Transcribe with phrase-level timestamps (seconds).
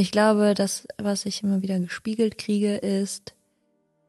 [0.00, 3.34] Ich glaube, das, was ich immer wieder gespiegelt kriege, ist,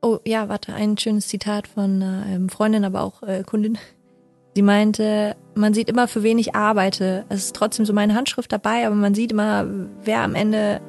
[0.01, 3.77] oh ja, warte, ein schönes Zitat von einer ähm, Freundin, aber auch äh, Kundin.
[4.55, 7.25] Sie meinte, man sieht immer, für wen ich arbeite.
[7.27, 9.65] Es ist trotzdem so meine Handschrift dabei, aber man sieht immer,
[10.01, 10.79] wer am Ende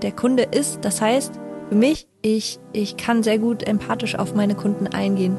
[0.00, 0.78] der Kunde ist.
[0.80, 1.34] Das heißt,
[1.68, 5.36] für mich, ich, ich kann sehr gut empathisch auf meine Kunden eingehen.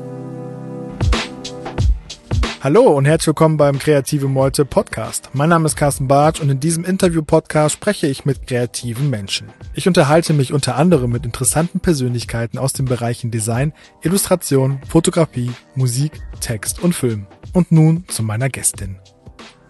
[2.68, 5.30] Hallo und herzlich willkommen beim Kreative Meute Podcast.
[5.32, 9.48] Mein Name ist Carsten Bartsch und in diesem Interview-Podcast spreche ich mit kreativen Menschen.
[9.74, 16.20] Ich unterhalte mich unter anderem mit interessanten Persönlichkeiten aus den Bereichen Design, Illustration, Fotografie, Musik,
[16.42, 17.26] Text und Film.
[17.54, 18.98] Und nun zu meiner Gästin.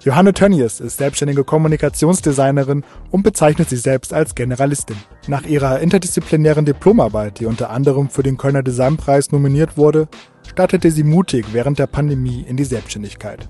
[0.03, 4.97] Johanne Tönnies ist selbstständige Kommunikationsdesignerin und bezeichnet sich selbst als Generalistin.
[5.27, 10.07] Nach ihrer interdisziplinären Diplomarbeit, die unter anderem für den Kölner Designpreis nominiert wurde,
[10.47, 13.47] startete sie mutig während der Pandemie in die Selbstständigkeit.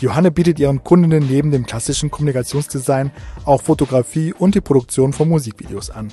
[0.00, 3.12] Johanne bietet ihren Kundinnen neben dem klassischen Kommunikationsdesign
[3.44, 6.12] auch Fotografie und die Produktion von Musikvideos an.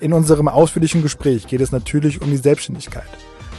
[0.00, 3.06] In unserem ausführlichen Gespräch geht es natürlich um die Selbstständigkeit,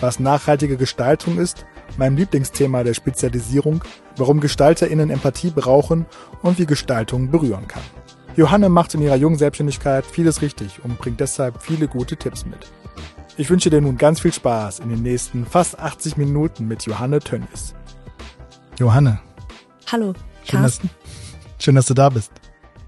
[0.01, 1.65] was nachhaltige Gestaltung ist,
[1.97, 3.83] mein Lieblingsthema der Spezialisierung,
[4.17, 6.05] warum GestalterInnen Empathie brauchen
[6.41, 7.83] und wie Gestaltung berühren kann.
[8.35, 12.67] Johanne macht in ihrer jungen Selbstständigkeit vieles richtig und bringt deshalb viele gute Tipps mit.
[13.35, 17.19] Ich wünsche dir nun ganz viel Spaß in den nächsten fast 80 Minuten mit Johanne
[17.19, 17.73] Tönnies.
[18.77, 19.19] Johanne.
[19.91, 20.13] Hallo,
[20.47, 20.79] schön dass,
[21.59, 22.31] schön, dass du da bist.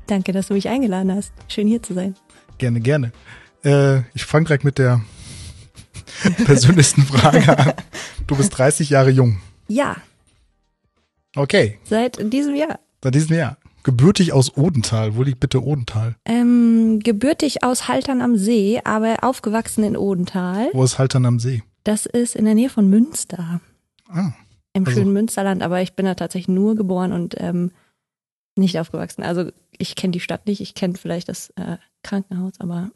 [0.05, 1.33] Danke, dass du mich eingeladen hast.
[1.47, 2.15] Schön hier zu sein.
[2.59, 3.11] Gerne, gerne.
[3.63, 5.01] Äh, ich fange direkt mit der
[6.45, 7.73] persönlichsten Frage an.
[8.27, 9.41] Du bist 30 Jahre jung.
[9.67, 9.97] Ja.
[11.35, 11.79] Okay.
[11.83, 12.79] Seit diesem Jahr.
[13.03, 13.57] Seit diesem Jahr.
[13.85, 15.15] Gebürtig aus Odenthal.
[15.15, 16.15] Wo liegt bitte Odenthal?
[16.25, 20.69] Ähm, gebürtig aus Haltern am See, aber aufgewachsen in Odenthal.
[20.73, 21.61] Wo ist Haltern am See?
[21.83, 23.61] Das ist in der Nähe von Münster.
[24.09, 24.31] Ah.
[24.73, 24.97] Im also.
[24.97, 27.69] schönen Münsterland, aber ich bin da tatsächlich nur geboren und ähm,
[28.55, 29.21] nicht aufgewachsen.
[29.21, 32.89] Also ich kenne die Stadt nicht, ich kenne vielleicht das äh, Krankenhaus, aber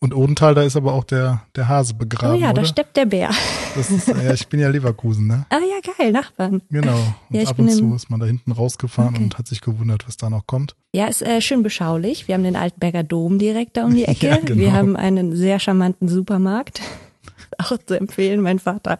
[0.00, 2.36] und Odenthal, da ist aber auch der, der Hase begraben.
[2.36, 2.62] Oh ja, oder?
[2.62, 3.30] da steppt der Bär.
[3.74, 5.46] Das ist, ja, ich bin ja Leverkusen, ne?
[5.50, 6.60] Ah ja, geil, Nachbarn.
[6.70, 6.98] Genau.
[7.30, 9.24] Und ja, ab und zu ist man da hinten rausgefahren okay.
[9.24, 10.74] und hat sich gewundert, was da noch kommt.
[10.92, 12.26] Ja, ist äh, schön beschaulich.
[12.26, 14.26] Wir haben den Altenberger Dom direkt da um die Ecke.
[14.26, 14.60] ja, genau.
[14.60, 16.80] Wir haben einen sehr charmanten Supermarkt.
[17.58, 18.40] auch zu empfehlen.
[18.40, 18.98] Mein Vater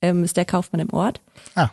[0.00, 1.20] ähm, ist der Kaufmann im Ort.
[1.54, 1.70] Ah.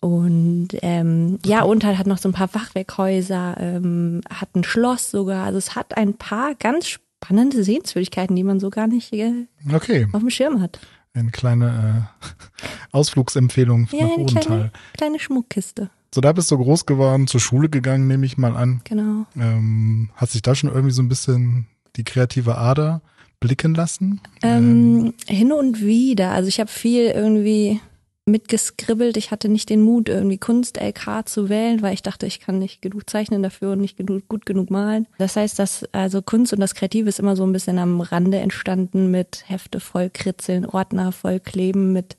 [0.00, 5.44] Und ähm, ja, Odenthal hat noch so ein paar Fachwerkhäuser, ähm, hat ein Schloss sogar.
[5.46, 6.86] Also es hat ein paar ganz
[7.26, 10.06] spannende Sehenswürdigkeiten, die man so gar nicht äh, okay.
[10.12, 10.78] auf dem Schirm hat.
[11.12, 12.26] Eine kleine äh,
[12.92, 14.42] Ausflugsempfehlung ja, nach eine Odenthal.
[14.42, 15.90] Kleine, kleine Schmuckkiste.
[16.14, 18.80] So, da bist du groß geworden, zur Schule gegangen, nehme ich mal an.
[18.84, 19.26] Genau.
[19.36, 21.66] Ähm, hat sich da schon irgendwie so ein bisschen
[21.96, 23.02] die kreative Ader
[23.40, 24.20] blicken lassen?
[24.42, 25.36] Ähm, ähm.
[25.36, 26.30] Hin und wieder.
[26.30, 27.80] Also ich habe viel irgendwie
[28.26, 29.16] mitgeskribbelt.
[29.16, 32.82] Ich hatte nicht den Mut, irgendwie Kunst-LK zu wählen, weil ich dachte, ich kann nicht
[32.82, 35.06] genug zeichnen dafür und nicht genug, gut genug malen.
[35.18, 38.38] Das heißt, dass also Kunst und das Kreative ist immer so ein bisschen am Rande
[38.38, 42.16] entstanden mit Hefte voll kritzeln, Ordner voll kleben mit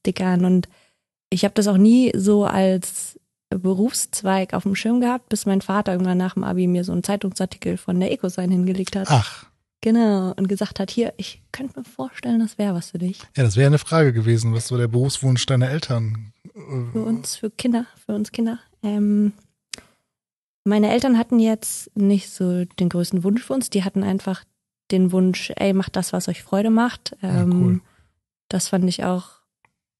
[0.00, 0.68] Stickern und
[1.30, 3.18] ich habe das auch nie so als
[3.50, 7.04] Berufszweig auf dem Schirm gehabt, bis mein Vater irgendwann nach dem Abi mir so einen
[7.04, 9.08] Zeitungsartikel von der Ecosign hingelegt hat.
[9.10, 9.46] Ach.
[9.84, 13.18] Genau, und gesagt hat, hier, ich könnte mir vorstellen, das wäre was für dich.
[13.36, 16.32] Ja, das wäre eine Frage gewesen, was so der Berufswunsch deiner Eltern?
[16.54, 18.58] Für uns, für Kinder, für uns Kinder.
[18.82, 19.34] Ähm,
[20.64, 24.44] meine Eltern hatten jetzt nicht so den größten Wunsch für uns, die hatten einfach
[24.90, 27.14] den Wunsch, ey, macht das, was euch Freude macht.
[27.22, 27.80] Ähm, ja, cool.
[28.48, 29.32] Das fand ich auch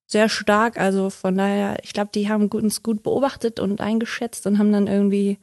[0.06, 4.59] sehr stark, also von daher, ich glaube, die haben uns gut beobachtet und eingeschätzt und
[4.59, 5.37] haben dann irgendwie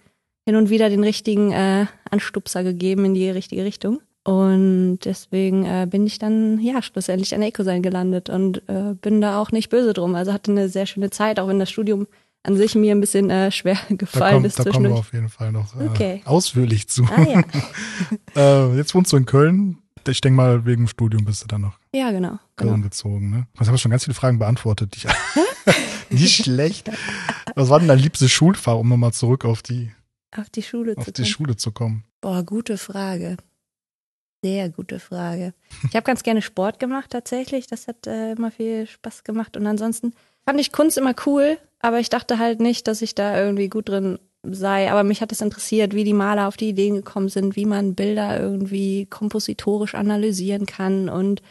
[0.48, 4.02] hin und wieder den richtigen äh, Anstupser gegeben in die richtige Richtung.
[4.24, 9.42] Und deswegen äh, bin ich dann ja schlussendlich an Ecosign gelandet und äh, bin da
[9.42, 10.14] auch nicht böse drum.
[10.14, 12.08] Also hatte eine sehr schöne Zeit, auch wenn das Studium
[12.44, 14.60] an sich mir ein bisschen äh, schwer gefallen da kommt, ist.
[14.60, 16.22] Da kommen wir auf jeden Fall noch äh, okay.
[16.26, 17.06] ausführlich zu.
[17.06, 17.44] Ah, ja.
[18.70, 19.78] äh, jetzt wohnst du in Köln.
[20.08, 22.84] Ich denke mal, wegen Studium bist du dann noch ja, genau, Köln genau.
[22.84, 23.30] gezogen.
[23.30, 23.48] Ne?
[23.54, 24.96] Jetzt haben wir schon ganz viele Fragen beantwortet.
[24.96, 25.06] Ich,
[26.10, 26.90] nicht schlecht.
[27.54, 29.92] Was war denn dein liebstes Schulfach, um nochmal zurück auf die,
[30.36, 31.32] auf die Schule auf zu die kommen?
[31.32, 32.04] Schule zu kommen?
[32.20, 33.38] Boah, gute Frage.
[34.44, 35.54] Sehr gute Frage.
[35.90, 37.68] Ich habe ganz gerne Sport gemacht tatsächlich.
[37.68, 39.56] Das hat äh, immer viel Spaß gemacht.
[39.56, 40.14] Und ansonsten
[40.46, 43.90] fand ich Kunst immer cool, aber ich dachte halt nicht, dass ich da irgendwie gut
[43.90, 44.92] drin sei.
[44.92, 47.94] Aber mich hat es interessiert, wie die Maler auf die Ideen gekommen sind, wie man
[47.94, 51.08] Bilder irgendwie kompositorisch analysieren kann.
[51.08, 51.44] Und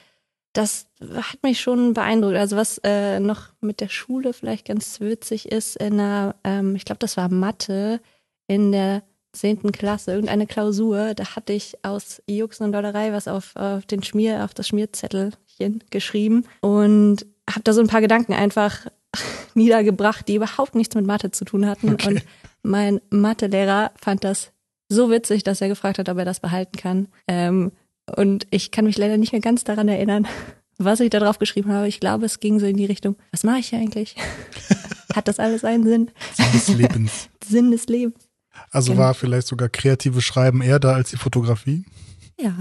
[0.52, 2.36] das hat mich schon beeindruckt.
[2.36, 6.84] Also was äh, noch mit der Schule vielleicht ganz witzig ist, in einer, ähm, ich
[6.84, 8.00] glaube, das war Mathe,
[8.48, 13.54] in der zehnten Klasse, irgendeine Klausur, da hatte ich aus Jux und Dollerei was auf,
[13.56, 18.86] auf den Schmier, auf das Schmierzettelchen geschrieben und habe da so ein paar Gedanken einfach
[19.54, 21.94] niedergebracht, die überhaupt nichts mit Mathe zu tun hatten.
[21.94, 22.08] Okay.
[22.08, 22.24] Und
[22.62, 24.52] mein Mathelehrer fand das
[24.88, 27.08] so witzig, dass er gefragt hat, ob er das behalten kann.
[27.28, 27.72] Ähm,
[28.16, 30.26] und ich kann mich leider nicht mehr ganz daran erinnern,
[30.78, 31.88] was ich da drauf geschrieben habe.
[31.88, 34.16] Ich glaube, es ging so in die Richtung, was mache ich hier eigentlich?
[35.14, 36.10] Hat das alles einen Sinn?
[36.34, 37.28] Sinn des Lebens.
[37.44, 38.29] Sinn des Lebens.
[38.70, 39.04] Also Genau.
[39.04, 41.84] war vielleicht sogar kreatives Schreiben eher da als die Fotografie?
[42.40, 42.54] Ja,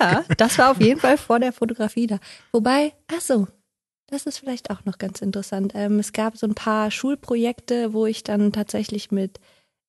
[0.00, 2.18] ja, das war auf jeden Fall vor der Fotografie da.
[2.52, 3.46] Wobei, ach so,
[4.06, 5.72] das ist vielleicht auch noch ganz interessant.
[5.74, 9.38] Ähm, es gab so ein paar Schulprojekte, wo ich dann tatsächlich mit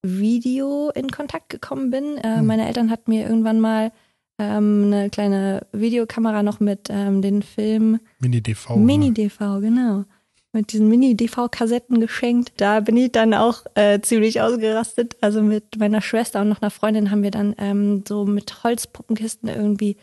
[0.04, 2.18] Video in Kontakt gekommen bin.
[2.18, 2.46] Äh, Hm.
[2.48, 3.92] Meine Eltern hatten mir irgendwann mal
[4.40, 8.76] ähm, eine kleine Videokamera noch mit ähm, den Film Mini-DV.
[8.76, 10.06] Mini-DV, genau.
[10.57, 12.54] Mit diesen Mini-DV-Kassetten geschenkt.
[12.57, 15.15] Da bin ich dann auch äh, ziemlich ausgerastet.
[15.21, 19.50] Also mit meiner Schwester und noch einer Freundin haben wir dann ähm, so mit Holzpuppenkisten
[19.50, 19.98] irgendwie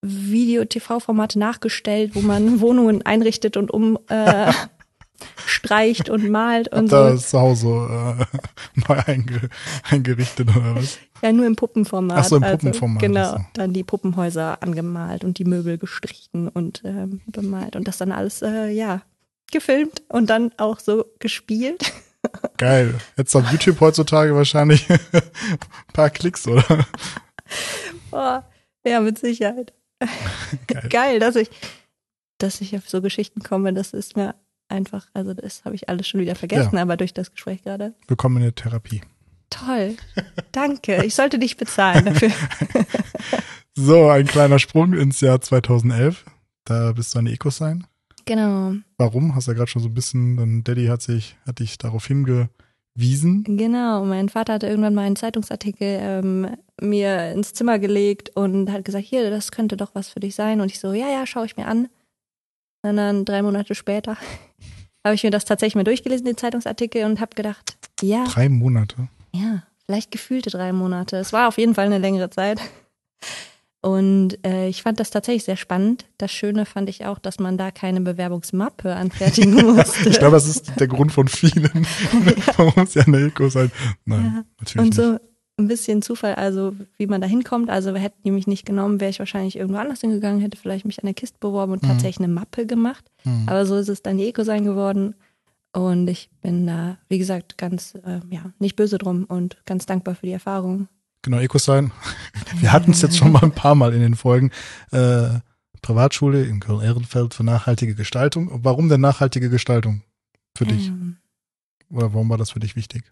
[0.00, 4.50] Video-TV-Formate nachgestellt, wo man Wohnungen einrichtet und um äh,
[5.44, 7.16] streicht und malt und da so.
[7.16, 8.38] ist zu Hause äh,
[8.88, 9.50] neu einge
[9.90, 10.98] eingerichtet oder was?
[11.20, 12.16] Ja, nur im Puppenformat.
[12.16, 13.20] Ach so, im also, Puppenformat, Genau.
[13.20, 13.44] ach so.
[13.52, 18.40] Dann die Puppenhäuser angemalt und die Möbel gestrichen und ähm, bemalt und das dann alles,
[18.40, 19.02] äh, ja,
[19.50, 21.92] gefilmt und dann auch so gespielt.
[22.56, 22.94] Geil.
[23.16, 24.98] Jetzt auf YouTube heutzutage wahrscheinlich ein
[25.92, 26.86] paar Klicks, oder?
[28.12, 28.40] Oh,
[28.84, 29.72] ja, mit Sicherheit.
[30.66, 30.88] Geil.
[30.90, 31.50] Geil, dass ich,
[32.38, 33.72] dass ich auf so Geschichten komme.
[33.72, 34.34] Das ist mir
[34.68, 37.94] einfach, also das habe ich alles schon wieder vergessen, aber durch das Gespräch gerade.
[38.06, 39.02] Willkommen in der Therapie.
[39.50, 39.96] Toll.
[40.52, 41.04] Danke.
[41.04, 42.30] Ich sollte dich bezahlen dafür.
[43.76, 46.24] So, ein kleiner Sprung ins Jahr 2011.
[46.64, 47.86] Da bist du eine Ecosign.
[48.24, 49.34] Genau, Warum?
[49.34, 53.44] Hast ja gerade schon so ein bisschen, dann Daddy hat sich, hat dich darauf hingewiesen.
[53.44, 54.04] genau.
[54.04, 59.04] Mein Vater hatte irgendwann mal einen Zeitungsartikel ähm, mir ins Zimmer gelegt und hat gesagt,
[59.04, 60.60] hier, das könnte doch was für dich sein.
[60.60, 61.88] Und ich so, ja, ja, schaue ich mir an.
[62.82, 64.16] Und dann drei Monate später
[65.04, 69.08] habe ich mir das tatsächlich mal durchgelesen, den Zeitungsartikel, und habe gedacht, ja, Drei Monate.
[69.32, 71.16] Ja, vielleicht gefühlte drei Monate.
[71.16, 72.60] Es war auf jeden Fall eine längere Zeit.
[73.82, 76.04] Und äh, ich fand das tatsächlich sehr spannend.
[76.18, 80.10] Das Schöne fand ich auch, dass man da keine Bewerbungsmappe anfertigen musste.
[80.10, 81.86] Ich glaube, das ist der Grund von vielen,
[82.56, 83.70] warum es ja eine Eco sein.
[84.04, 84.44] Nein, Ja.
[84.58, 85.22] natürlich Und so nicht.
[85.56, 87.70] ein bisschen Zufall, also wie man da hinkommt.
[87.70, 90.98] Also hätten die mich nicht genommen, wäre ich wahrscheinlich irgendwo anders hingegangen, hätte vielleicht mich
[90.98, 91.86] an der Kiste beworben und Mhm.
[91.88, 93.06] tatsächlich eine Mappe gemacht.
[93.22, 93.44] Hm.
[93.46, 95.14] Aber so ist es dann die Eco sein geworden.
[95.72, 100.16] Und ich bin da, wie gesagt, ganz, äh, ja, nicht böse drum und ganz dankbar
[100.16, 100.88] für die Erfahrung.
[101.22, 101.92] Genau, EcoSign.
[102.56, 104.50] Wir hatten es jetzt schon mal ein paar Mal in den Folgen.
[104.90, 105.40] Äh,
[105.82, 108.50] Privatschule in Köln-Ehrenfeld für nachhaltige Gestaltung.
[108.62, 110.02] Warum denn nachhaltige Gestaltung
[110.56, 110.88] für dich?
[110.88, 111.16] Ähm,
[111.90, 113.04] Oder warum war das für dich wichtig?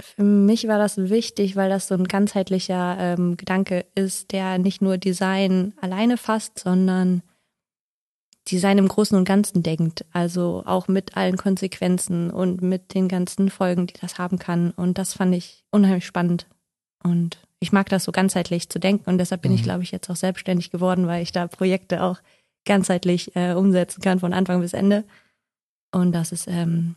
[0.00, 4.80] Für mich war das wichtig, weil das so ein ganzheitlicher ähm, Gedanke ist, der nicht
[4.80, 7.22] nur Design alleine fasst, sondern
[8.50, 10.04] Design im Großen und Ganzen denkt.
[10.12, 14.70] Also auch mit allen Konsequenzen und mit den ganzen Folgen, die das haben kann.
[14.70, 16.46] Und das fand ich unheimlich spannend.
[17.02, 19.08] Und ich mag das so ganzheitlich zu denken.
[19.10, 19.64] Und deshalb bin ich, Mhm.
[19.64, 22.18] glaube ich, jetzt auch selbstständig geworden, weil ich da Projekte auch
[22.64, 25.04] ganzheitlich äh, umsetzen kann von Anfang bis Ende.
[25.90, 26.94] Und das ist ähm,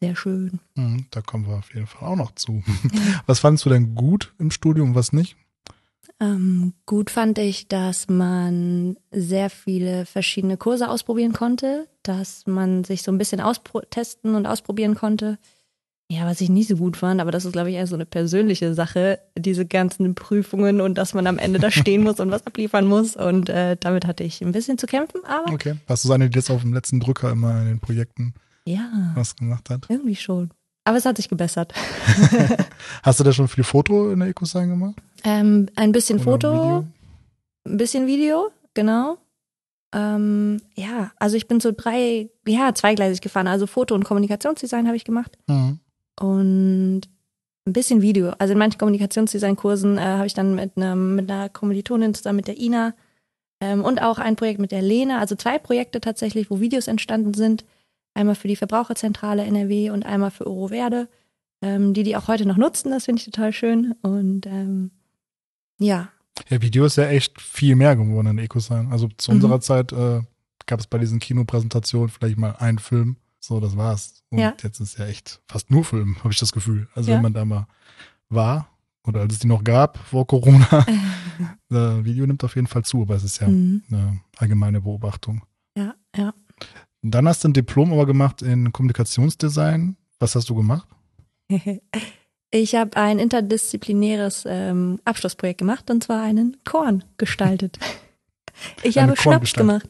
[0.00, 0.60] sehr schön.
[0.76, 2.62] Hm, da kommen wir auf jeden Fall auch noch zu.
[3.26, 5.36] Was fandest du denn gut im Studium, was nicht?
[6.20, 13.02] Ähm, gut fand ich, dass man sehr viele verschiedene Kurse ausprobieren konnte, dass man sich
[13.02, 15.38] so ein bisschen austesten und ausprobieren konnte.
[16.14, 18.06] Ja, was ich nicht so gut fand, aber das ist, glaube ich, eher so eine
[18.06, 22.46] persönliche Sache, diese ganzen Prüfungen und dass man am Ende da stehen muss und was
[22.46, 23.16] abliefern muss.
[23.16, 25.74] Und äh, damit hatte ich ein bisschen zu kämpfen, aber Okay.
[25.86, 28.34] Warst du so eine, die jetzt auf dem letzten Drücker immer in den Projekten
[28.66, 29.86] ja, was gemacht hat?
[29.88, 30.50] irgendwie schon.
[30.84, 31.72] Aber es hat sich gebessert.
[33.02, 34.96] Hast du da schon viel Foto in der EcoSign gemacht?
[35.24, 36.84] Ähm, ein bisschen Oder Foto, Video?
[37.66, 39.18] ein bisschen Video, genau.
[39.94, 43.46] Ähm, ja, also ich bin so drei, ja, zweigleisig gefahren.
[43.46, 45.78] Also Foto- und Kommunikationsdesign habe ich gemacht Mhm.
[46.20, 47.02] Und
[47.66, 48.30] ein bisschen Video.
[48.38, 52.48] Also in manchen Kommunikationsdesign-Kursen äh, habe ich dann mit, einem, mit einer Kommilitonin zusammen mit
[52.48, 52.94] der Ina
[53.60, 57.32] ähm, und auch ein Projekt mit der Lena, also zwei Projekte tatsächlich, wo Videos entstanden
[57.34, 57.64] sind.
[58.12, 61.08] Einmal für die Verbraucherzentrale NRW und einmal für Euroverde,
[61.62, 62.90] ähm, die die auch heute noch nutzen.
[62.90, 63.94] Das finde ich total schön.
[64.02, 64.90] Und ähm,
[65.78, 66.10] ja,
[66.50, 68.92] Ja, Video ist ja echt viel mehr geworden in EcoSign.
[68.92, 69.36] Also zu Mhm.
[69.36, 70.20] unserer Zeit äh,
[70.66, 73.16] gab es bei diesen Kinopräsentationen vielleicht mal einen Film.
[73.46, 74.22] So, das war's.
[74.30, 74.54] Und Ja.
[74.62, 76.88] jetzt ist ja echt fast nur Film, habe ich das Gefühl.
[76.94, 77.16] Also Ja.
[77.16, 77.66] wenn man da mal
[78.30, 78.68] war
[79.06, 80.66] oder als es die noch gab vor Corona,
[81.70, 83.82] äh, Video nimmt auf jeden Fall zu, aber es ist ja Mhm.
[83.90, 85.42] eine allgemeine Beobachtung.
[85.76, 86.32] ja, ja.
[87.02, 89.96] Dann hast du ein Diplom aber gemacht in Kommunikationsdesign.
[90.18, 90.88] Was hast du gemacht?
[92.50, 97.78] Ich habe ein interdisziplinäres ähm, Abschlussprojekt gemacht und zwar einen Korn gestaltet.
[98.84, 99.88] Ich Eine habe Schnaps gemacht.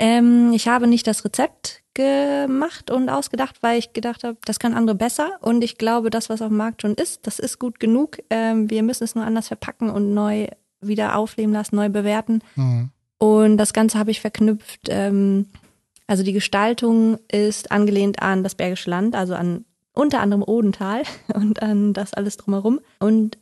[0.00, 4.74] Ähm, ich habe nicht das Rezept gemacht und ausgedacht, weil ich gedacht habe, das kann
[4.74, 5.38] andere besser.
[5.40, 8.18] Und ich glaube, das, was auf dem Markt schon ist, das ist gut genug.
[8.30, 10.46] Ähm, wir müssen es nur anders verpacken und neu
[10.80, 12.40] wieder aufleben lassen, neu bewerten.
[12.56, 12.90] Mhm.
[13.18, 14.88] Und das Ganze habe ich verknüpft.
[14.88, 15.46] Ähm,
[16.06, 21.02] also die Gestaltung ist angelehnt an das Bergische Land, also an unter anderem Odental
[21.34, 23.38] und an das alles drumherum und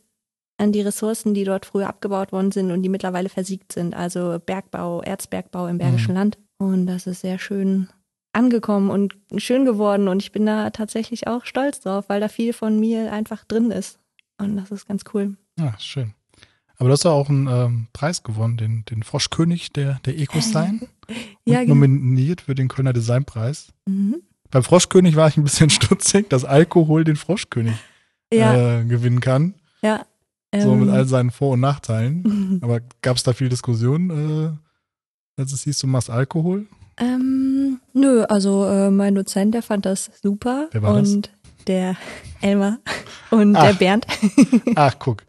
[0.57, 3.95] an die Ressourcen, die dort früher abgebaut worden sind und die mittlerweile versiegt sind.
[3.95, 6.17] Also Bergbau, Erzbergbau im Bergischen Mhm.
[6.17, 6.37] Land.
[6.59, 7.89] Und das ist sehr schön
[8.33, 10.07] angekommen und schön geworden.
[10.07, 13.71] Und ich bin da tatsächlich auch stolz drauf, weil da viel von mir einfach drin
[13.71, 13.99] ist.
[14.37, 15.35] Und das ist ganz cool.
[15.59, 16.13] Ja, schön.
[16.77, 20.81] Aber du hast ja auch einen ähm, Preis gewonnen, den, den Froschkönig der, der Eco-Sign.
[21.43, 21.75] Ja, und genau.
[21.75, 23.73] nominiert für den Kölner Designpreis.
[23.85, 24.21] Mhm.
[24.49, 27.75] Beim Froschkönig war ich ein bisschen stutzig, dass Alkohol den Froschkönig
[28.31, 29.55] Ja, äh, gewinnen kann.
[29.81, 30.05] ja.
[30.57, 32.59] So mit ähm, all seinen Vor- und Nachteilen.
[32.63, 34.09] Aber gab es da viel Diskussion,
[35.37, 36.65] äh, als es hieß, du machst Alkohol?
[36.97, 37.60] Ähm,
[37.93, 40.67] nö, also äh, mein Dozent, der fand das super.
[40.71, 41.09] Wer war das?
[41.09, 41.29] und
[41.67, 41.95] der
[42.41, 42.79] Elmar
[43.29, 43.63] und Ach.
[43.63, 44.05] der Bernd.
[44.75, 45.23] Ach, guck.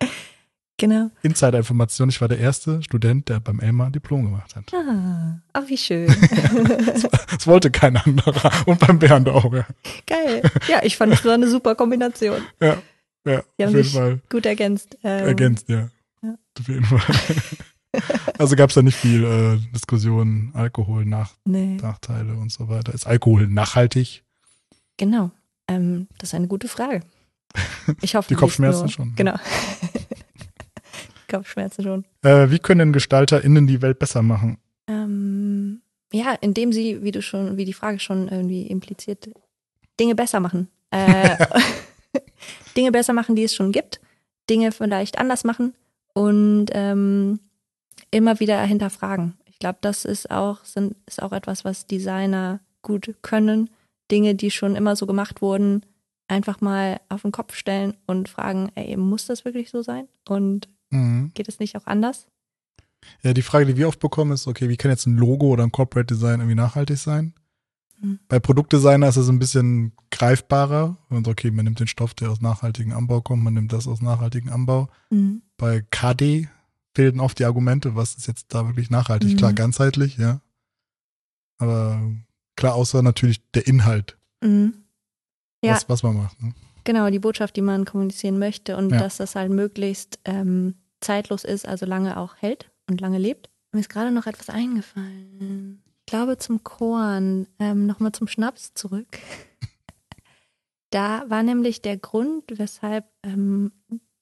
[0.78, 1.11] genau.
[1.23, 4.64] Insider-Information, ich war der erste Student, der beim Elmar ein Diplom gemacht hat.
[4.75, 6.09] Ah, ach, wie schön.
[7.33, 8.52] Das wollte kein anderer.
[8.66, 9.66] Und beim Bernd auch, ja.
[10.07, 10.42] Geil.
[10.69, 12.42] Ja, ich fand das war eine super Kombination.
[12.61, 12.76] Ja,
[13.26, 14.21] ja auf jeden Fall.
[14.31, 14.97] gut ergänzt.
[15.02, 15.88] Ähm, Ergänzt, ja.
[16.23, 16.37] ja.
[16.59, 17.00] Auf jeden Fall.
[18.38, 22.92] Also gab es da nicht viel äh, Diskussion, Alkohol, Nach Nee, Nachteile und so weiter.
[22.94, 24.22] Ist Alkohol nachhaltig?
[24.96, 25.30] genau.
[25.68, 27.00] Ähm, das ist eine gute Frage.
[28.00, 29.14] Ich hoffe, Die Kopfschmerzen schon.
[29.16, 29.34] Genau.
[31.30, 32.04] Kopfschmerzen schon.
[32.22, 34.58] Äh, wie können denn GestalterInnen die Welt besser machen?
[34.87, 35.80] Ähm,
[36.12, 39.30] ja, indem sie, wie du schon, wie die Frage schon irgendwie impliziert,
[39.99, 40.68] Dinge besser machen.
[40.90, 41.37] Äh,
[42.76, 44.00] Dinge besser machen, die es schon gibt,
[44.50, 45.75] Dinge vielleicht anders machen
[46.14, 47.40] und ähm,
[48.12, 49.35] immer wieder hinterfragen.
[49.47, 53.71] Ich glaube, das ist auch, sind, ist auch etwas, was Designer gut können.
[54.11, 55.85] Dinge, die schon immer so gemacht wurden,
[56.28, 60.07] einfach mal auf den Kopf stellen und fragen, ey, muss das wirklich so sein?
[60.28, 61.31] Und Mhm.
[61.35, 62.26] geht es nicht auch anders?
[63.23, 65.64] Ja, die Frage, die wir oft bekommen, ist, okay, wie kann jetzt ein Logo oder
[65.64, 67.35] ein Corporate Design irgendwie nachhaltig sein?
[68.00, 68.19] Mhm.
[68.28, 70.99] Bei Produktdesigner ist es ein bisschen greifbarer.
[71.09, 74.02] Und okay, man nimmt den Stoff, der aus nachhaltigem Anbau kommt, man nimmt das aus
[74.02, 74.88] nachhaltigem Anbau.
[75.11, 75.42] Mhm.
[75.57, 76.49] Bei KD
[76.94, 79.32] fehlen oft die Argumente, was ist jetzt da wirklich nachhaltig?
[79.32, 79.37] Mhm.
[79.37, 80.40] Klar, ganzheitlich, ja.
[81.58, 82.00] Aber
[82.56, 84.75] klar, außer natürlich der Inhalt, Mhm.
[85.64, 85.75] Ja.
[85.75, 86.42] was, was man macht.
[86.42, 86.54] Ne?
[86.84, 88.99] Genau, die Botschaft, die man kommunizieren möchte und Ja.
[88.99, 93.49] dass das halt möglichst ähm, zeitlos ist, also lange auch hält und lange lebt.
[93.72, 95.80] Mir ist gerade noch etwas eingefallen.
[96.00, 99.06] Ich glaube zum Korn, ähm, nochmal zum Schnaps zurück.
[100.90, 103.72] Da war nämlich der Grund, weshalb ähm,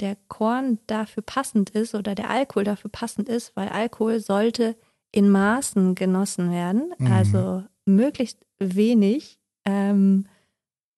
[0.00, 4.76] der Korn dafür passend ist oder der Alkohol dafür passend ist, weil Alkohol sollte
[5.12, 7.06] in Maßen genossen werden, Mhm.
[7.12, 10.26] also möglichst wenig, ähm,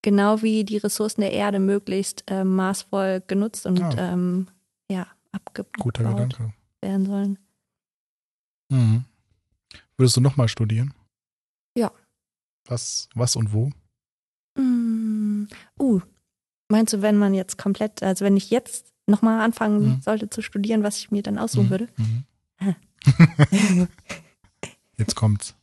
[0.03, 4.13] genau wie die Ressourcen der Erde möglichst ähm, maßvoll genutzt und Ah.
[4.13, 4.49] ähm,
[4.91, 5.99] ja, abgebaut
[6.81, 7.39] werden sollen.
[8.71, 9.05] Mhm.
[9.97, 10.93] Würdest du nochmal studieren?
[11.77, 11.91] Ja.
[12.67, 13.71] Was, was und wo?
[14.57, 15.47] Mm,
[15.81, 16.01] uh,
[16.69, 20.01] meinst du, wenn man jetzt komplett, also wenn ich jetzt nochmal anfangen Mhm.
[20.03, 21.71] sollte zu studieren, was ich mir dann aussuchen Mhm.
[21.71, 21.89] würde?
[21.97, 22.25] Mhm.
[24.97, 25.55] Jetzt kommt's.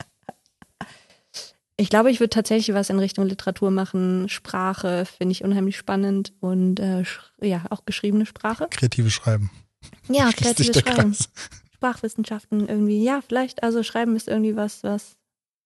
[1.78, 4.28] Ich glaube, ich würde tatsächlich was in Richtung Literatur machen.
[4.28, 7.04] Sprache finde ich unheimlich spannend und äh,
[7.42, 8.68] ja, auch geschriebene Sprache.
[8.70, 9.50] Kreative Schreiben.
[10.10, 11.14] Ja, kreatives Schreiben.
[11.14, 11.30] Kreis.
[11.76, 13.02] Sprachwissenschaften irgendwie.
[13.02, 15.16] Ja, vielleicht, also Schreiben ist irgendwie was, was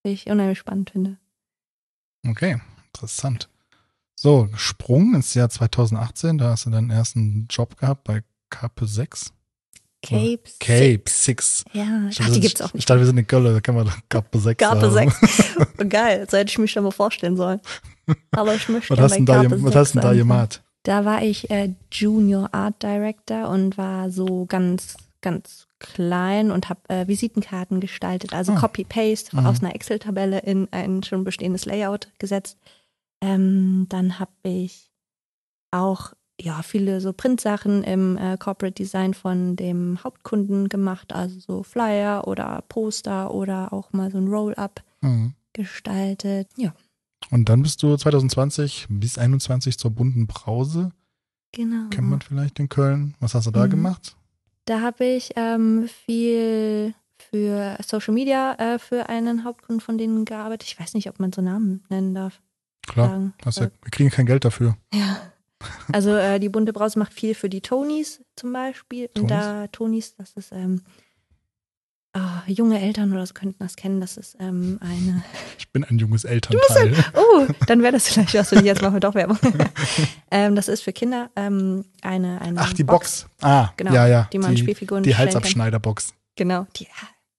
[0.03, 1.17] ich unheimlich spannend finde.
[2.27, 2.61] Okay,
[2.93, 3.49] interessant.
[4.23, 9.33] So, Sprung ins Jahr 2018, da hast du deinen ersten Job gehabt bei Cape 6.
[10.01, 10.59] Capes.
[10.59, 11.65] Cape 6.
[11.73, 12.89] Ja, Ich ach, die gibt's auch Ich nicht.
[12.89, 15.11] dachte, wir sind in Köln, da kann man Cape 6 Gape sagen.
[15.11, 15.89] 6.
[15.89, 17.59] Geil, so hätte ich mich schon mal vorstellen sollen.
[18.31, 20.63] Aber ich möchte Was hast, bei da, Gape gem- was 6 hast denn da gemacht?
[20.83, 26.79] Da war ich äh, Junior Art Director und war so ganz, ganz klein und habe
[26.87, 28.55] äh, Visitenkarten gestaltet, also Ah.
[28.61, 29.45] Copy-Paste Mhm.
[29.47, 32.57] aus einer Excel-Tabelle in ein schon bestehendes Layout gesetzt.
[33.23, 34.91] Ähm, dann habe ich
[35.71, 41.63] auch ja viele so Printsachen im äh, Corporate Design von dem Hauptkunden gemacht, also so
[41.63, 45.33] Flyer oder Poster oder auch mal so ein Roll-up Mhm.
[45.53, 46.49] gestaltet.
[46.57, 46.73] Ja,
[47.31, 50.91] Und dann bist du 2020 bis 21 zur bunten Brause.
[51.53, 51.89] genau.
[51.89, 53.15] Kennt man vielleicht in Köln.
[53.19, 53.69] Was hast du da Mhm.
[53.71, 54.15] gemacht?
[54.65, 60.67] Da habe ich ähm, viel für Social Media äh, für einen Hauptkunden von denen gearbeitet.
[60.67, 62.41] Ich weiß nicht, ob man so Namen nennen darf.
[62.87, 63.33] Klar, Sagen.
[63.45, 64.77] hast ja, wir kriegen kein Geld dafür.
[64.93, 65.19] Ja.
[65.91, 69.05] Also äh, die bunte Brause macht viel für die Tonys zum Beispiel.
[69.15, 69.29] Und Tonys?
[69.29, 70.81] da Tonys, das ist ähm,
[72.13, 74.01] ah, junge Eltern oder so könnten das kennen.
[74.01, 75.23] Das ist ähm, eine.
[75.57, 76.93] Ich bin ein junges Elternteil.
[76.93, 78.65] Ein, oh, dann wäre das vielleicht was für dich.
[78.65, 79.39] Jetzt machen wir doch Werbung.
[80.31, 82.59] ähm, das ist für Kinder ähm, eine, eine.
[82.59, 83.23] Ach, die Box.
[83.23, 83.43] Box.
[83.43, 84.29] Ah, genau, ja, ja.
[84.31, 86.13] Die man die, Spielfiguren Die Halsabschneiderbox.
[86.35, 86.87] Genau, die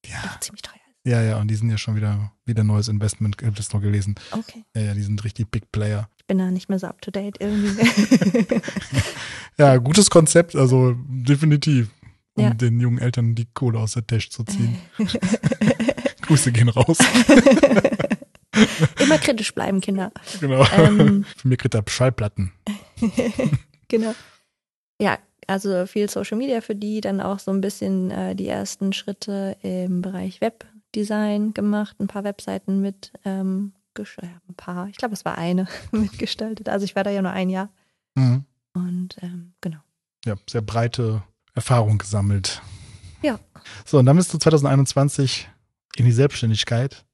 [0.07, 0.19] ja.
[0.27, 0.84] Auch ziemlich teuer.
[1.07, 4.15] Ja, ja, und die sind ja schon wieder, wieder neues Investment, habe das noch gelesen.
[4.31, 4.65] Okay.
[4.75, 6.09] Ja, ja, die sind richtig Big Player.
[6.17, 7.87] Ich bin da nicht mehr so up to date irgendwie.
[9.59, 11.91] ja, gutes Konzept, also definitiv,
[12.37, 12.51] um Ja.
[12.55, 14.77] den jungen Eltern die Kohle aus der Tasche zu ziehen.
[16.23, 16.97] Grüße gehen raus.
[19.01, 20.11] Immer kritisch bleiben, Kinder.
[20.41, 20.65] genau.
[20.77, 22.53] Ähm, Für mich kriegt er Schallplatten.
[23.89, 24.15] genau.
[25.01, 28.93] Ja, also viel Social Media für die, dann auch so ein bisschen äh, die ersten
[28.95, 30.41] Schritte im Bereich
[30.95, 34.03] Webdesign gemacht, ein paar Webseiten mit, ähm, äh,
[34.49, 36.69] ein paar, ich glaube, es war eine mitgestaltet.
[36.69, 37.71] Also ich war da ja nur ein Jahr
[38.17, 38.45] Mhm.
[38.75, 39.79] und ähm, genau.
[40.25, 41.23] Ja, sehr breite
[41.55, 42.63] Erfahrung gesammelt.
[43.23, 43.41] Ja.
[43.85, 45.49] So, und dann bist du 2021
[45.97, 47.05] in die Selbstständigkeit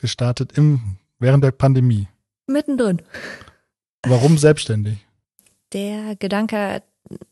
[0.00, 2.08] gestartet im, während der Pandemie.
[2.46, 3.02] Mittendrin.
[4.06, 5.06] Warum selbstständig?
[5.74, 6.82] Der Gedanke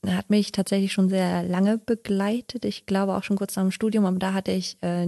[0.06, 2.66] hat mich tatsächlich schon sehr lange begleitet.
[2.66, 5.06] Ich glaube auch schon kurz nach dem Studium, aber da hatte ich äh,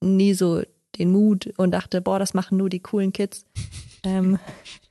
[0.00, 0.62] nie so
[0.98, 3.44] den Mut und dachte, boah, das machen nur die coolen Kids.
[4.04, 4.38] ähm,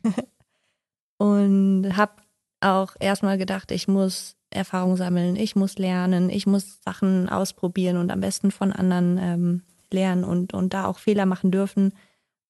[1.18, 2.14] und habe
[2.62, 8.12] auch erstmal gedacht, ich muss Erfahrung sammeln, ich muss lernen, ich muss Sachen ausprobieren und
[8.12, 11.94] am besten von anderen ähm, lernen und, und da auch Fehler machen dürfen.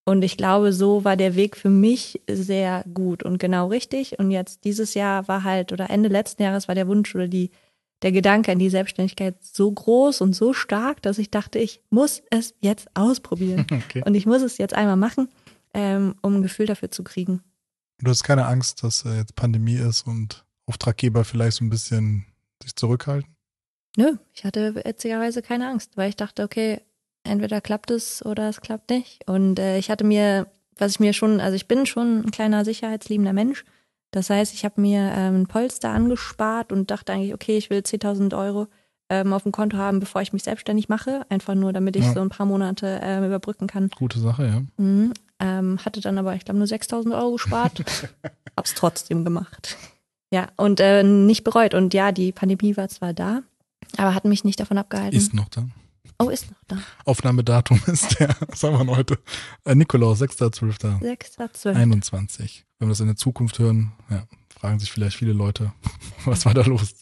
[0.07, 4.19] Und ich glaube, so war der Weg für mich sehr gut und genau richtig.
[4.19, 7.49] Und jetzt dieses Jahr war halt, oder Ende letzten Jahres war der Wunsch oder die,
[8.01, 12.21] der Gedanke an die Selbstständigkeit so groß und so stark, dass ich dachte, ich muss
[12.29, 13.65] es jetzt ausprobieren.
[13.85, 14.03] Okay.
[14.05, 15.29] Und ich muss es jetzt einmal machen,
[15.73, 17.41] ähm, um ein Gefühl dafür zu kriegen.
[17.99, 22.25] Du hast keine Angst, dass äh, jetzt Pandemie ist und Auftraggeber vielleicht so ein bisschen
[22.61, 23.35] sich zurückhalten?
[23.97, 26.81] Nö, ich hatte witzigerweise keine Angst, weil ich dachte, okay,
[27.23, 29.27] entweder klappt es oder es klappt nicht.
[29.27, 30.47] Und äh, ich hatte mir,
[30.77, 33.63] was ich mir schon, also ich bin schon ein kleiner sicherheitsliebender Mensch.
[34.15, 37.79] Das heißt, ich habe mir ähm, ein Polster angespart und dachte eigentlich, okay, ich will
[37.79, 38.67] 10.000 Euro
[39.09, 41.25] ähm, auf dem Konto haben, bevor ich mich selbstständig mache.
[41.27, 42.13] Einfach nur, damit ich Ja.
[42.13, 43.89] so ein paar Monate ähm, überbrücken kann.
[43.95, 44.61] Gute Sache, ja.
[44.83, 45.13] Mhm.
[45.41, 47.83] Ähm, hatte dann aber, ich glaube, nur 6.000 Euro gespart.
[48.57, 49.75] Hab's trotzdem gemacht.
[50.31, 51.73] Ja, und äh, nicht bereut.
[51.73, 53.41] Und ja, die Pandemie war zwar da,
[53.97, 55.17] aber hat mich nicht davon abgehalten.
[55.17, 55.65] Ist noch da.
[56.19, 56.77] Oh, ist noch da.
[57.05, 59.19] Aufnahmedatum ist der, was haben wir denn heute?
[59.63, 61.01] Äh, Nikolaus, 6.12.
[61.01, 61.75] 6.12.
[61.75, 62.65] 21.
[62.79, 65.73] Wenn wir das in der Zukunft hören, ja, fragen sich vielleicht viele Leute,
[66.25, 66.95] was war da los?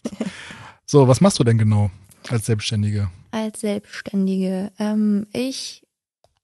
[0.86, 1.92] So, was machst du denn genau
[2.30, 3.10] als Selbstständige?
[3.32, 4.72] Als Selbstständige.
[4.80, 5.84] Ähm, ich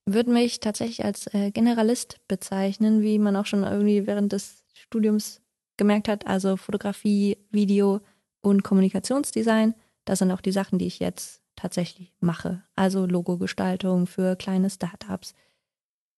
[0.06, 5.42] würde mich tatsächlich als äh, Generalist bezeichnen, wie man auch schon irgendwie während des Studiums
[5.78, 6.28] gemerkt hat.
[6.28, 8.02] Also Fotografie, Video
[8.42, 9.76] und Kommunikationsdesign.
[10.06, 12.64] Das sind auch die Sachen, die ich jetzt tatsächlich mache.
[12.76, 15.36] Also Logogestaltung für kleine Startups,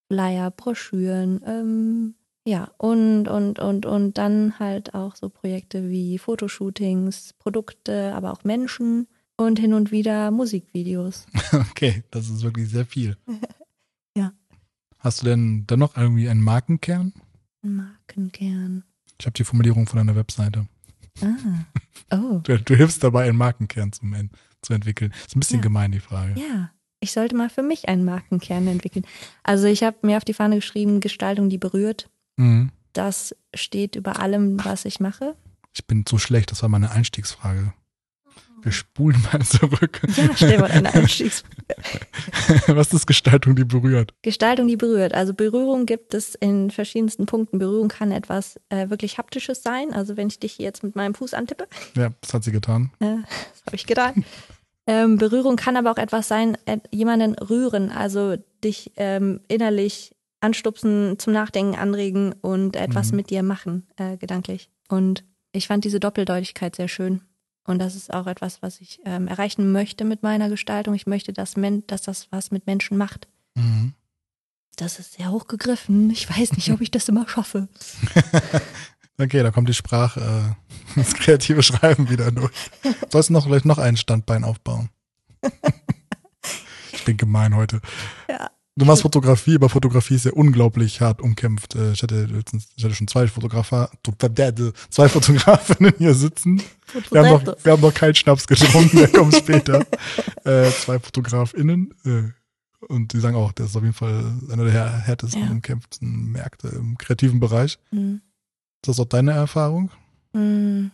[0.08, 7.34] Flyer, Broschüren, ähm, ja, und, und, und, und dann halt auch so Projekte wie Fotoshootings,
[7.34, 11.26] Produkte, aber auch Menschen und hin und wieder Musikvideos.
[11.70, 13.16] Okay, das ist wirklich sehr viel.
[14.14, 14.34] Ja.
[14.98, 17.14] Hast du denn dann noch irgendwie einen Markenkern?
[17.62, 18.84] Markenkern.
[19.18, 20.68] Ich habe die Formulierung von deiner Webseite.
[21.20, 22.16] Ah.
[22.16, 22.40] Oh.
[22.42, 24.02] Du, du hilfst dabei, einen Markenkern zu,
[24.62, 25.12] zu entwickeln.
[25.26, 25.62] Ist ein bisschen Ja.
[25.62, 26.38] gemein, die Frage.
[26.40, 26.70] Ja.
[27.00, 29.04] Ich sollte mal für mich einen Markenkern entwickeln.
[29.42, 32.08] Also ich habe mir auf die Fahne geschrieben, Gestaltung, die berührt.
[32.36, 32.70] Mhm.
[32.92, 35.34] Das steht über allem, was ich mache.
[35.74, 37.72] Ich bin so schlecht, das war meine Einstiegsfrage.
[38.62, 40.00] Wir spulen mal zurück.
[40.16, 41.42] Ja, stell mal eine Einstiegs.
[42.66, 44.14] Was ist Gestaltung, die berührt?
[44.22, 45.14] Gestaltung, die berührt.
[45.14, 47.58] Also Berührung gibt es in verschiedensten Punkten.
[47.58, 49.92] Berührung kann etwas äh, wirklich Haptisches sein.
[49.92, 52.90] Also wenn ich dich jetzt mit meinem Fuß antippe, Ja, das hat sie getan.
[53.00, 53.16] äh,
[53.52, 54.24] das habe ich getan.
[54.86, 61.18] ähm, Berührung kann aber auch etwas sein, äh, jemanden rühren, also dich ähm, innerlich anstupsen,
[61.18, 63.16] zum Nachdenken anregen und etwas Mhm.
[63.16, 64.70] mit dir machen, äh, gedanklich.
[64.88, 67.22] Und ich fand diese Doppeldeutigkeit sehr schön.
[67.64, 70.94] Und das ist auch etwas, was ich ähm, erreichen möchte mit meiner Gestaltung.
[70.94, 73.28] Ich möchte, dass, Men dass das was mit Menschen macht.
[73.54, 73.94] Mhm.
[74.76, 76.10] Das ist sehr hochgegriffen.
[76.10, 77.68] Ich weiß nicht, ob ich das immer schaffe.
[79.18, 82.52] Okay, da kommt die Sprache, äh, das kreative Schreiben wieder durch.
[83.10, 84.88] Sollst du noch vielleicht noch ein Standbein aufbauen?
[86.92, 87.80] ich bin gemein heute.
[88.28, 88.50] Ja.
[88.74, 91.74] Du machst Fotografie, aber Fotografie ist ja unglaublich hart umkämpft.
[91.74, 92.26] Äh, Ich hatte,
[92.76, 93.90] ich hatte schon zwei Fotografer,
[94.90, 96.62] zwei Fotografinnen hier sitzen.
[97.10, 99.84] Wir haben noch, wir haben noch keinen Schnaps getrunken, der kommt später.
[100.44, 101.92] äh, zwei FotografInnen.
[102.06, 102.22] Äh,
[102.88, 105.50] und die sagen auch, das ist auf jeden Fall einer der här- härtesten, Ja.
[105.50, 107.78] umkämpften Märkte im kreativen Bereich.
[107.90, 108.22] Mhm.
[108.82, 109.90] Ist das auch deine Erfahrung?
[110.32, 110.86] Mm,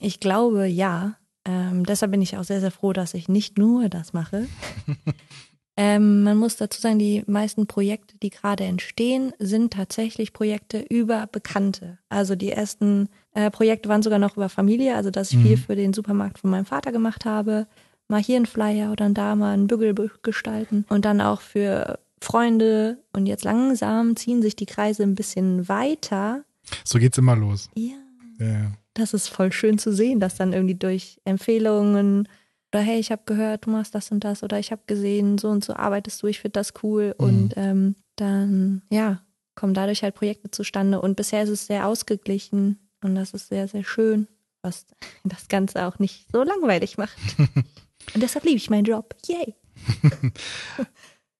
[0.00, 1.16] Ich glaube, ja.
[1.44, 4.48] Ähm, deshalb bin ich auch sehr, sehr froh, dass ich nicht nur das mache.
[5.76, 11.26] Ähm, man muss dazu sagen, die meisten Projekte, die gerade entstehen, sind tatsächlich Projekte über
[11.30, 11.98] Bekannte.
[12.08, 15.42] Also die ersten äh, Projekte waren sogar noch über Familie, also dass ich Mhm.
[15.42, 17.66] viel für den Supermarkt von meinem Vater gemacht habe.
[18.08, 20.86] Mal hier ein Flyer oder da mal einen Bügel gestalten.
[20.88, 22.98] Und dann auch für Freunde.
[23.12, 26.42] Und jetzt langsam ziehen sich die Kreise ein bisschen weiter.
[26.84, 27.68] So geht's immer los.
[27.74, 27.96] Ja,
[28.38, 28.72] ja.
[28.94, 32.28] Das ist voll schön zu sehen, dass dann irgendwie durch Empfehlungen
[32.72, 35.48] oder hey, ich habe gehört, du machst das und das oder ich habe gesehen, so
[35.48, 37.24] und so arbeitest du, ich finde das cool Mhm.
[37.26, 39.22] und ähm, dann ja
[39.54, 43.68] kommen dadurch halt Projekte zustande und bisher ist es sehr ausgeglichen und das ist sehr
[43.68, 44.26] sehr schön,
[44.62, 44.86] was
[45.24, 47.16] das Ganze auch nicht so langweilig macht.
[47.38, 49.54] und deshalb liebe ich meinen Job, yay!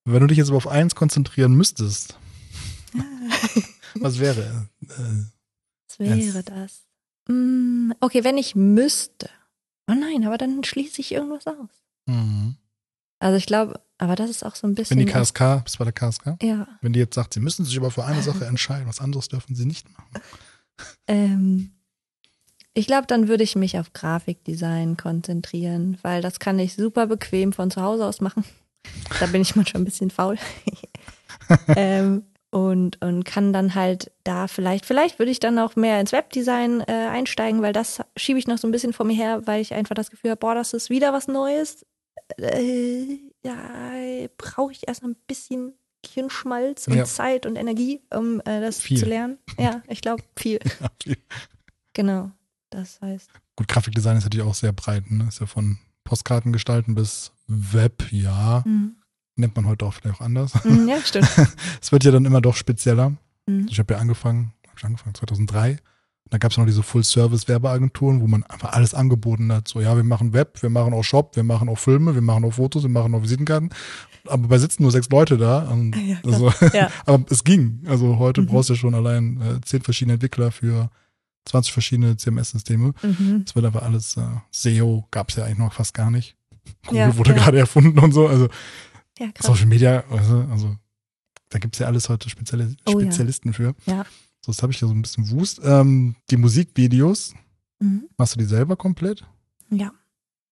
[0.05, 2.19] Wenn du dich jetzt aber auf eins konzentrieren müsstest,
[4.01, 4.69] was wäre?
[4.83, 5.25] Äh,
[5.89, 6.45] Was wäre Yes.
[6.45, 6.83] das?
[7.29, 9.29] Mm, okay, wenn ich müsste.
[9.89, 11.71] Oh nein, aber dann schließe ich irgendwas aus.
[12.07, 12.57] mhm.
[13.19, 14.99] Also ich glaube, aber das ist auch so ein bisschen.
[14.99, 16.37] Wenn die KSK, bist du bei der KSK?
[16.43, 16.69] Ja.
[16.83, 19.55] Wenn die jetzt sagt, sie müssen sich aber für eine Sache entscheiden, was anderes dürfen
[19.55, 20.23] sie nicht machen.
[21.07, 21.71] Ähm,
[22.75, 27.55] ich glaube, dann würde ich mich auf Grafikdesign konzentrieren, weil das kann ich super bequem
[27.55, 28.45] von zu Hause aus machen.
[29.19, 30.37] Da bin ich manchmal ein bisschen faul.
[31.69, 36.13] ähm, und, und kann dann halt da vielleicht, vielleicht würde ich dann auch mehr ins
[36.13, 39.61] Webdesign äh, einsteigen, weil das schiebe ich noch so ein bisschen vor mir her, weil
[39.61, 41.85] ich einfach das Gefühl habe, boah, das ist wieder was Neues.
[42.39, 43.71] Äh, ja,
[44.39, 47.05] brauche ich erst noch ein bisschen Hirnschmalz und Ja.
[47.05, 48.99] Zeit und Energie, um äh, das Viel.
[48.99, 49.39] zu lernen.
[49.59, 50.61] Ja, ich glaube viel.
[51.93, 52.31] Genau.
[52.71, 55.11] Das heißt, Gut, Grafikdesign ist natürlich auch sehr breit.
[55.11, 55.27] Ne?
[55.29, 58.63] Ist ja von Postkarten gestalten bis Web, ja.
[58.67, 58.97] mhm.
[59.37, 60.53] Nennt man heute auch vielleicht auch anders.
[60.65, 61.29] Mhm, ja, stimmt.
[61.81, 63.13] Es wird ja dann immer doch spezieller.
[63.47, 63.67] Mhm.
[63.71, 65.79] Ich habe ja angefangen, hab ich angefangen 2003.
[66.31, 69.69] Da gab es noch diese Full-Service-Werbeagenturen, wo man einfach alles angeboten hat.
[69.69, 72.45] So, ja, wir machen Web, wir machen auch Shop, wir machen auch Filme, wir machen
[72.45, 73.71] auch Fotos, wir machen auch Visitenkarten.
[74.27, 75.61] Aber bei sitzen nur sechs Leute da.
[75.71, 76.91] Und Ja, also, Ja.
[77.05, 77.83] aber es ging.
[77.87, 78.47] Also heute Mhm.
[78.47, 80.91] brauchst du ja schon allein äh, zehn verschiedene Entwickler für
[81.45, 82.93] 20 verschiedene CMS-Systeme.
[83.03, 83.45] Mhm.
[83.47, 86.35] Es wird aber alles, äh, SEO gab es ja eigentlich noch fast gar nicht.
[86.87, 88.27] Google Ja, wurde gerade erfunden und so.
[88.27, 88.49] Also
[89.19, 89.47] Ja, krass.
[89.47, 90.77] Social Media, also, also
[91.49, 93.07] da gibt's ja alles heute spezielle Oh ja.
[93.07, 93.75] Spezialisten für.
[93.87, 94.05] Ja.
[94.45, 95.61] So, jetzt habe ich ja so ein bisschen Wust.
[95.65, 97.35] Ähm, die Musikvideos,
[97.79, 98.09] Mhm.
[98.17, 99.25] machst du die selber komplett?
[99.71, 99.93] Ja.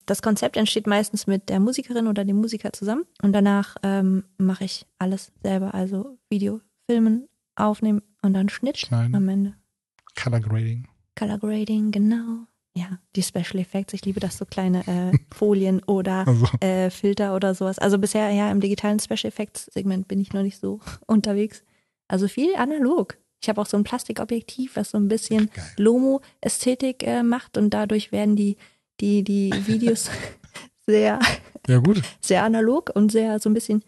[0.06, 4.64] Das Konzept entsteht meistens mit der Musikerin oder dem Musiker zusammen und danach ähm, mache
[4.64, 9.14] ich alles selber, also Video, Filmen, aufnehmen und dann Schnitt Schneiden.
[9.14, 9.54] am Ende.
[10.22, 10.86] Color Grading.
[11.18, 12.46] Color Grading, genau.
[12.76, 17.36] Ja, die Special Effects, ich liebe das, so kleine äh, Folien oder Also, äh, Filter
[17.36, 17.78] oder sowas.
[17.78, 21.62] Also bisher ja im digitalen Special Effects Segment bin ich noch nicht so unterwegs.
[22.08, 23.16] Also viel analog.
[23.40, 25.50] Ich habe auch so ein Plastikobjektiv, was so ein bisschen.
[25.76, 28.56] Lomo-Ästhetik äh, macht und dadurch werden die,
[29.00, 30.10] die, die Videos
[30.86, 31.18] sehr,
[31.68, 32.02] Ja, gut.
[32.20, 33.84] sehr analog und sehr so ein bisschen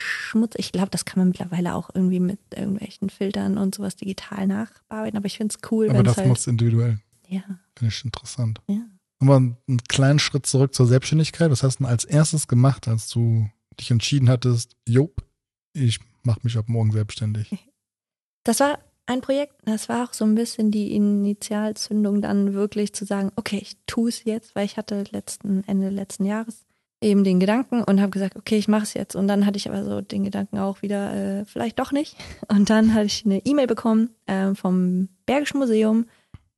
[0.00, 0.60] schmutzig.
[0.66, 5.16] Ich glaube, das kann man mittlerweile auch irgendwie mit irgendwelchen Filtern und sowas digital nachbearbeiten,
[5.18, 6.46] aber ich finde es cool, Aber wenn das es halt.
[6.46, 6.98] du individuell.
[7.30, 7.42] Ja.
[7.76, 8.60] Finde ich interessant.
[8.68, 8.82] Ja.
[9.20, 9.56] Aber einen
[9.88, 11.50] kleinen Schritt zurück zur Selbstständigkeit.
[11.50, 15.12] Was hast du denn als erstes gemacht, als du dich entschieden hattest, jo,
[15.72, 17.50] ich mache mich ab morgen selbstständig?
[18.42, 23.04] Das war ein Projekt, das war auch so ein bisschen die Initialzündung, dann wirklich zu
[23.04, 26.64] sagen, okay, ich tue es jetzt, weil ich hatte letzten Ende letzten Jahres
[27.02, 29.16] eben den Gedanken und habe gesagt, okay, ich mache es jetzt.
[29.16, 32.16] Und dann hatte ich aber so den Gedanken auch wieder, äh, vielleicht doch nicht.
[32.48, 36.06] Und dann hatte ich eine E-Mail bekommen äh, vom Bergischen Museum.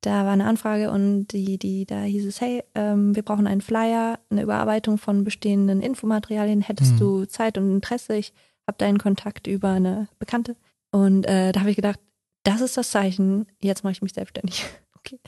[0.02, 3.60] Da war eine Anfrage und die, die, da hieß es, hey, ähm, wir brauchen einen
[3.60, 6.60] Flyer, eine Überarbeitung von bestehenden Infomaterialien.
[6.60, 6.98] Hättest Mhm.
[6.98, 8.16] du Zeit und Interesse?
[8.16, 8.32] Ich
[8.66, 10.56] habe deinen Kontakt über eine Bekannte.
[10.90, 12.00] Und äh, da habe ich gedacht,
[12.42, 14.64] das ist das Zeichen, jetzt mache ich mich selbstständig.
[15.04, 15.18] Okay.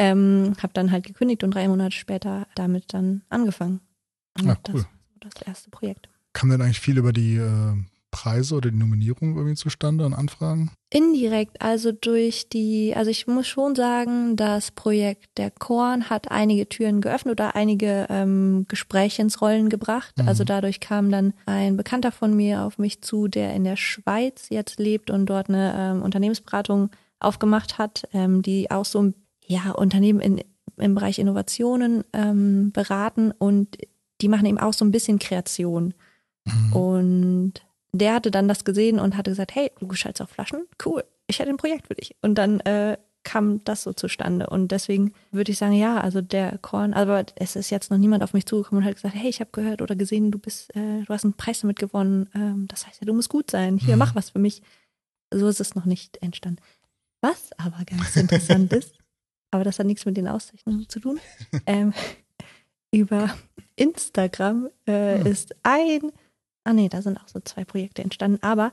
[0.00, 3.80] Ähm, habe dann halt gekündigt und drei Monate später damit dann angefangen.
[4.36, 4.74] Und das cool.
[4.74, 4.88] war so
[5.20, 6.08] das erste Projekt.
[6.32, 7.74] Kam denn eigentlich viel über die äh,
[8.10, 10.72] Preise oder die Nominierung irgendwie zustande an Anfragen?
[10.92, 16.68] Indirekt, also durch die, also ich muss schon sagen, das Projekt der Korn hat einige
[16.68, 20.18] Türen geöffnet oder einige ähm, Gespräche ins Rollen gebracht.
[20.18, 20.26] Mhm.
[20.26, 24.48] Also dadurch kam dann ein Bekannter von mir auf mich zu, der in der Schweiz
[24.50, 29.12] jetzt lebt und dort eine ähm, Unternehmensberatung aufgemacht hat, ähm, die auch so
[29.46, 30.42] ja Unternehmen in,
[30.76, 33.78] im Bereich Innovationen ähm, beraten und
[34.20, 35.94] die machen eben auch so ein bisschen Kreation.
[36.44, 36.72] Mhm.
[36.72, 37.52] Und
[37.92, 40.66] der hatte dann das gesehen und hatte gesagt, hey, du gestaltest auch Flaschen?
[40.84, 42.14] Cool, ich hätte ein Projekt für dich.
[42.22, 44.48] Und dann äh, kam das so zustande.
[44.48, 48.22] Und deswegen würde ich sagen, ja, also der Korn, aber es ist jetzt noch niemand
[48.22, 51.02] auf mich zugekommen und hat gesagt, hey, ich habe gehört oder gesehen, du bist, äh,
[51.02, 52.30] du hast einen Preis damit gewonnen.
[52.34, 53.76] Ähm, das heißt ja, du musst gut sein.
[53.76, 53.98] Hier, Mhm.
[53.98, 54.62] mach was für mich.
[55.32, 56.60] So ist es noch nicht entstanden.
[57.20, 58.94] Was aber ganz interessant ist,
[59.50, 61.20] aber das hat nichts mit den Auszeichnungen zu tun.
[61.66, 61.92] Ähm,
[62.92, 63.30] über
[63.76, 65.26] Instagram äh, Hm.
[65.26, 66.12] ist ein
[66.70, 68.38] ah nee, da sind auch so zwei Projekte entstanden.
[68.42, 68.72] Aber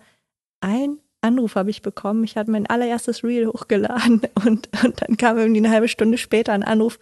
[0.62, 2.23] ein Anruf habe ich bekommen.
[2.23, 6.53] Ich hatte mein allererstes Reel hochgeladen und, und dann kam irgendwie eine halbe Stunde später
[6.53, 6.99] ein Anruf.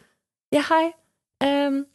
[0.53, 0.91] Ja, hi,
[1.41, 1.86] ähm,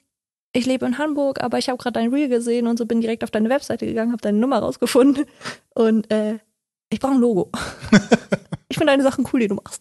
[0.52, 3.24] ich lebe in Hamburg, aber ich habe gerade dein Reel gesehen und so bin direkt
[3.24, 5.24] auf deine Webseite gegangen, habe deine Nummer rausgefunden
[5.74, 6.38] und äh,
[6.90, 7.50] ich brauche ein Logo.
[8.68, 9.80] ich finde deine Sachen cool, die du machst.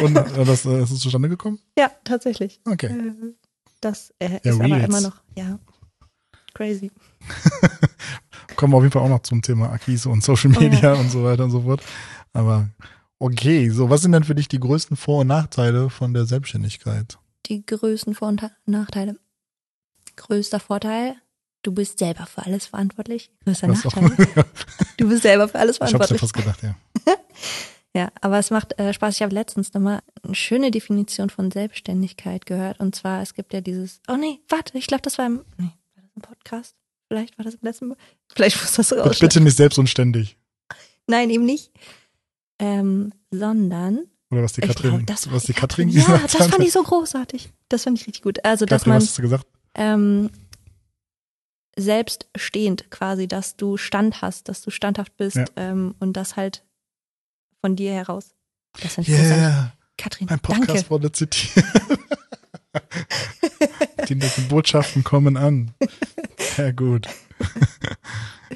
[0.00, 1.58] und äh, das, äh, ist es zustande gekommen?
[1.76, 2.60] Ja, tatsächlich.
[2.64, 2.86] Okay.
[2.86, 3.34] Äh,
[3.80, 4.84] das äh, Ja, ist aber Reels.
[4.84, 5.58] immer noch, ja,
[6.54, 6.92] crazy.
[8.60, 10.68] Kommen wir auf jeden Fall auch noch zum Thema Akquise und Social Oh ja.
[10.68, 11.82] Media und so weiter und so fort.
[12.34, 12.68] Aber
[13.18, 17.18] okay, so, was sind denn für dich die größten Vor- und Nachteile von der Selbstständigkeit?
[17.46, 19.16] Die größten Vor- und Nachteile.
[20.16, 21.14] Größter Vorteil,
[21.62, 23.30] du bist selber für alles verantwortlich.
[23.44, 24.44] Größter Was auch- Nachteil,
[24.98, 26.20] du bist selber für alles Ich hab's ja verantwortlich.
[26.20, 26.74] fast gedacht, ja.
[27.96, 29.16] Ja, aber es macht äh, Spaß.
[29.16, 32.78] Ich habe letztens nochmal eine schöne Definition von Selbstständigkeit gehört.
[32.78, 35.72] Und zwar, es gibt ja dieses, oh nee, warte, ich glaube, das war im, nee,
[35.96, 36.76] war das im Podcast?
[37.10, 37.94] Vielleicht war das im letzten,
[38.32, 39.18] vielleicht muss das raus.
[39.18, 40.36] Bitte nicht selbst und ständig.
[41.08, 41.72] Nein, eben nicht.
[42.60, 46.62] Ähm, sondern, Oder was die Katrin, glaube, das was die Katrin Ja, gesagt das fand
[46.62, 47.52] ich so großartig.
[47.68, 48.44] Das fand ich richtig gut.
[48.44, 49.46] Also, dass Katrin, man was hast du gesagt?
[49.74, 50.30] ähm,
[51.76, 55.46] selbststehend quasi, dass du Stand hast, dass du standhaft bist Ja.
[55.56, 56.64] ähm, und das halt
[57.60, 58.34] von dir heraus.
[58.82, 58.98] Das.
[59.08, 60.90] Yeah, Katrin, ein Podcast danke.
[60.90, 61.64] wurde zitiert.
[64.18, 65.72] die Botschaften kommen an.
[66.38, 67.06] Sehr gut.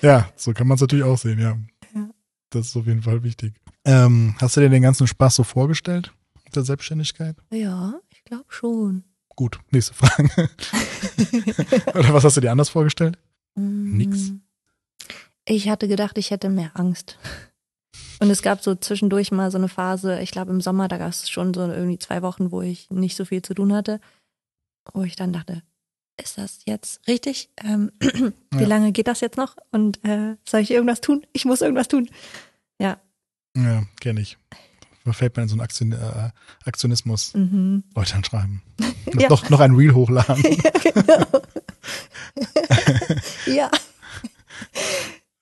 [0.03, 1.59] ja, so kann man es natürlich auch sehen, ja.
[1.95, 2.09] Ja.
[2.51, 3.55] Das ist auf jeden Fall wichtig.
[3.85, 6.13] Ähm, hast du dir den ganzen Spaß so vorgestellt
[6.45, 7.37] mit der Selbstständigkeit?
[7.51, 9.05] Ja, ich glaube schon.
[9.37, 10.51] Gut, nächste Frage.
[11.95, 13.19] Oder was hast du dir anders vorgestellt?
[13.57, 14.31] Nix.
[14.31, 14.41] Mm.
[15.47, 17.19] Ich hatte gedacht, ich hätte mehr Angst.
[18.21, 21.11] Und es gab so zwischendurch mal so eine Phase, ich glaube im Sommer, da gab
[21.11, 24.01] es schon so irgendwie zwei Wochen, wo ich nicht so viel zu tun hatte,
[24.93, 25.63] wo ich dann dachte,
[26.21, 27.51] ist das jetzt richtig?
[27.63, 28.67] Ähm, wie Ja.
[28.69, 29.57] lange geht das jetzt noch?
[29.73, 31.27] Und äh, soll ich irgendwas tun?
[31.33, 32.09] Ich muss irgendwas tun.
[32.79, 33.01] Ja.
[33.57, 34.37] Ja, kenne ich.
[35.05, 36.31] Da fällt mir in so ein Aktion, äh,
[36.65, 37.35] Aktionismus.
[37.35, 37.85] Mhm.
[37.95, 38.63] Leute anschreiben.
[39.17, 39.29] Ja.
[39.29, 40.43] Noch, noch ein Reel hochladen.
[40.65, 41.27] ja, genau.
[43.47, 43.71] ja.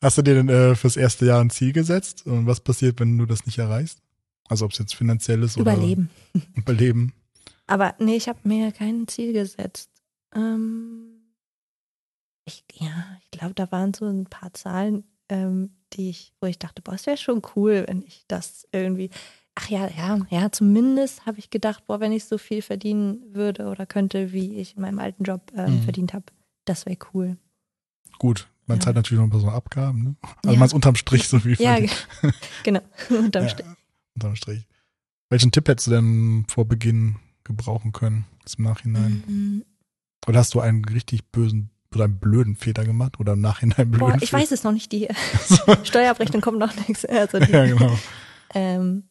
[0.02, 2.26] Hast du dir denn äh, fürs erste Jahr ein Ziel gesetzt?
[2.26, 4.00] Und was passiert, wenn du das nicht erreichst?
[4.48, 6.10] Also ob es jetzt finanziell ist oder Überleben.
[6.54, 7.14] Überleben.
[7.66, 9.90] Aber nee, ich habe mir kein Ziel gesetzt.
[10.34, 11.34] Ähm,
[12.44, 16.58] ich, ja, ich glaube, da waren so ein paar Zahlen, ähm, die ich, wo ich
[16.58, 19.10] dachte, boah, es wäre schon cool, wenn ich das irgendwie.
[19.54, 23.66] Ach ja, ja, ja, zumindest habe ich gedacht, boah, wenn ich so viel verdienen würde
[23.68, 25.82] oder könnte, wie ich in meinem alten Job ähm, Mhm.
[25.82, 26.24] verdient habe,
[26.64, 27.36] das wäre cool.
[28.18, 28.84] Gut, man Ja.
[28.84, 30.16] zahlt natürlich noch ein paar so Abgaben, ne?
[30.38, 30.58] Also Ja.
[30.58, 32.08] man ist unterm Strich so Ja, verdient.
[32.62, 32.80] genau.
[33.10, 33.66] Unterm Ja, Strich.
[34.14, 34.66] unterm Strich.
[35.28, 39.22] Welchen Tipp hättest du denn vor Beginn gebrauchen können, jetzt im Nachhinein?
[39.26, 39.64] Mhm.
[40.26, 43.98] Oder hast du einen richtig bösen oder einen blöden Fehler gemacht oder im Nachhinein blöden
[44.12, 44.90] Boah, ich weiß es noch nicht.
[44.92, 45.84] Die Fehler?
[45.84, 47.04] Steuerabrechnung kommt noch nichts.
[47.04, 47.98] Also die, ja, genau.
[48.54, 49.04] Ähm,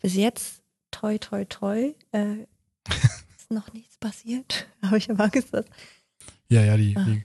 [0.00, 2.46] bis jetzt, toi, toi, toi, äh,
[3.36, 4.66] ist noch nichts passiert.
[4.80, 5.66] Aber ich habe Angst, dass.
[6.48, 7.04] Ja, ja, die, Ah.
[7.04, 7.22] die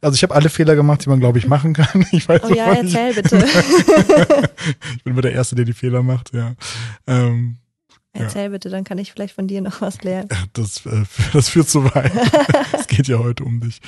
[0.00, 2.06] also ich habe alle Fehler gemacht, die man, glaube ich, machen kann.
[2.12, 2.94] Ich weiß Oh ja, aber nicht.
[2.94, 3.44] erzähl bitte.
[4.96, 6.54] ich bin immer der Erste, der die Fehler macht, ja.
[7.06, 7.58] Ähm,
[8.14, 10.28] erzähl bitte, dann kann ich vielleicht von dir noch was lernen.
[10.52, 12.12] das, äh, das führt zu weit.
[12.72, 13.80] Es geht ja heute um dich.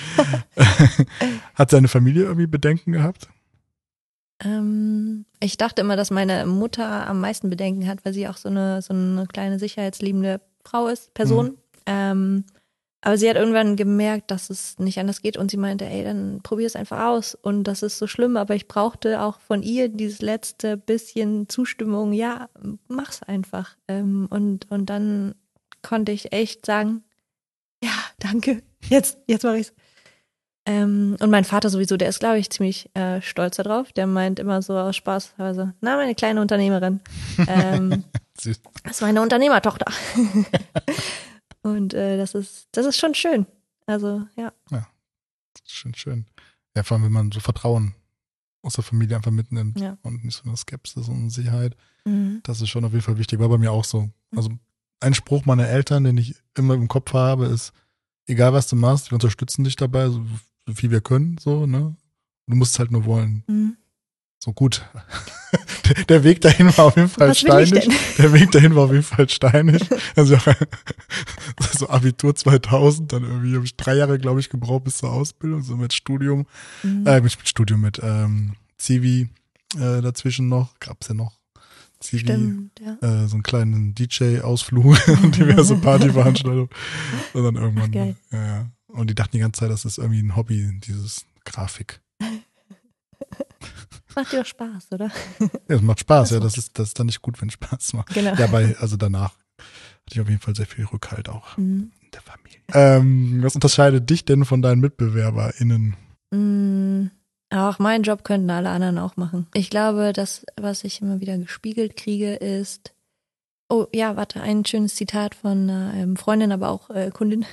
[1.54, 3.28] Hat deine Familie irgendwie Bedenken gehabt?
[4.44, 8.48] Ähm, ich dachte immer, dass meine Mutter am meisten Bedenken hat, weil sie auch so
[8.48, 11.46] eine, so eine kleine sicherheitsliebende Frau ist, Person.
[11.46, 11.56] Mhm.
[11.86, 12.44] Ähm,
[13.06, 16.40] aber sie hat irgendwann gemerkt, dass es nicht anders geht und sie meinte, ey, dann
[16.42, 17.36] probier es einfach aus.
[17.36, 22.12] Und das ist so schlimm, aber ich brauchte auch von ihr dieses letzte bisschen Zustimmung.
[22.12, 22.48] Ja,
[22.88, 23.76] mach's einfach.
[23.86, 25.36] Ähm, und, und dann
[25.82, 27.04] konnte ich echt sagen,
[27.80, 29.72] ja, danke, jetzt, jetzt mach ich's.
[30.66, 33.92] Ähm, und mein Vater sowieso, der ist, glaube ich, ziemlich äh, stolz darauf.
[33.92, 36.98] Der meint immer so aus Spaß, also, na, meine kleine Unternehmerin.
[37.46, 38.02] ähm,
[38.34, 38.46] das
[38.90, 39.86] ist meine Unternehmertochter.
[41.66, 43.46] und äh, das ist, das ist schon schön.
[43.86, 44.52] Also, ja.
[45.68, 46.26] Schön, schön.
[46.76, 47.94] Ja, vor allem, wenn man so Vertrauen
[48.62, 49.96] aus der Familie einfach mitnimmt Ja.
[50.02, 51.76] und nicht so eine Skepsis und Sicherheit.
[52.04, 52.40] Mhm.
[52.44, 53.38] Das ist schon auf jeden Fall wichtig.
[53.40, 54.10] War bei mir auch so.
[54.34, 54.50] Also
[55.00, 57.72] ein Spruch meiner Eltern, den ich immer im Kopf habe, ist,
[58.26, 60.24] egal was du machst, wir unterstützen dich dabei, so,
[60.66, 61.96] so viel wir können, so, ne?
[62.46, 63.42] Du musst es halt nur wollen.
[63.48, 63.76] Mhm.
[64.38, 64.84] So gut.
[66.08, 67.88] Der, Weg dahin war auf jeden Fall Was steinig.
[68.18, 69.82] Der Weg dahin war auf jeden Fall steinig.
[70.14, 70.36] Also
[71.78, 75.62] so Abitur 2000, dann irgendwie habe ich drei Jahre, glaube ich, gebraucht bis zur Ausbildung,
[75.62, 76.46] so mit Studium,
[76.82, 77.06] Mhm.
[77.06, 79.28] äh, mit Studium, mit ähm, Zivi
[79.74, 81.32] äh, dazwischen noch, gab's ja noch
[82.00, 83.24] Zivi, Stimmt, ja.
[83.24, 86.68] äh, so einen kleinen DJ-Ausflug und diverse Partyveranstaltungen.
[87.32, 88.66] Und dann irgendwann, Ach, ja, ja.
[88.88, 92.00] Und die dachten die ganze Zeit, das ist irgendwie ein Hobby, dieses Grafik.
[94.16, 95.10] Macht dir doch Spaß, oder?
[95.68, 96.36] Ja, es macht Spaß, Das ja.
[96.38, 98.12] macht- Das ist, das ist dann nicht gut, wenn es Spaß macht.
[98.14, 98.34] Genau.
[98.34, 101.92] Ja, bei, also danach hatte ich auf jeden Fall sehr viel Rückhalt auch Mhm.
[102.02, 102.58] in der Familie.
[102.72, 105.96] Ähm, was unterscheidet dich denn von deinen MitbewerberInnen?
[106.32, 107.10] Mm,
[107.50, 109.46] Auch meinen Job könnten alle anderen auch machen.
[109.54, 112.92] Ich glaube, das, was ich immer wieder gespiegelt kriege, ist.
[113.68, 117.44] Oh ja, warte, ein schönes Zitat von einer ähm, Freundin, aber auch äh, Kundin.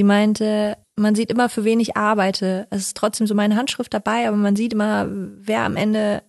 [0.00, 2.66] Sie meinte, man sieht immer, für wen ich arbeite.
[2.70, 6.22] Es ist trotzdem so meine Handschrift dabei, aber man sieht immer, wer am Ende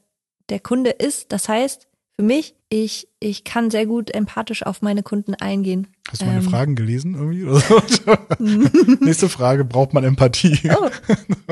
[0.49, 1.31] der Kunde ist.
[1.31, 5.88] Das heißt, für mich, ich, ich kann sehr gut empathisch auf meine Kunden eingehen.
[6.10, 6.49] Hast du meine Ähm.
[6.49, 7.45] Fragen gelesen irgendwie?
[7.45, 8.17] Oder so?
[8.99, 10.60] Nächste Frage, braucht man Empathie?
[10.69, 10.89] Oh,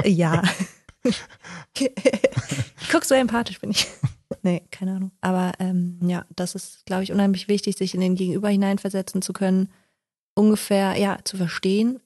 [0.04, 0.44] ja.
[2.92, 3.88] Guck, so empathisch bin ich.
[4.44, 5.12] Nee, keine Ahnung.
[5.22, 9.32] Aber ähm, ja, das ist, glaube ich, unheimlich wichtig, sich in den Gegenüber hineinversetzen zu
[9.32, 9.70] können,
[10.34, 12.02] ungefähr, ja, zu verstehen,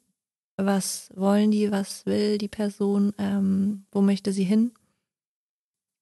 [0.57, 4.71] was wollen die, was will die Person, ähm, wo möchte sie hin.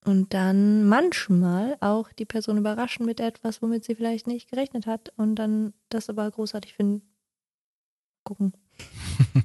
[0.04, 5.14] Und dann manchmal auch die Person überraschen mit etwas, womit sie vielleicht nicht gerechnet hat
[5.16, 7.04] und dann das aber großartig finden.
[8.24, 8.54] Gucken.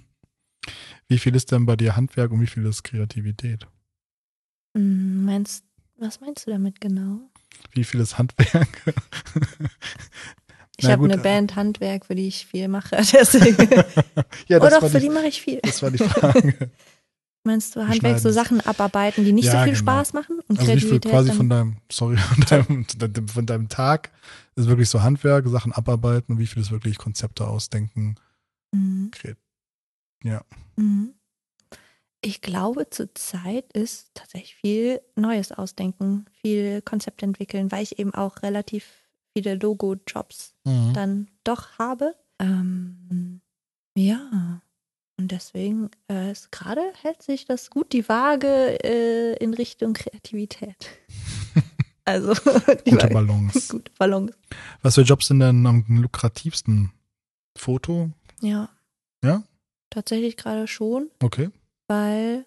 [1.09, 3.69] Wie viel ist denn bei dir Handwerk und wie viel ist Kreativität?
[4.75, 5.65] Mm, Meinst,
[5.99, 7.31] was meinst du damit genau?
[7.71, 8.95] Wie viel ist Handwerk?
[10.79, 12.97] Ich habe eine äh, Band Handwerk, für die ich viel mache.
[14.49, 15.61] Ja, oh doch, für die, die mache ich viel.
[15.63, 16.71] das war die Frage.
[17.45, 18.31] Meinst du Handwerk, so.
[18.33, 19.79] Sachen abarbeiten, die nicht Ja, so viel genau.
[19.79, 20.41] Spaß machen?
[20.49, 24.11] Und Also wie viel Kreativität quasi dann, von deinem, sorry, von deinem, von deinem Tag
[24.57, 28.17] ist wirklich so Handwerk, Sachen abarbeiten und wie viel ist wirklich Konzepte ausdenken?
[28.73, 29.13] Mhm.
[30.25, 30.43] Ja.
[30.75, 31.15] Mhm.
[32.21, 38.43] Ich glaube, zurzeit ist tatsächlich viel Neues ausdenken, viel Konzept entwickeln, weil ich eben auch
[38.43, 39.06] relativ
[39.37, 40.93] viele Logo-Jobs Mhm.
[40.95, 42.15] dann doch habe.
[42.39, 43.41] Ähm,
[43.97, 44.63] ja.
[45.19, 50.89] Und deswegen äh, ist gerade hält sich das gut die Waage äh, in Richtung Kreativität.
[52.05, 52.35] also
[52.89, 53.69] Gute Balance.
[53.73, 54.35] Gute Balance.
[54.83, 56.93] Was für Jobs sind denn am lukrativsten?
[57.59, 58.11] Foto?
[58.43, 58.69] Ja.
[59.25, 59.43] Ja?
[59.91, 61.49] Tatsächlich gerade schon, Okay.
[61.89, 62.45] weil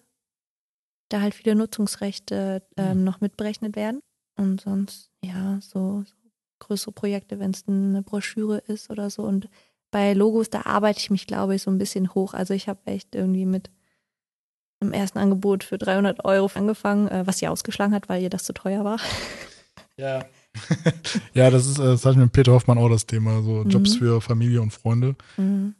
[1.08, 4.00] da halt viele Nutzungsrechte ähm, noch mitberechnet werden.
[4.36, 6.14] Und sonst, ja, so, so
[6.60, 9.22] größere Projekte, wenn es eine Broschüre ist oder so.
[9.24, 9.48] Und
[9.90, 12.32] bei Logos, da arbeite ich mich, glaube ich, so ein bisschen hoch.
[12.34, 13.70] Also ich habe echt irgendwie mit
[14.80, 18.44] einem ersten Angebot für 300 Euro angefangen, äh, was sie ausgeschlagen hat, weil ihr das
[18.44, 18.98] zu teuer war.
[19.96, 20.24] Ja.
[21.34, 23.94] ja, das ist, äh, das hatte ich mit Peter Hoffmann auch das Thema, so Jobs
[23.94, 23.98] Mhm.
[23.98, 25.16] für Familie und Freunde.
[25.36, 25.74] Mhm.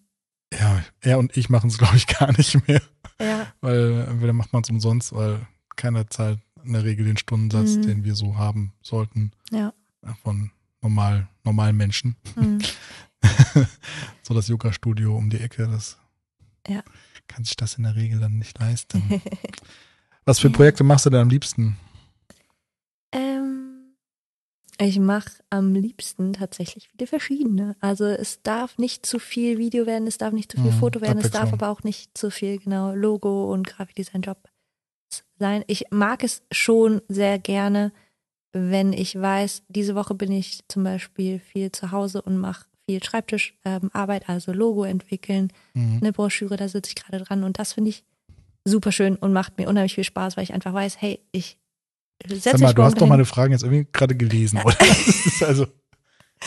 [0.53, 2.83] Ja, er und ich machen es, glaube ich, gar nicht mehr,
[3.21, 5.41] Ja, weil entweder macht man es umsonst, weil
[5.77, 7.83] keiner zahlt in der Regel den Stundensatz, Mhm.
[7.87, 9.73] den wir so haben sollten ja.
[10.23, 10.51] von
[10.83, 12.17] normal, normalen Menschen.
[12.37, 12.59] Mhm.
[14.23, 15.99] so das Yoga-Studio um die Ecke, das
[16.69, 16.83] Ja.
[17.29, 19.21] kann sich das in der Regel dann nicht leisten.
[20.25, 20.51] Was für.
[20.51, 21.77] Projekte machst du denn am liebsten?
[23.13, 23.95] Ähm,
[24.79, 27.77] ich mache am liebsten tatsächlich viele verschiedene.
[27.81, 31.01] Also es darf nicht zu viel Video werden, es darf nicht zu viel Mhm, Foto
[31.01, 34.49] werden, es darf aber auch nicht zu viel genau Logo und Grafikdesign-Job
[35.39, 35.65] sein.
[35.67, 37.93] Ich mag es schon sehr gerne,
[38.53, 43.03] wenn ich weiß, diese Woche bin ich zum Beispiel viel zu Hause und mache viel
[43.03, 45.99] Schreibtischarbeit, also Logo entwickeln, Mhm.
[46.01, 48.05] eine Broschüre, da sitze ich gerade dran und das finde ich
[48.65, 51.59] super schön und macht mir unheimlich viel Spaß, weil ich einfach weiß, hey, ich
[52.27, 54.77] setze Sag mich mal, du hast doch meine Fragen jetzt irgendwie gerade gelesen, oder?
[55.07, 55.67] Das ist also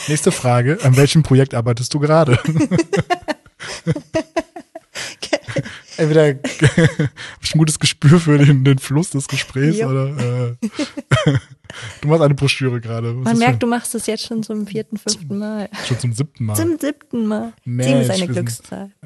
[0.08, 0.78] nächste Frage.
[0.82, 2.38] An welchem Projekt arbeitest du gerade?
[6.04, 6.26] Entweder
[6.96, 7.10] habe
[7.42, 9.88] ich ein gutes Gespür für den, den Fluss des Gesprächs Jo.
[9.88, 10.56] oder äh,
[12.00, 13.16] du machst eine Broschüre gerade.
[13.18, 15.68] Was Man merkt, du machst es jetzt schon zum vierten, fünften Mal.
[15.86, 16.54] schon zum siebten Mal.
[16.56, 17.52] Zum siebten Mal.
[17.64, 18.90] Mensch, Sieben ist eine Glückszahl.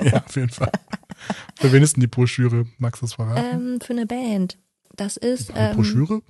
[0.00, 0.72] Ja, auf jeden Fall.
[1.58, 2.66] für wen ist denn die Broschüre?
[2.78, 3.74] Magst du das verraten?
[3.74, 4.58] Ähm, für eine Band.
[4.96, 6.22] Das ist eine ähm, Broschüre?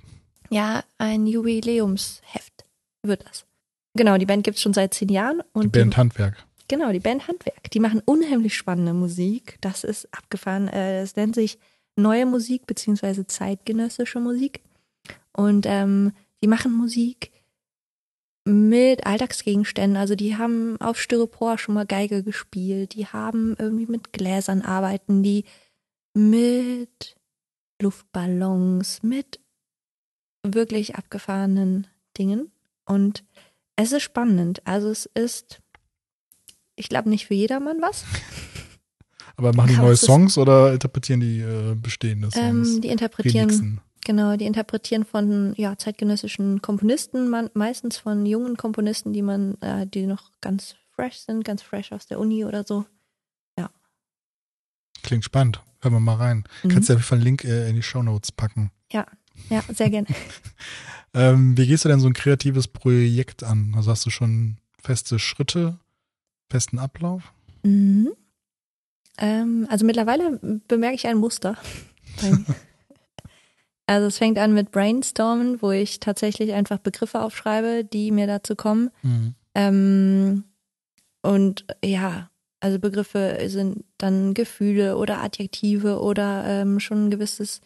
[0.49, 2.65] ja ein Jubiläumsheft
[3.03, 3.45] wird das.
[3.95, 5.41] Genau, die Band gibt es schon seit zehn Jahren.
[5.53, 6.45] Und Die Band Handwerk.
[6.73, 7.69] Genau, die Band Handwerk.
[7.69, 9.59] Die machen unheimlich spannende Musik.
[9.61, 10.67] Das ist abgefahren.
[10.67, 11.59] Äh, Es nennt sich
[11.95, 14.63] neue Musik beziehungsweise zeitgenössische Musik.
[15.33, 17.31] Und ähm, die machen Musik
[18.43, 19.97] mit Alltagsgegenständen.
[19.97, 22.95] Also die haben auf Styropor schon mal Geige gespielt.
[22.95, 25.21] Die haben irgendwie mit Gläsern arbeiten.
[25.21, 25.45] Die
[26.15, 27.15] mit
[27.79, 29.39] Luftballons, mit
[30.41, 31.85] wirklich abgefahrenen
[32.17, 32.51] Dingen.
[32.85, 33.23] Und
[33.75, 34.65] es ist spannend.
[34.65, 35.62] Also es ist
[36.75, 38.05] ich glaube nicht für jedermann was.
[39.35, 42.75] Aber machen die neue Songs oder interpretieren die äh, bestehende Songs?
[42.75, 43.81] Ähm, die interpretieren, Remixen.
[44.05, 49.87] genau, die interpretieren von ja, zeitgenössischen Komponisten, man, meistens von jungen Komponisten, die man, äh,
[49.87, 52.85] die noch ganz fresh sind, ganz fresh aus der Uni oder so.
[55.03, 55.61] Klingt spannend.
[55.81, 56.45] Hören wir mal rein.
[56.63, 56.69] Mhm.
[56.69, 58.71] Kannst du ja auf jeden Fall einen Link äh, in die Shownotes packen.
[58.91, 59.05] Ja.
[59.49, 60.07] Ja, sehr gerne.
[61.13, 63.73] ähm, wie gehst du denn so ein kreatives Projekt an?
[63.75, 65.79] Also hast du schon feste Schritte,
[66.53, 67.33] festen Ablauf?
[67.63, 68.13] Mhm.
[69.17, 71.57] Ähm, also mittlerweile bemerke ich ein Muster.
[73.87, 78.55] also es fängt an mit Brainstormen, wo ich tatsächlich einfach Begriffe aufschreibe, die mir dazu
[78.55, 78.91] kommen.
[79.01, 79.33] Mhm.
[79.55, 80.43] Ähm,
[81.23, 82.29] und ja,
[82.59, 87.61] also Begriffe sind dann Gefühle oder Adjektive oder ähm, schon ein gewisses,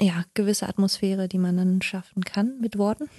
[0.00, 3.10] ja, gewisse Atmosphäre, die man dann schaffen kann mit Worten.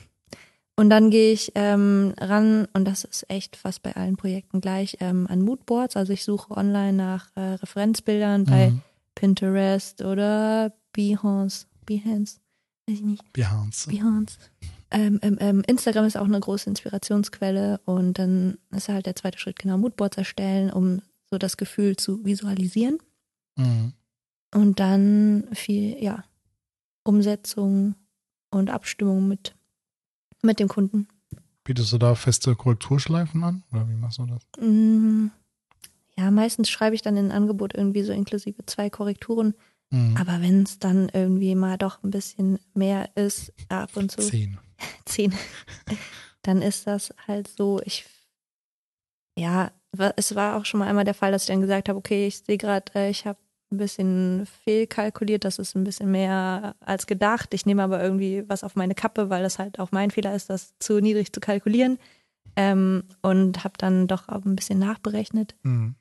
[0.76, 4.98] Und dann gehe ich ähm, ran, und das ist echt fast bei allen Projekten gleich,
[5.00, 5.96] ähm, an Moodboards.
[5.96, 8.46] Also ich suche online nach äh, Referenzbildern mhm.
[8.46, 8.74] bei
[9.16, 11.68] Pinterest oder Behance.
[11.86, 12.40] Behance?
[12.88, 13.34] Weiß ich nicht.
[13.34, 13.90] Behance.
[13.90, 14.38] Behance.
[14.92, 19.40] Ähm, ähm, ähm, Instagram ist auch eine große Inspirationsquelle und dann ist halt der zweite
[19.40, 22.98] Schritt genau Moodboards erstellen, um so das Gefühl zu visualisieren.
[23.58, 23.94] Mhm.
[24.54, 26.24] Und dann viel, ja,
[27.04, 27.96] Umsetzung
[28.50, 29.56] und Abstimmung mit
[30.42, 31.08] mit dem Kunden.
[31.64, 33.64] Bietest du da feste Korrekturschleifen an?
[33.72, 34.42] Oder wie machst du das?
[34.60, 35.28] Mm,
[36.18, 39.54] ja, meistens schreibe ich dann in ein Angebot irgendwie so inklusive zwei Korrekturen.
[39.92, 40.18] Mhm.
[40.18, 44.22] Aber wenn es dann irgendwie mal doch ein bisschen mehr ist, ab und zu.
[44.22, 44.58] Zehn.
[45.06, 45.34] Zehn.
[46.42, 48.06] dann ist das halt so, ich,
[49.38, 49.72] ja,
[50.16, 52.40] es war auch schon mal einmal der Fall, dass ich dann gesagt habe, okay, ich
[52.40, 53.38] sehe gerade, äh, ich habe
[53.72, 57.54] ein bisschen fehlkalkuliert, das ist ein bisschen mehr als gedacht.
[57.54, 60.50] Ich nehme aber irgendwie was auf meine Kappe, weil das halt auch mein Fehler ist,
[60.50, 61.98] das zu niedrig zu kalkulieren.
[62.56, 65.56] Ähm, und habe dann doch auch ein bisschen nachberechnet.
[65.64, 65.96] Mhm.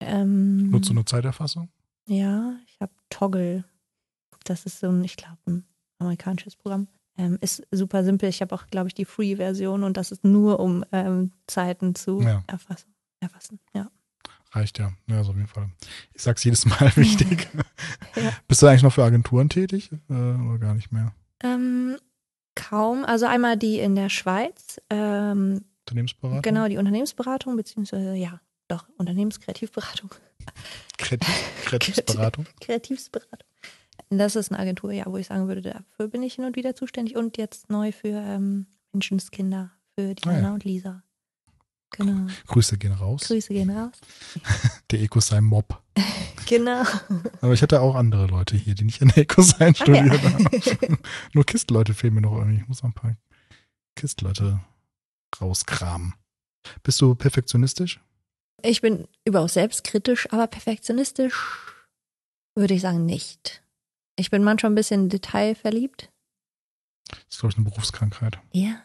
[0.00, 1.68] Ähm, Nutzt du eine Zeiterfassung?
[2.08, 3.64] Ja, ich habe Toggle.
[4.44, 5.64] Das ist so ein, ich glaube, ein
[5.98, 6.88] amerikanisches Programm.
[7.16, 8.28] Ähm, ist super simpel.
[8.28, 12.20] Ich habe auch, glaube ich, die Free-Version und das ist nur, um ähm, Zeiten zu
[12.22, 12.42] ja.
[12.46, 12.94] erfassen.
[13.20, 13.60] erfassen.
[13.74, 13.90] Ja.
[14.52, 14.92] Reicht ja.
[15.08, 15.70] Ja, so auf jeden Fall.
[16.14, 17.48] Ich sag's jedes Mal wichtig.
[18.16, 18.32] ja.
[18.48, 21.14] Bist du eigentlich noch für Agenturen tätig äh, oder gar nicht mehr?
[21.42, 21.98] Ähm,
[22.54, 23.04] kaum.
[23.04, 24.80] Also einmal die in der Schweiz.
[24.90, 26.42] Ähm, Unternehmensberatung?
[26.42, 30.10] Genau, die Unternehmensberatung, beziehungsweise ja, doch, Unternehmenskreativberatung.
[30.96, 31.28] Kreativ,
[31.64, 32.46] Kreativsberatung?
[32.60, 33.48] Kreativsberatung.
[34.10, 36.74] Das ist eine Agentur, ja, wo ich sagen würde, dafür bin ich hin und wieder
[36.74, 40.54] zuständig und jetzt neu für ähm, Menschenskinder, für Diana ah, ja.
[40.54, 41.02] und Lisa.
[41.90, 42.30] Genau.
[42.46, 43.22] Grüße gehen raus.
[43.26, 43.94] Grüße gehen raus.
[44.90, 45.82] Der Ecosine Mob.
[46.46, 46.84] genau.
[47.40, 50.32] Aber ich hatte auch andere Leute hier, die nicht in der Ecosine studiert ja.
[50.32, 50.98] haben.
[51.32, 52.60] Nur Kistleute fehlen mir noch irgendwie.
[52.60, 53.16] Ich muss noch ein paar
[53.96, 54.60] Kistleute
[55.40, 56.14] rauskramen.
[56.82, 58.00] Bist du perfektionistisch?
[58.62, 61.36] Ich bin überaus selbstkritisch, aber perfektionistisch
[62.54, 63.62] würde ich sagen nicht.
[64.16, 66.10] Ich bin manchmal ein bisschen detailverliebt.
[67.08, 68.38] Das ist, glaube ich, eine Berufskrankheit.
[68.52, 68.82] Ja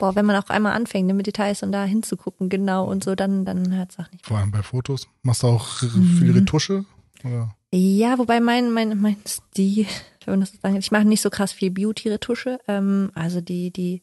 [0.00, 3.14] boah, wenn man auch einmal anfängt ne, mit Details und da hinzugucken, genau und so,
[3.14, 4.26] dann, dann hört es auch nicht.
[4.26, 5.06] Vor allem bei Fotos.
[5.22, 6.38] Machst du auch viel mhm.
[6.38, 6.84] Retusche?
[7.22, 7.54] Oder?
[7.72, 9.86] Ja, wobei mein, mein, mein Stil,
[10.78, 12.58] ich mache nicht so krass viel Beauty-Retusche.
[12.66, 14.02] Ähm, also die, die,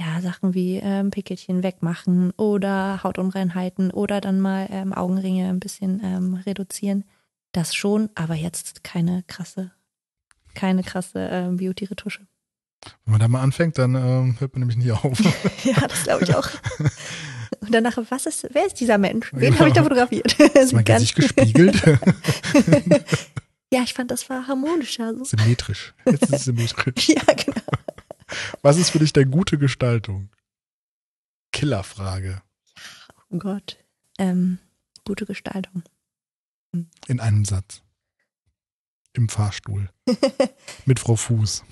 [0.00, 6.00] ja, Sachen wie ähm, Pickelchen wegmachen oder Hautunreinheiten oder dann mal ähm, Augenringe ein bisschen
[6.02, 7.04] ähm, reduzieren.
[7.52, 9.72] Das schon, aber jetzt keine krasse,
[10.54, 12.26] keine krasse ähm, Beauty-Retusche.
[13.04, 15.18] Wenn man da mal anfängt, dann ähm, hört man nämlich nie auf.
[15.64, 16.48] ja, das glaube ich auch.
[17.60, 19.32] Und danach, was ist, wer ist dieser Mensch?
[19.32, 19.58] Wen genau.
[19.60, 20.32] habe ich da fotografiert?
[20.56, 21.80] Ist mein Gesicht gespiegelt?
[23.72, 25.14] ja, ich fand, das war harmonischer.
[25.16, 25.24] So.
[25.24, 25.94] Symmetrisch.
[26.04, 27.08] Jetzt ist es symmetrisch.
[27.08, 27.60] ja, genau.
[28.62, 30.30] Was ist für dich der gute Gestaltung?
[31.52, 32.42] Killerfrage.
[33.30, 33.78] Oh Gott.
[34.18, 34.58] Ähm,
[35.04, 35.84] gute Gestaltung.
[36.72, 36.88] Hm.
[37.06, 37.82] In einem Satz.
[39.12, 39.90] Im Fahrstuhl.
[40.86, 41.64] Mit Frau Fuß.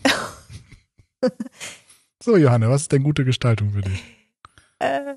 [2.22, 4.02] So, Johanna, was ist denn gute Gestaltung für dich?
[4.78, 5.14] Äh,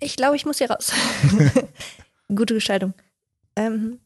[0.00, 0.92] ich glaube, ich muss hier raus.
[2.28, 2.94] gute Gestaltung.
[3.56, 4.00] Ähm,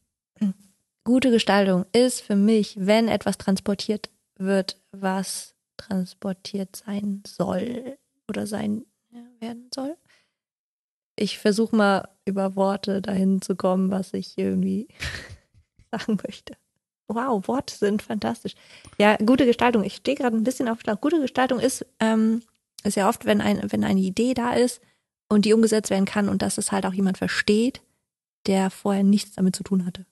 [1.04, 8.84] gute Gestaltung ist für mich, wenn etwas transportiert wird, was transportiert sein soll oder sein
[9.40, 9.96] werden soll.
[11.16, 14.88] Ich versuche mal über Worte dahin zu kommen, was ich irgendwie
[15.92, 16.56] sagen möchte.
[17.08, 18.54] Wow, Worte sind fantastisch.
[18.98, 19.84] Ja, gute Gestaltung.
[19.84, 21.00] Ich stehe gerade ein bisschen auf Schlag.
[21.00, 22.42] Gute Gestaltung ist, ähm,
[22.82, 24.80] ist ja oft, wenn, ein, wenn eine Idee da ist
[25.28, 27.82] und die umgesetzt werden kann und dass es halt auch jemand versteht,
[28.46, 30.06] der vorher nichts damit zu tun hatte.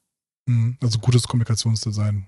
[0.46, 2.26] Mhm, also gutes Kommunikationsdesign.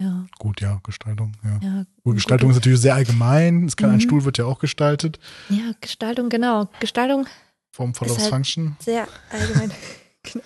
[0.00, 0.26] Ja.
[0.38, 1.58] Gut, ja, Gestaltung, ja.
[1.62, 3.64] ja Gut, Gestaltung ist natürlich sehr allgemein.
[3.64, 3.94] Es kann, mhm.
[3.96, 5.18] Ein Stuhl wird ja auch gestaltet.
[5.48, 6.68] Ja, Gestaltung, genau.
[6.80, 7.26] Gestaltung.
[7.72, 8.76] Form Follows halt Function.
[8.80, 9.70] Sehr allgemein.
[10.22, 10.44] genau.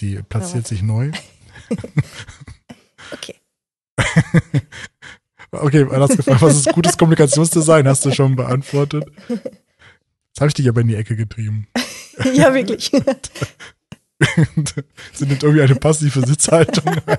[0.00, 1.12] Sie platziert sich neu.
[3.12, 3.34] okay.
[5.50, 7.86] okay, hast gefragt, was ist gutes Kommunikationsdesign?
[7.86, 9.04] Hast du schon beantwortet.
[9.28, 11.68] Jetzt habe ich dich aber in die Ecke getrieben.
[12.32, 12.90] ja, wirklich.
[15.12, 17.18] Sie nimmt irgendwie eine passive Sitzhaltung ein.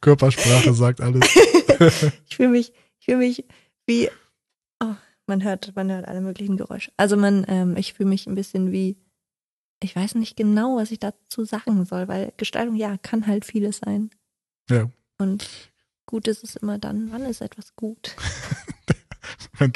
[0.00, 1.24] Körpersprache sagt alles.
[2.28, 3.44] ich fühle mich, ich fühle mich
[3.86, 4.10] wie,
[4.82, 4.96] oh,
[5.28, 6.90] man hört, man hört alle möglichen Geräusche.
[6.96, 8.96] Also man, ähm, ich fühle mich ein bisschen wie,
[9.82, 13.78] ich weiß nicht genau, was ich dazu sagen soll, weil Gestaltung, ja, kann halt vieles
[13.78, 14.10] sein.
[14.70, 14.90] Ja.
[15.18, 15.48] Und
[16.06, 18.16] gut ist es immer dann, wann ist etwas gut?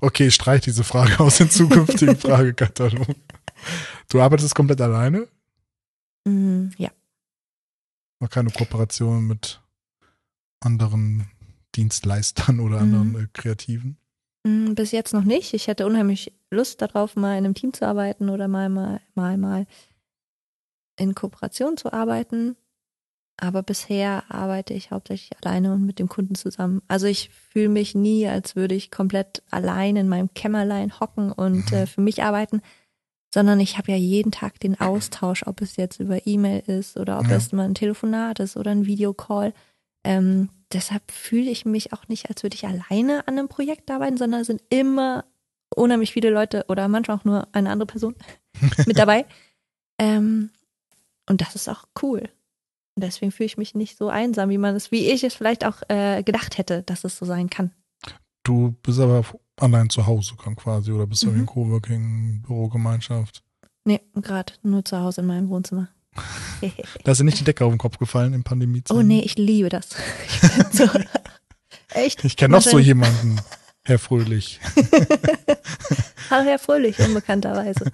[0.00, 3.16] okay, streich diese Frage aus dem zukünftigen Fragekatalog.
[4.08, 5.26] Du arbeitest komplett alleine?
[6.24, 6.90] Mm, ja.
[8.20, 9.60] Noch keine Kooperation mit
[10.60, 11.30] anderen
[11.74, 13.24] Dienstleistern oder anderen mhm.
[13.24, 13.98] äh, Kreativen?
[14.46, 15.54] Mm, bis jetzt noch nicht.
[15.54, 19.36] Ich hätte unheimlich Lust darauf, mal in einem Team zu arbeiten oder mal, mal, mal,
[19.36, 19.66] mal
[20.96, 22.56] in Kooperation zu arbeiten.
[23.38, 26.80] Aber bisher arbeite ich hauptsächlich alleine und mit dem Kunden zusammen.
[26.88, 31.70] Also ich fühle mich nie, als würde ich komplett allein in meinem Kämmerlein hocken und
[31.72, 32.62] äh, für mich arbeiten,
[33.34, 37.18] sondern ich habe ja jeden Tag den Austausch, ob es jetzt über E-Mail ist oder
[37.18, 37.36] ob ja.
[37.36, 39.52] es mal ein Telefonat ist oder ein Videocall.
[40.06, 44.16] Ähm, deshalb fühle ich mich auch nicht, als würde ich alleine an einem Projekt arbeiten,
[44.16, 45.24] sondern es sind immer
[45.74, 48.14] unheimlich viele Leute oder manchmal auch nur eine andere Person
[48.86, 49.26] mit dabei.
[49.98, 50.50] Ähm,
[51.28, 52.20] und das ist auch cool.
[52.94, 55.64] Und deswegen fühle ich mich nicht so einsam, wie man es, wie ich es vielleicht
[55.64, 57.72] auch äh, gedacht hätte, dass es so sein kann.
[58.44, 59.24] Du bist aber
[59.56, 61.40] allein zu Hause quasi oder bist du mhm.
[61.40, 63.42] in Coworking, Bürogemeinschaft?
[63.84, 65.88] Nee, gerade nur zu Hause in meinem Wohnzimmer.
[67.04, 68.96] da ist dir nicht die Decke auf den Kopf gefallen in Pandemiezeit?
[68.96, 69.88] Oh nee, ich liebe das.
[70.72, 70.88] Ich so,
[71.90, 72.24] echt?
[72.24, 73.40] Ich kenne noch so jemanden,
[73.84, 74.60] Herr Fröhlich.
[76.30, 77.90] Hallo Herr Fröhlich, unbekannterweise.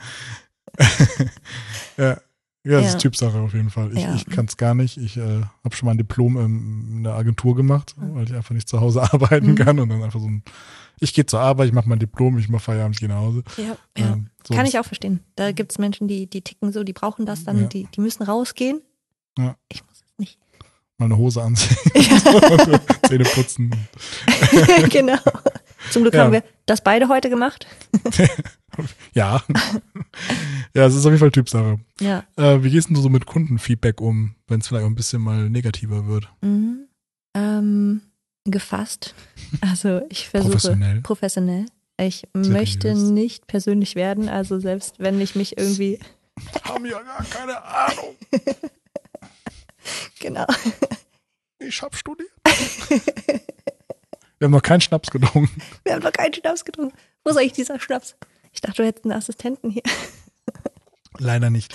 [1.96, 2.18] ja.
[2.64, 2.88] Ja, das ja.
[2.90, 3.90] ist Typsache auf jeden Fall.
[3.92, 4.14] Ich, ja.
[4.14, 4.96] ich kann es gar nicht.
[4.96, 8.14] Ich äh, habe schon mal ein Diplom in, in der Agentur gemacht, mhm.
[8.14, 9.54] weil ich einfach nicht zu Hause arbeiten mhm.
[9.56, 10.44] kann und dann einfach so ein,
[11.02, 13.42] ich gehe zur Arbeit, ich mache mein Diplom, ich mache Feierabend, ich gehe nach Hause.
[13.56, 14.12] Ja, ja.
[14.12, 15.20] Ähm, kann ich auch verstehen.
[15.34, 18.22] Da gibt es Menschen, die, die ticken so, die brauchen das dann, die, die müssen
[18.22, 18.80] rausgehen.
[19.36, 19.56] Ja.
[19.68, 20.38] Ich muss es nicht.
[20.98, 21.76] Mal eine Hose anziehen,
[23.08, 23.74] Zähne putzen.
[24.90, 25.18] genau.
[25.90, 27.66] Zum Glück haben wir das beide heute gemacht.
[29.12, 29.42] ja.
[30.74, 31.80] ja, es ist auf jeden Fall Typsache.
[32.00, 32.24] Ja.
[32.36, 35.50] Äh, wie gehst du so mit Kundenfeedback um, wenn es vielleicht auch ein bisschen mal
[35.50, 36.28] negativer wird?
[36.42, 36.86] Mhm.
[37.34, 38.02] Ähm,
[38.44, 39.14] gefasst.
[39.60, 41.00] Also ich versuche professionell.
[41.02, 41.66] professionell.
[41.98, 42.48] Ich Seriös.
[42.52, 46.00] möchte nicht persönlich werden, also selbst wenn ich mich irgendwie.
[46.64, 48.16] Haben ja gar keine Ahnung.
[50.20, 50.46] genau.
[51.58, 52.30] Ich habe studiert.
[54.38, 55.62] Wir haben noch keinen Schnaps getrunken.
[55.84, 56.96] Wir haben noch keinen Schnaps getrunken.
[57.22, 58.16] Wo ist eigentlich dieser Schnaps?
[58.52, 59.82] Ich dachte, du hättest einen Assistenten hier.
[61.18, 61.72] Leider nicht.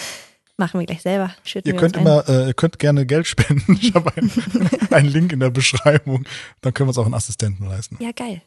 [0.57, 1.33] Machen wir gleich selber.
[1.43, 3.77] Schütten ihr könnt immer, äh, ihr könnt gerne Geld spenden.
[3.81, 4.31] Ich habe einen,
[4.91, 6.25] einen Link in der Beschreibung.
[6.61, 7.97] Dann können wir uns auch einen Assistenten leisten.
[8.01, 8.41] Ja, geil.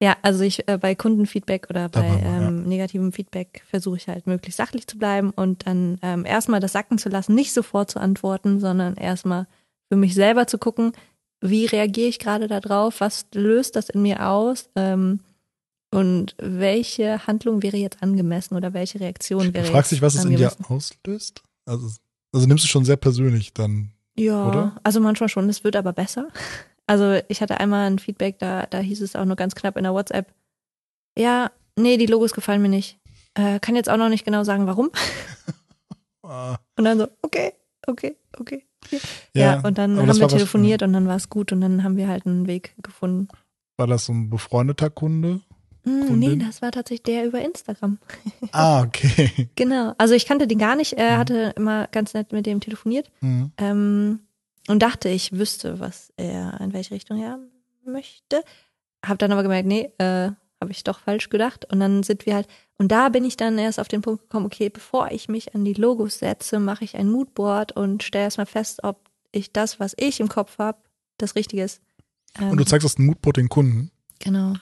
[0.00, 2.50] Ja, also ich äh, bei Kundenfeedback oder bei wir, ähm, ja.
[2.50, 6.98] negativem Feedback versuche ich halt möglichst sachlich zu bleiben und dann ähm, erstmal das sacken
[6.98, 9.46] zu lassen, nicht sofort zu antworten, sondern erstmal
[9.88, 10.92] für mich selber zu gucken,
[11.40, 15.20] wie reagiere ich gerade darauf, was löst das in mir aus ähm,
[15.90, 20.24] und welche Handlung wäre jetzt angemessen oder welche Reaktion wäre Du fragst dich, was es
[20.24, 21.42] in dir auslöst?
[21.64, 21.90] Also,
[22.32, 24.80] also nimmst du schon sehr persönlich dann, ja, oder?
[24.82, 26.28] also manchmal schon, es wird aber besser.
[26.88, 29.82] Also ich hatte einmal ein Feedback, da, da hieß es auch nur ganz knapp in
[29.82, 30.32] der WhatsApp,
[31.18, 33.00] ja, nee, die Logos gefallen mir nicht.
[33.34, 34.92] Äh, kann jetzt auch noch nicht genau sagen, warum.
[36.22, 37.54] Und dann so, okay,
[37.86, 38.64] okay, okay.
[38.90, 39.00] Ja,
[39.34, 41.96] ja und dann haben wir telefoniert was, und dann war es gut und dann haben
[41.96, 43.28] wir halt einen Weg gefunden.
[43.76, 45.40] War das so ein befreundeter Kunde?
[45.86, 47.98] Mm, nee, das war tatsächlich der über Instagram.
[48.52, 49.48] Ah, okay.
[49.54, 49.94] genau.
[49.98, 50.94] Also ich kannte den gar nicht.
[50.94, 51.18] Er mhm.
[51.18, 53.52] hatte immer ganz nett mit dem telefoniert mhm.
[53.56, 54.20] ähm,
[54.68, 57.38] und dachte, ich wüsste, was er, in welche Richtung er
[57.84, 58.42] möchte.
[59.04, 60.30] Hab dann aber gemerkt, nee, äh,
[60.60, 61.70] habe ich doch falsch gedacht.
[61.70, 64.46] Und dann sind wir halt, und da bin ich dann erst auf den Punkt gekommen,
[64.46, 68.46] okay, bevor ich mich an die Logos setze, mache ich ein Moodboard und stelle erstmal
[68.46, 70.78] fest, ob ich das, was ich im Kopf habe,
[71.18, 71.80] das Richtige ist.
[72.40, 73.90] Ähm, und du zeigst das Moodboard den Kunden?
[74.18, 74.54] Genau.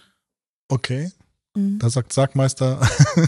[0.69, 1.11] Okay.
[1.55, 1.79] Mhm.
[1.79, 2.81] Da sagt Sagmeister,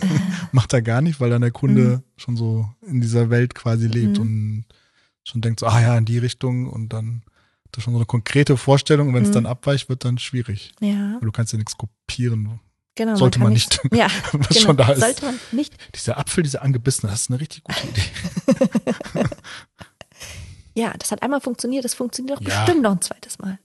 [0.52, 2.02] macht er gar nicht, weil dann der Kunde mhm.
[2.16, 4.22] schon so in dieser Welt quasi lebt mhm.
[4.22, 4.64] und
[5.24, 7.22] schon denkt so, ah ja, in die Richtung und dann
[7.72, 9.34] das schon so eine konkrete Vorstellung und wenn es mhm.
[9.34, 10.72] dann abweicht, wird dann schwierig.
[10.80, 11.14] Ja.
[11.14, 12.60] Weil du kannst ja nichts kopieren.
[12.94, 13.78] Genau, Sollte man, man nicht.
[13.92, 15.00] Ja, was genau, schon da ist.
[15.00, 15.74] Sollte man nicht.
[15.94, 19.24] Dieser Apfel, dieser angebissene, das ist eine richtig gute Idee.
[20.74, 22.64] ja, das hat einmal funktioniert, das funktioniert auch ja.
[22.64, 23.58] bestimmt noch ein zweites Mal.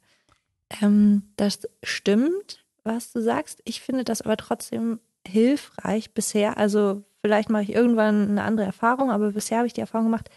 [0.82, 3.62] Ähm, das stimmt, was du sagst.
[3.66, 6.58] Ich finde das aber trotzdem hilfreich bisher.
[6.58, 10.30] Also vielleicht mache ich irgendwann eine andere Erfahrung, aber bisher habe ich die Erfahrung gemacht,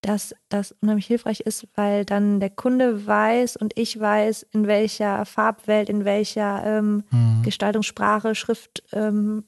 [0.00, 5.24] dass das unheimlich hilfreich ist, weil dann der Kunde weiß und ich weiß, in welcher
[5.24, 7.42] Farbwelt, in welcher ähm, mhm.
[7.44, 9.44] Gestaltungssprache, Schriftwelt ähm,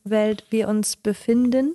[0.50, 1.74] wir uns befinden.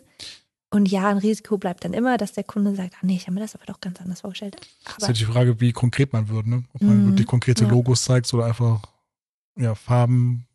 [0.72, 3.34] Und ja, ein Risiko bleibt dann immer, dass der Kunde sagt, ah nee, ich habe
[3.34, 4.56] mir das aber doch ganz anders vorgestellt.
[4.86, 6.64] Das ist Aber ja die Frage, wie konkret man wird, ne?
[6.74, 7.70] Ob man Mhm, wirklich konkrete ja.
[7.70, 8.80] Logos zeigt oder einfach
[9.60, 10.46] ja, Farben,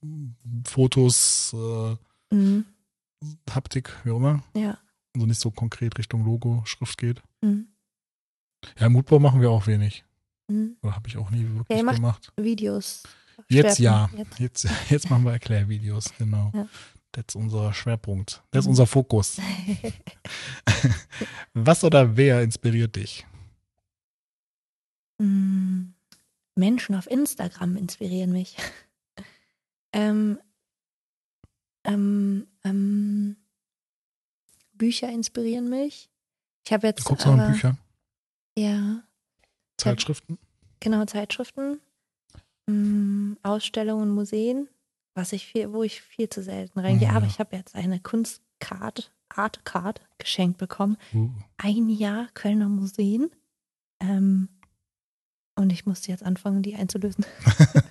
[0.66, 1.96] Fotos, äh,
[2.34, 2.64] Mhm,
[3.50, 4.42] Haptik, wie auch immer.
[4.56, 4.78] ja.
[5.14, 7.22] Also nicht so konkret Richtung Logo, Schrift geht.
[7.40, 7.68] Mhm,
[8.80, 10.04] Ja, Mutbau machen wir auch wenig.
[10.48, 10.76] mhm.
[10.82, 12.32] Oder habe ich auch nie wirklich Ja, gemacht.
[12.36, 13.04] Videos.
[13.48, 14.10] Jetzt ja.
[14.16, 14.38] Jetzt.
[14.40, 16.50] Jetzt, jetzt machen wir Erklärvideos, genau.
[16.54, 16.66] Ja.
[17.12, 18.42] Das ist unser Schwerpunkt.
[18.50, 18.70] Das ist Mhm.
[18.70, 19.38] unser Fokus.
[21.54, 23.24] Was oder wer inspiriert dich?
[25.18, 25.92] Mm,
[26.56, 28.56] Menschen auf Instagram inspirieren mich.
[29.94, 30.38] Ähm,
[31.84, 33.36] ähm, ähm,
[34.74, 36.10] Bücher inspirieren mich.
[36.66, 37.78] Ich habe Du jetzt guckst noch aber, in Bücher,
[38.58, 39.02] ja,
[39.76, 40.38] Zeitschriften?
[40.80, 41.80] genau Zeitschriften,
[42.66, 44.68] mm, Ausstellungen, Museen,
[45.14, 47.10] was ich viel, wo ich viel zu selten reingehe.
[47.10, 47.16] Mhm.
[47.16, 50.96] Aber ich habe jetzt eine Kunstcard, Art Card geschenkt bekommen.
[51.12, 53.30] Uh, Ein Jahr Kölner Museen.
[54.00, 54.48] Ähm,
[55.56, 57.24] und ich musste jetzt anfangen, die einzulösen.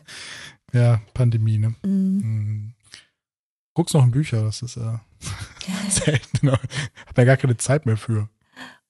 [0.73, 1.69] ja, Pandemie, ne?
[1.83, 2.19] Mm.
[2.21, 2.73] Hm.
[3.75, 4.97] Guckst noch in Bücher, das ist äh,
[5.89, 6.37] selten.
[6.41, 6.53] Genau.
[7.07, 8.29] Hab ja gar keine Zeit mehr für.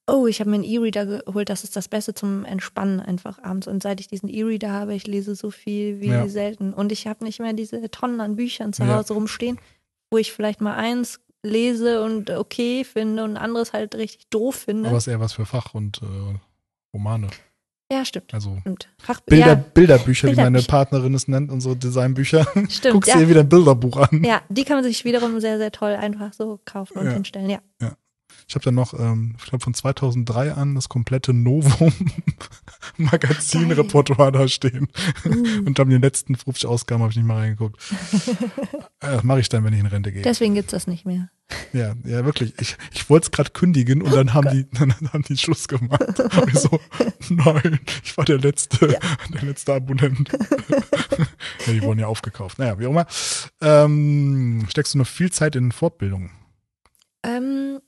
[0.06, 1.48] Oh, ich habe mir einen E-Reader geholt.
[1.48, 3.66] Das ist das Beste zum Entspannen einfach abends.
[3.66, 6.28] Und seit ich diesen E-Reader habe, ich lese so viel wie Ja.
[6.28, 6.74] selten.
[6.74, 8.96] Und ich habe nicht mehr diese Tonnen an Büchern zu Ja.
[8.96, 9.58] Hause rumstehen,
[10.10, 14.56] wo ich vielleicht mal eins lese und okay finde und ein anderes halt richtig doof
[14.56, 14.88] finde.
[14.90, 16.38] Aber es ist eher was für Fach und äh,
[16.92, 17.28] Romane.
[17.98, 18.32] Ja, stimmt.
[18.34, 18.88] Also stimmt.
[18.98, 20.62] Fach Bilder, ja, Bilderbücher, wie meine.
[20.62, 22.46] Partnerin es nennt, unsere Designbücher.
[22.68, 22.92] stimmt.
[22.94, 23.18] Guckst Ja.
[23.18, 24.22] dir wieder ein Bilderbuch an.
[24.24, 27.12] ja, die kann man sich wiederum sehr, sehr toll einfach so kaufen und Ja.
[27.12, 27.50] hinstellen.
[27.50, 27.60] Ja.
[28.46, 31.92] Ich habe dann noch, ähm, ich glaube von 2003 an, das komplette Novum
[32.98, 34.88] Magazin-Repertoire da stehen.
[35.24, 35.30] Uh.
[35.66, 37.76] Und dann die letzten 50 Ausgaben habe ich nicht mal reingeguckt.
[39.00, 40.22] Äh, Das mache ich dann, wenn ich in Rente gehe.
[40.22, 41.28] Deswegen gibt's das nicht mehr.
[41.74, 42.54] Ja, ja, wirklich.
[42.58, 46.18] Ich, ich wollte es gerade kündigen und dann haben die, dann haben die Schluss gemacht.
[46.20, 46.80] Und ich so,
[47.28, 48.98] nein, ich war der letzte, Ja.
[49.32, 50.30] der letzte Abonnent.
[51.66, 52.58] ja, die wurden ja aufgekauft.
[52.58, 53.06] Naja, wie auch immer.
[53.60, 56.30] Ähm, steckst du noch viel Zeit in Fortbildungen?
[57.22, 57.80] Ähm,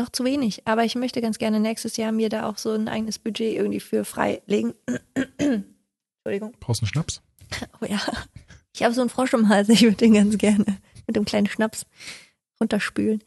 [0.00, 2.88] noch zu wenig, aber ich möchte ganz gerne nächstes Jahr mir da auch so ein
[2.88, 4.74] eigenes Budget irgendwie für freilegen.
[5.38, 6.54] Entschuldigung.
[6.60, 7.22] Brauchst du einen Schnaps?
[7.80, 8.00] Oh ja.
[8.72, 10.64] Ich habe so einen Frosch im Hals, ich würde den ganz gerne
[11.06, 11.86] mit dem kleinen Schnaps
[12.60, 13.22] runterspülen.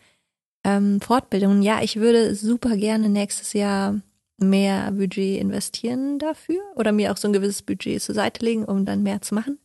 [0.63, 3.99] Ähm, Fortbildungen, ja, ich würde super gerne nächstes Jahr
[4.37, 8.85] mehr Budget investieren dafür oder mir auch so ein gewisses Budget zur Seite legen, um
[8.85, 9.59] dann mehr zu machen.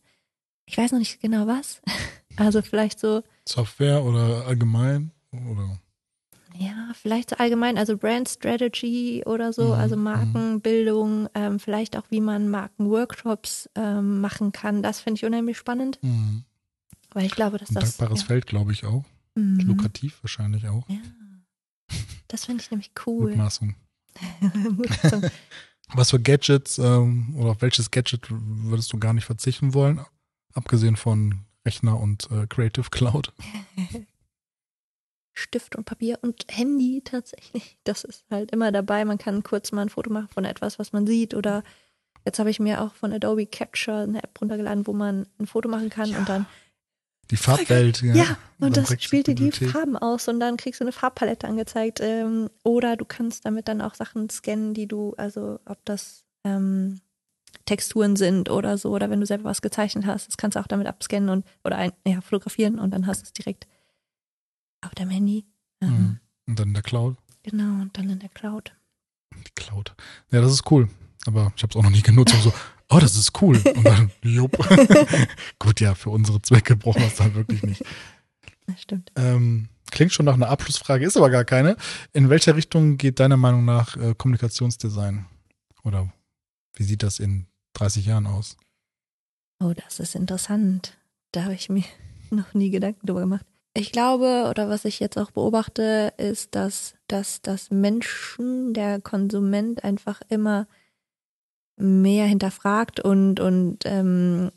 [0.65, 1.81] Ich weiß noch nicht genau was.
[2.35, 5.11] Also vielleicht so Software oder allgemein?
[5.33, 5.77] Oder?
[6.61, 10.03] Ja, vielleicht so allgemein, also Brand Strategy oder so, Mhm, also mhm.
[10.03, 14.83] Markenbildung, ähm, vielleicht auch, wie man Markenworkshops ähm, machen kann.
[14.83, 16.43] Das finde ich unheimlich spannend, Hm.
[17.11, 17.95] weil ich glaube, dass Ein das.
[17.97, 19.05] dankbares ja, Feld, glaube ich auch.
[19.35, 19.59] mhm.
[19.61, 20.87] Lukrativ wahrscheinlich auch.
[20.89, 20.97] Ja.
[22.27, 23.29] Das finde ich nämlich cool.
[23.29, 23.75] Mutmaßung.
[24.41, 25.23] Mutmaßung.
[25.93, 30.01] Was für Gadgets ähm, oder auf welches Gadget würdest du gar nicht verzichten wollen?
[30.53, 33.31] Abgesehen von Rechner und äh, Creative Cloud.
[35.39, 37.77] Stift und Papier und Handy tatsächlich.
[37.83, 39.03] Das ist halt immer dabei.
[39.05, 41.33] Man kann kurz mal ein Foto machen von etwas, was man sieht.
[41.33, 41.63] Oder
[42.25, 45.69] jetzt habe ich mir auch von Adobe Capture eine App runtergeladen, wo man ein Foto
[45.69, 46.45] machen kann und dann
[47.31, 48.01] Die Farbwelt.
[48.01, 49.51] Ja, Ja, dann und das spielt dir die.
[49.51, 51.99] Farben aus und dann kriegst du eine Farbpalette angezeigt.
[52.01, 57.01] Ähm, oder du kannst damit dann auch Sachen scannen, die du, also ob das ähm,
[57.65, 60.67] Texturen sind oder so, oder wenn du selber was gezeichnet hast, das kannst du auch
[60.67, 63.67] damit abscannen und oder ein, ja, fotografieren und dann hast du es direkt
[64.81, 65.45] auf deinem Handy.
[65.81, 66.19] Mhm.
[66.47, 67.17] Und dann in der Cloud.
[67.43, 68.75] Genau, und dann in der Cloud.
[69.33, 69.95] Die Cloud.
[70.31, 70.89] Ja, das ist cool.
[71.25, 72.33] Aber ich habe es auch noch nie genutzt.
[72.33, 72.53] Und so,
[72.89, 73.57] oh, das ist cool.
[73.57, 74.57] Und dann, jupp.
[75.59, 77.83] Gut, ja, für unsere Zwecke brauchen wir es dann wirklich nicht.
[78.67, 79.11] Das stimmt.
[79.15, 81.75] Ähm, klingt schon nach einer Abschlussfrage, ist aber gar keine.
[82.13, 85.25] In welcher Richtung geht deiner Meinung nach äh, Kommunikationsdesign?
[85.83, 86.11] Oder
[86.73, 88.57] wie sieht das in 30 Jahren aus?
[89.59, 90.97] Oh, das ist interessant.
[91.31, 91.83] Da habe ich mir
[92.29, 93.45] noch nie Gedanken drüber gemacht.
[93.73, 99.83] Ich glaube, oder was ich jetzt auch beobachte, ist, dass, dass das Menschen, der Konsument
[99.83, 100.67] einfach immer
[101.77, 104.51] mehr hinterfragt und, und ähm,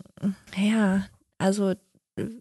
[0.56, 1.06] ja,
[1.38, 1.74] also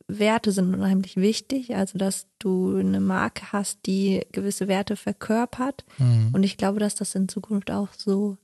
[0.08, 5.86] Werte sind unheimlich wichtig, also dass du eine Marke hast, die gewisse Werte verkörpert.
[5.98, 6.30] Hm.
[6.34, 8.38] Und ich glaube, dass das in Zukunft auch so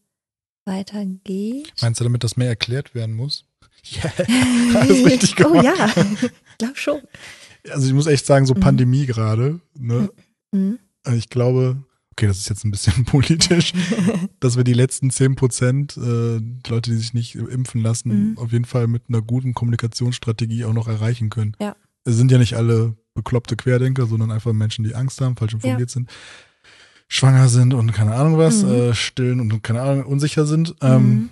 [0.65, 1.73] weitergeht.
[1.82, 3.45] Meinst du damit, dass mehr erklärt werden muss?
[3.84, 4.11] Ja,
[4.80, 5.55] alles richtig gemacht.
[5.55, 5.88] Oh ja,
[6.21, 7.01] ich glaube schon.
[7.72, 8.59] Also ich muss echt sagen, so Mhm.
[8.59, 10.09] Pandemie gerade, ne?
[10.51, 10.80] Mhm.
[11.03, 11.78] Also Ich glaube,
[12.11, 13.74] okay, das ist jetzt ein bisschen politisch,
[14.39, 16.39] dass wir die letzten 10 Prozent, äh,
[16.70, 18.38] Leute, die sich nicht impfen lassen, Mhm.
[18.38, 21.55] auf jeden Fall mit einer guten Kommunikationsstrategie auch noch erreichen können.
[21.59, 21.76] Ja.
[22.03, 25.89] Es sind ja nicht alle bekloppte Querdenker, sondern einfach Menschen, die Angst haben, falsch informiert
[25.89, 25.93] ja.
[25.93, 26.09] sind,
[27.07, 28.70] schwanger sind und keine Ahnung was, mhm.
[28.70, 30.76] äh, stillen und keine Ahnung, unsicher sind.
[30.82, 31.30] Ähm, mhm.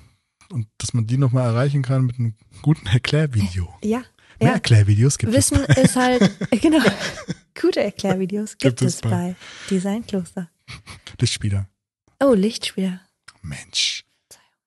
[0.52, 3.68] Und dass man die nochmal erreichen kann mit einem guten Erklärvideo.
[3.84, 4.04] Ja.
[4.40, 4.56] Mehr ja.
[4.56, 5.70] Erklärvideos gibt Wissen es.
[5.70, 6.32] Wissen ist halt,
[7.62, 9.36] gute Erklärvideos gibt, gibt es bei, bei
[9.70, 10.50] Designkloster.
[11.20, 11.68] Lichtspieler.
[12.22, 13.02] Oh, Lichtspieler.
[13.42, 14.06] Mensch.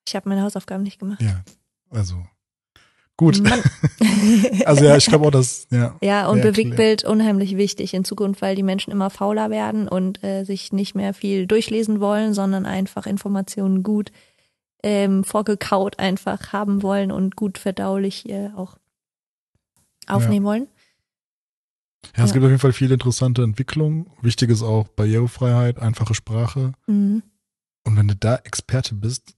[0.06, 1.20] Ich habe meine Hausaufgaben nicht gemacht.
[1.20, 1.44] Ja,
[1.90, 2.24] also
[3.16, 3.42] gut.
[4.64, 5.96] also ja, ich glaube auch, dass ja.
[6.00, 10.44] Ja, und Bewegtbild unheimlich wichtig in Zukunft, weil die Menschen immer fauler werden und äh,
[10.44, 14.12] sich nicht mehr viel durchlesen wollen, sondern einfach Informationen gut
[14.82, 18.78] ähm, vorgekaut einfach haben wollen und gut verdaulich äh, auch
[20.09, 20.50] aufnehmen ja.
[20.50, 20.68] wollen.
[22.16, 22.34] Ja, es ja.
[22.34, 24.11] gibt auf jeden Fall viele interessante Entwicklungen.
[24.22, 26.72] Wichtig ist auch Barrierefreiheit, einfache Sprache.
[26.86, 27.22] Mhm.
[27.84, 29.34] Und wenn du da Experte bist,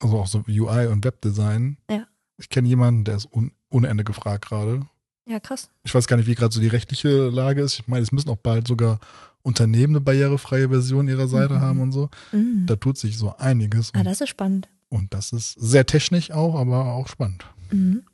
[0.00, 2.06] also auch so UI und Webdesign, ja.
[2.38, 4.86] ich kenne jemanden, der ist un ohne Ende gefragt gerade.
[5.26, 5.70] Ja, krass.
[5.82, 7.80] Ich weiß gar nicht, wie gerade so die rechtliche Lage ist.
[7.80, 9.00] Ich meine, es müssen auch bald sogar
[9.42, 11.60] Unternehmen eine barrierefreie Version ihrer Seite mhm.
[11.60, 12.08] haben und so.
[12.32, 12.66] Mhm.
[12.66, 13.92] Da tut sich so einiges.
[13.94, 14.68] Ah, das ist spannend.
[14.88, 17.44] Und das ist sehr technisch auch, aber auch spannend.
[17.70, 18.04] Mhm.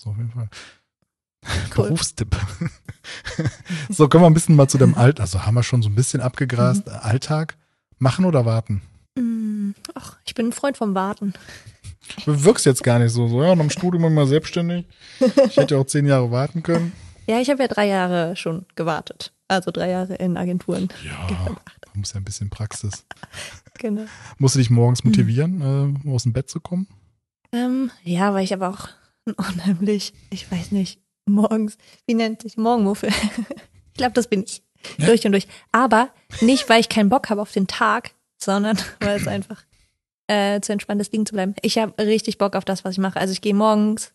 [0.00, 0.48] So auf jeden Fall.
[1.76, 1.88] Cool.
[1.88, 2.36] Berufstipp.
[3.88, 5.22] so, kommen wir ein bisschen mal zu dem Alltag.
[5.22, 6.86] Also haben wir schon so ein bisschen abgegrast.
[6.86, 6.92] Mhm.
[7.00, 7.56] Alltag.
[7.98, 8.82] Machen oder warten?
[9.16, 11.34] Mm, ach, ich bin ein Freund vom Warten.
[12.24, 13.28] Du wirkst jetzt gar nicht so.
[13.28, 14.86] So, ja, und am Studium immer selbstständig.
[15.46, 16.92] Ich hätte auch zehn Jahre warten können.
[17.28, 19.32] Ja, ich habe ja drei Jahre schon gewartet.
[19.46, 20.88] Also drei Jahre in Agenturen.
[21.04, 23.04] Ja, du musst ja ein bisschen Praxis.
[23.78, 24.06] genau.
[24.38, 26.00] Musst du dich morgens motivieren, mhm.
[26.04, 26.88] äh, aus dem Bett zu kommen?
[27.52, 28.88] Ähm, ja, weil ich aber auch
[29.36, 33.10] unheimlich, ich weiß nicht, morgens, wie nennt sich Morgenmuffel?
[33.92, 34.62] ich glaube, das bin ich.
[34.98, 35.06] Ja?
[35.06, 35.46] Durch und durch.
[35.70, 36.10] Aber
[36.40, 38.12] nicht, weil ich keinen Bock habe auf den Tag,
[38.42, 39.62] sondern weil es einfach
[40.26, 41.54] äh, zu entspannt ist, liegen zu bleiben.
[41.62, 43.20] Ich habe richtig Bock auf das, was ich mache.
[43.20, 44.12] Also ich gehe morgens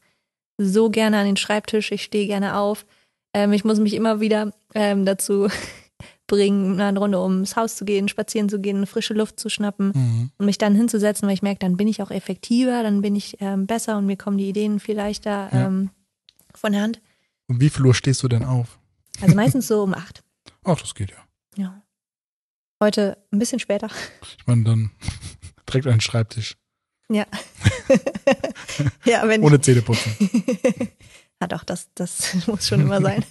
[0.57, 2.85] so gerne an den Schreibtisch, ich stehe gerne auf.
[3.33, 5.49] Ähm, ich muss mich immer wieder ähm, dazu
[6.27, 10.31] bringen, eine Runde ums Haus zu gehen, spazieren zu gehen, frische Luft zu schnappen mhm.
[10.37, 13.37] und mich dann hinzusetzen, weil ich merke, dann bin ich auch effektiver, dann bin ich
[13.39, 15.67] ähm, besser und mir kommen die Ideen viel leichter ja.
[15.67, 15.89] ähm,
[16.57, 17.01] von der Hand.
[17.47, 18.79] Um wie viel Uhr stehst du denn auf?
[19.21, 20.23] Also meistens so um acht.
[20.63, 21.17] Ach, das geht ja.
[21.55, 21.81] Ja.
[22.81, 23.89] Heute ein bisschen später.
[24.37, 24.91] Ich meine, dann
[25.67, 26.57] direkt einen Schreibtisch.
[27.09, 27.25] Ja.
[29.05, 30.13] ja, wenn Ohne Zähneputzen.
[31.41, 33.23] ja, doch, das, das muss schon immer sein.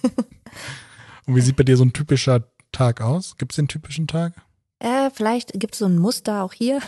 [1.25, 3.37] Und wie sieht bei dir so ein typischer Tag aus?
[3.37, 4.33] Gibt es den typischen Tag?
[4.79, 6.81] Äh, vielleicht gibt es so ein Muster auch hier.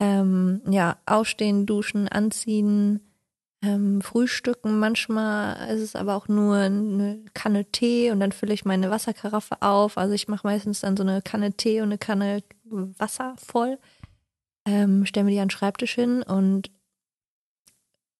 [0.00, 3.00] ähm, ja, aufstehen, duschen, anziehen,
[3.64, 4.78] ähm, frühstücken.
[4.78, 9.62] Manchmal ist es aber auch nur eine Kanne Tee und dann fülle ich meine Wasserkaraffe
[9.62, 9.98] auf.
[9.98, 13.78] Also ich mache meistens dann so eine Kanne Tee und eine Kanne Wasser voll.
[14.66, 16.70] Ähm, stelle mir die an den Schreibtisch hin und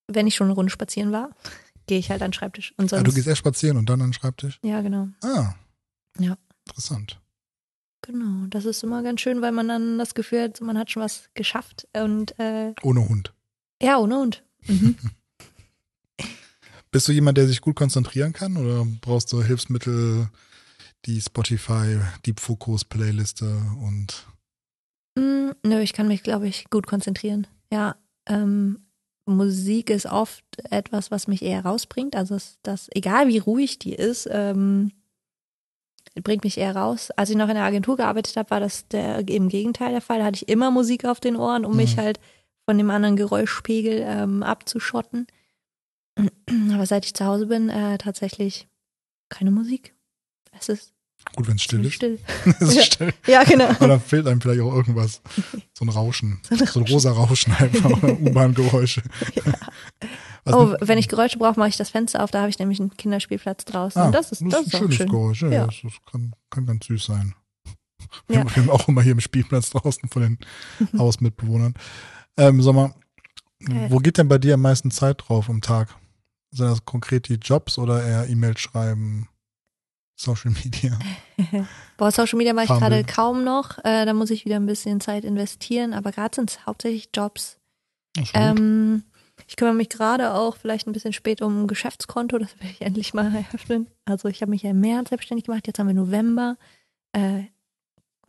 [0.06, 1.30] wenn ich schon eine Runde spazieren war,
[1.86, 2.74] gehe ich halt an den Schreibtisch.
[2.76, 4.58] Und sonst, ah, du gehst erst spazieren und dann an den Schreibtisch?
[4.62, 5.08] Ja, genau.
[5.22, 5.54] Ah.
[6.18, 6.36] Ja.
[6.66, 7.20] Interessant.
[8.02, 11.02] Genau, das ist immer ganz schön, weil man dann das Gefühl hat, man hat schon
[11.02, 13.32] was geschafft und äh, ohne Hund.
[13.80, 14.44] Ja, ohne Hund.
[14.66, 14.96] Mhm.
[16.94, 20.28] Bist du jemand, der sich gut konzentrieren kann oder brauchst du Hilfsmittel,
[21.06, 23.46] die Spotify, Deep Focus Playliste
[23.82, 24.28] und?
[25.16, 27.48] Mm, nö, ich kann mich, glaube ich, gut konzentrieren.
[27.72, 27.96] Ja,
[28.28, 28.86] ähm,
[29.26, 32.14] Musik ist oft etwas, was mich eher rausbringt.
[32.14, 34.92] Also das, egal wie ruhig die ist, ähm,
[36.22, 37.10] bringt mich eher raus.
[37.10, 40.20] Als ich noch in der Agentur gearbeitet habe, war das der, im Gegenteil der Fall.
[40.20, 41.78] Da hatte ich immer Musik auf den Ohren, um mhm.
[41.78, 42.20] mich halt
[42.66, 45.26] von dem anderen Geräuschpegel ähm, abzuschotten.
[46.72, 48.68] Aber seit ich zu Hause bin, äh, tatsächlich
[49.28, 49.94] keine Musik.
[50.52, 50.94] Es ist
[51.36, 51.94] Gut, wenn es still ist.
[51.94, 52.18] Still.
[52.44, 52.82] es ist ja.
[52.82, 53.14] still.
[53.26, 53.68] Ja, genau.
[53.68, 55.20] Aber dann fehlt einem vielleicht auch irgendwas.
[55.72, 56.40] So ein Rauschen.
[56.48, 58.02] So ein, so ein rosa Rauschen einfach.
[58.02, 59.02] U-Bahn-Geräusche.
[59.34, 60.54] Ja.
[60.54, 62.30] oh, wenn ich Geräusche brauche, mache ich das Fenster auf.
[62.30, 64.00] Da habe ich nämlich einen Kinderspielplatz draußen.
[64.00, 65.08] Ah, das ist, das, das ist ein schönes schön.
[65.08, 65.42] Geräusch.
[65.42, 65.66] Ja, ja.
[65.66, 67.34] Das, das kann, kann ganz süß sein.
[68.28, 68.56] Wir, ja.
[68.56, 70.38] haben auch immer hier im Spielplatz draußen von den
[70.96, 71.74] Hausmitbewohnern.
[72.36, 72.94] Ähm, sag mal,
[73.62, 73.86] okay.
[73.88, 75.96] wo geht denn bei dir am meisten Zeit drauf am Tag?
[76.54, 79.28] Sind das konkret die Jobs oder eher E-Mail schreiben,
[80.14, 80.96] Social Media?
[81.96, 83.78] Boah, Social Media mache ich gerade kaum noch.
[83.78, 87.58] Äh, da muss ich wieder ein bisschen Zeit investieren, aber gerade sind es hauptsächlich Jobs.
[88.34, 89.02] Ähm,
[89.48, 92.80] ich kümmere mich gerade auch vielleicht ein bisschen spät um ein Geschäftskonto, das will ich
[92.82, 93.88] endlich mal eröffnen.
[94.04, 96.56] Also ich habe mich ja im März selbstständig gemacht, jetzt haben wir November.
[97.12, 97.44] Äh,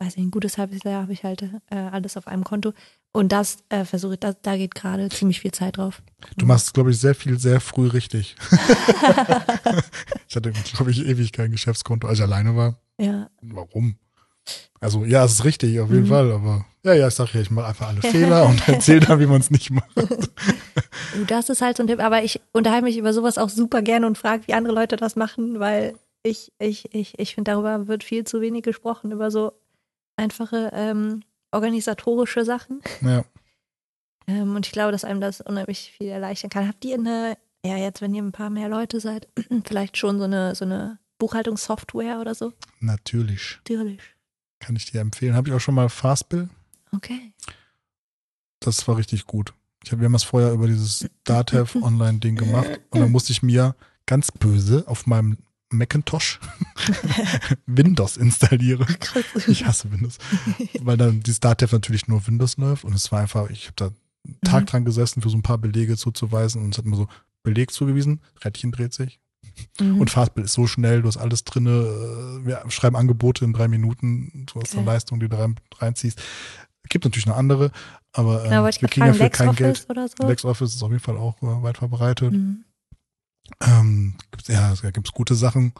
[0.00, 2.72] weiß nicht, ein gutes halbes Jahr habe ich halt äh, alles auf einem Konto.
[3.16, 6.02] Und das äh, versuche ich, da, da geht gerade ziemlich viel Zeit drauf.
[6.36, 8.36] Du machst, glaube ich, sehr viel sehr früh richtig.
[10.28, 12.78] ich hatte, glaube ich, ewig kein Geschäftskonto, als ich alleine war.
[13.00, 13.30] Ja.
[13.40, 13.96] Warum?
[14.80, 16.08] Also ja, es ist richtig, auf jeden mhm.
[16.08, 19.18] Fall, aber ja, ja, ich sag ja, ich mache einfach alle Fehler und erzähle dann,
[19.18, 19.88] wie man es nicht macht.
[21.26, 24.06] das ist halt so ein Tipp, aber ich unterhalte mich über sowas auch super gerne
[24.06, 28.04] und frage, wie andere Leute das machen, weil ich, ich, ich, ich finde, darüber wird
[28.04, 29.52] viel zu wenig gesprochen, über so
[30.18, 32.80] einfache ähm, organisatorische Sachen.
[33.00, 33.24] Ja.
[34.26, 36.68] Ähm, und ich glaube, dass einem das unheimlich viel erleichtern kann.
[36.68, 39.28] Habt ihr eine, ja, jetzt, wenn ihr ein paar mehr Leute seid,
[39.64, 42.52] vielleicht schon so eine, so eine Buchhaltungssoftware oder so?
[42.80, 43.58] Natürlich.
[43.68, 44.02] Natürlich.
[44.58, 45.34] Kann ich dir empfehlen.
[45.34, 46.48] Habe ich auch schon mal Fastbill.
[46.92, 47.32] Okay.
[48.60, 49.52] Das war richtig gut.
[49.84, 53.42] Ich hab, wir haben das vorher über dieses Datev Online-Ding gemacht und dann musste ich
[53.42, 53.76] mir
[54.06, 55.38] ganz böse auf meinem
[55.70, 56.38] Macintosh
[57.66, 58.86] Windows installieren.
[59.46, 60.18] Ich hasse Windows.
[60.80, 63.86] Weil dann dieses Datev natürlich nur Windows läuft und es war einfach, ich habe da
[63.86, 64.66] einen Tag Mhm.
[64.66, 67.08] dran gesessen, für so ein paar Belege zuzuweisen und es hat mir so
[67.42, 69.20] Beleg zugewiesen, Rädchen dreht sich.
[69.80, 70.00] Mhm.
[70.00, 71.70] Und Fastbill ist so schnell, du hast alles drinne.
[72.42, 74.94] äh, Wir schreiben Angebote in drei Minuten, du hast eine Geil.
[74.94, 76.20] Leistung, die du rein, reinziehst.
[76.88, 77.70] Gibt natürlich noch andere,
[78.12, 79.86] aber ähm, genau, wir kriegen ja fragen, für kein Geld.
[79.88, 80.26] Oder so?
[80.26, 82.32] LexOffice ist auf jeden Fall auch äh, weit verbreitet.
[82.32, 82.64] Mhm.
[83.60, 85.72] Ähm, gibt's, ja, da gibt's gute Sachen.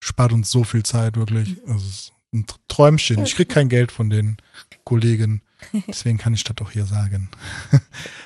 [0.00, 1.50] Spart uns so viel Zeit, wirklich.
[1.64, 1.72] Mhm.
[1.72, 3.22] Also es ist ein Tr- Träumchen.
[3.24, 4.36] Ich krieg kein Geld von den
[4.84, 5.42] Kollegen.
[5.88, 7.30] Deswegen kann ich das doch hier sagen.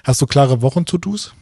[0.05, 1.32] Hast du klare Wochen-To-Dos?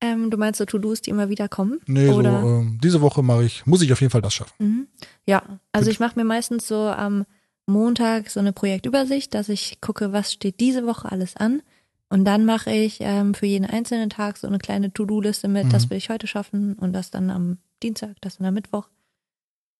[0.00, 1.80] Ähm, du meinst so To-Dos, die immer wieder kommen?
[1.86, 2.40] Nee, Oder?
[2.40, 4.52] so, ähm, diese Woche mache ich, muss ich auf jeden Fall das schaffen.
[4.58, 4.86] Mhm.
[5.26, 5.42] Ja,
[5.72, 5.92] also Gut.
[5.94, 7.24] ich mache mir meistens so am
[7.66, 11.62] Montag so eine Projektübersicht, dass ich gucke, was steht diese Woche alles an.
[12.10, 15.70] Und dann mache ich ähm, für jeden einzelnen Tag so eine kleine To-Do-Liste mit, Mhm.
[15.70, 18.88] das will ich heute schaffen und das dann am Dienstag, das dann am Mittwoch.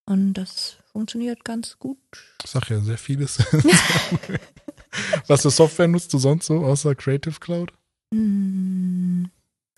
[0.07, 1.99] Und das funktioniert ganz gut.
[2.45, 3.39] Ich sag ja sehr vieles.
[5.27, 7.73] Was für Software nutzt du sonst so, außer Creative Cloud?
[8.15, 9.25] Mm,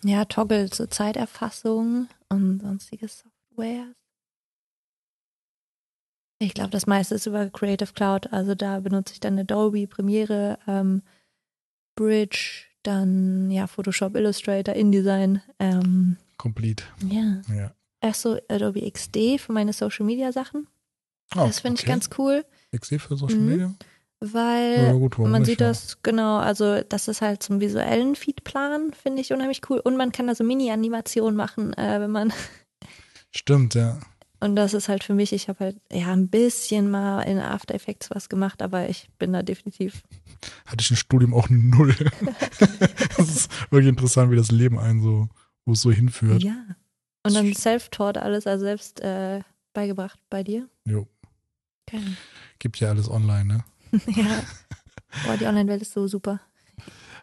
[0.03, 3.95] Ja, Toggle zur Zeiterfassung und sonstige Softwares.
[6.43, 8.33] Ich glaube, das meiste ist über Creative Cloud.
[8.33, 11.03] Also da benutze ich dann Adobe, Premiere, ähm,
[11.97, 15.43] Bridge, dann ja Photoshop, Illustrator, InDesign.
[15.59, 16.85] Ähm, Complete.
[17.09, 17.73] ja, Ja.
[18.01, 20.67] erst so Adobe XD für meine Social Media Sachen.
[21.37, 21.93] Oh, das finde ich okay.
[21.93, 23.47] ganz cool, Ich sehe für Social Mhm.
[23.51, 23.75] Media.
[24.21, 25.69] weil Ja, gut, man sieht ja.
[25.69, 29.79] das, genau, also das ist halt zum visuellen Feedplan, finde ich unheimlich cool.
[29.81, 32.33] Und man kann da so Mini-Animationen machen, äh, wenn man,
[33.31, 33.99] Stimmt, ja.
[34.41, 37.75] Und das ist halt für mich, ich habe halt ja ein bisschen mal in After
[37.75, 40.03] Effects was gemacht, aber ich bin da definitiv,
[40.67, 41.95] Hatte ich im Studium auch null.
[43.17, 45.29] das ist wirklich interessant, wie das Leben einen so,
[45.65, 46.43] wo es so hinführt.
[46.43, 46.57] ja.
[47.23, 49.41] Und dann self-taught alles, also selbst äh,
[49.75, 50.67] beigebracht bei dir.
[50.87, 51.07] Jo.
[51.91, 52.17] Geil.
[52.59, 53.65] Gibt ja alles online, ne?
[54.07, 54.43] ja.
[55.27, 56.41] Boah, die Online-Welt ist so super.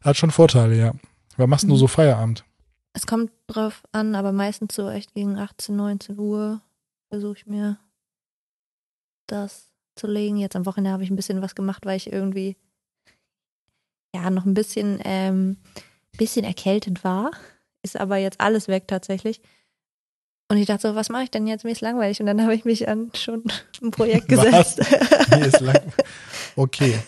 [0.03, 0.93] Hat schon Vorteile, ja.
[1.35, 1.79] Aber machst du nur Mhm.
[1.79, 2.45] so Feierabend?
[2.93, 6.61] Es kommt drauf an, aber meistens so echt gegen 18, 19 Uhr
[7.09, 7.79] versuche ich mir
[9.27, 10.37] das zu legen.
[10.37, 12.55] Jetzt am Wochenende habe ich ein bisschen was gemacht, weil ich irgendwie
[14.15, 15.57] ja noch ein bisschen, ähm,
[16.17, 17.31] bisschen erkältet war.
[17.83, 19.41] Ist aber jetzt alles weg tatsächlich.
[20.49, 21.65] Und ich dachte so, was mache ich denn jetzt?
[21.65, 22.21] Mir ist langweilig.
[22.21, 23.43] Und dann habe ich mich an schon
[23.81, 24.79] ein Projekt gesetzt.
[25.29, 25.81] Nee, ist lang.
[26.55, 26.99] Okay.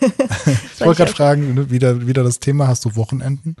[0.74, 3.56] Ich wollte gerade fragen, ne, wieder, wieder das Thema, hast du Wochenenden?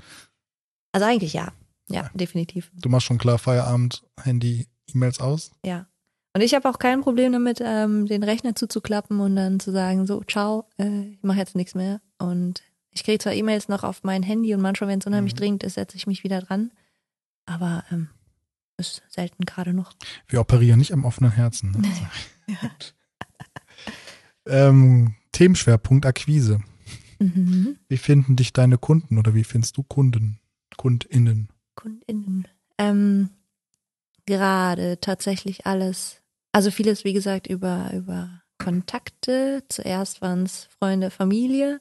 [0.92, 1.52] Also eigentlich ja.
[1.88, 2.70] Ja, definitiv.
[2.74, 5.50] Du machst schon klar Feierabend, Handy, E-Mails aus?
[5.64, 5.86] Ja.
[6.32, 10.06] Und ich habe auch kein Problem damit, ähm, den Rechner zuzuklappen und dann zu sagen,
[10.06, 12.00] so, ciao, äh, ich mache jetzt nichts mehr.
[12.18, 12.62] Und
[12.92, 15.38] ich kriege zwar E-Mails noch auf mein Handy und manchmal, wenn es unheimlich Mhm.
[15.38, 16.70] dringend ist, setze ich mich wieder dran.
[17.46, 18.10] Aber ähm,
[18.76, 19.92] ist selten gerade noch.
[20.28, 21.72] Wir operieren nicht am offenen Herzen.
[21.72, 21.88] Ne?
[24.46, 26.60] ähm, Themenschwerpunkt Akquise.
[27.18, 27.76] Mhm.
[27.88, 30.38] Wie finden dich deine Kunden oder wie findest du Kunden,
[30.76, 31.48] KundInnen?
[31.74, 32.48] KundInnen.
[32.78, 33.30] Ähm,
[34.26, 36.19] gerade tatsächlich alles,
[36.52, 39.62] also vieles, wie gesagt, über, über Kontakte.
[39.68, 41.80] Zuerst waren es Freunde, Familie.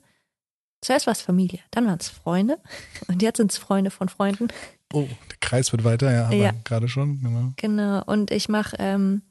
[0.82, 2.58] Zuerst war es Familie, dann waren es Freunde
[3.08, 4.48] und jetzt sind es Freunde von Freunden.
[4.94, 6.52] Oh, der Kreis wird weiter, ja, aber Ja.
[6.64, 7.52] gerade schon, genau.
[7.58, 9.22] Genau, und ich mache, ähm,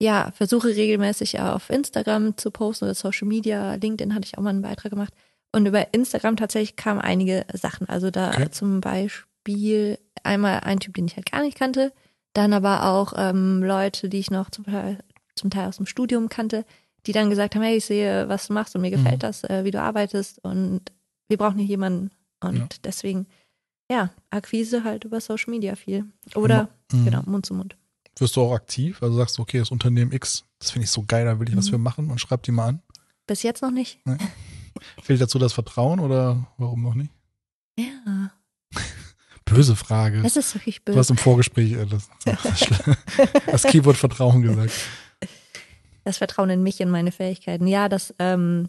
[0.00, 3.74] ja, versuche regelmäßig auf Instagram zu posten oder Social Media.
[3.74, 5.12] LinkedIn hatte ich auch mal einen Beitrag gemacht.
[5.52, 7.88] Und über Instagram tatsächlich kamen einige Sachen.
[7.88, 8.50] Also da Okay.
[8.50, 11.92] zum Beispiel einmal ein Typ, den ich halt gar nicht kannte.
[12.32, 14.98] Dann aber auch ähm, Leute, die ich noch zum Teil,
[15.34, 16.64] zum Teil aus dem Studium kannte,
[17.06, 19.20] die dann gesagt haben, hey, ich sehe, was du machst und mir gefällt Mhm.
[19.20, 20.92] das, äh, wie du arbeitest und
[21.28, 22.10] wir brauchen hier jemanden.
[22.40, 22.68] Und Ja.
[22.84, 23.26] deswegen,
[23.90, 26.04] ja, Akquise halt über Social Media viel.
[26.34, 27.04] Oder, Mhm.
[27.04, 27.76] genau, Mund zu Mund.
[28.18, 29.02] Wirst du auch aktiv?
[29.02, 31.56] Also sagst du, okay, das Unternehmen X, das finde ich so geil, da will ich
[31.56, 31.70] was Mhm.
[31.70, 32.82] für machen und schreib die mal an.
[33.26, 34.00] Bis jetzt noch nicht.
[35.02, 37.10] Fehlt dazu das Vertrauen oder warum noch nicht?
[37.78, 38.30] Ja,
[39.54, 40.22] Böse Frage.
[40.22, 40.98] das ist wirklich Du böse.
[40.98, 42.08] hast im Vorgespräch äh, das,
[43.46, 44.72] das Keyword Vertrauen gesagt.
[46.04, 47.66] Das Vertrauen in mich, in meine Fähigkeiten.
[47.66, 48.68] Ja, das ähm,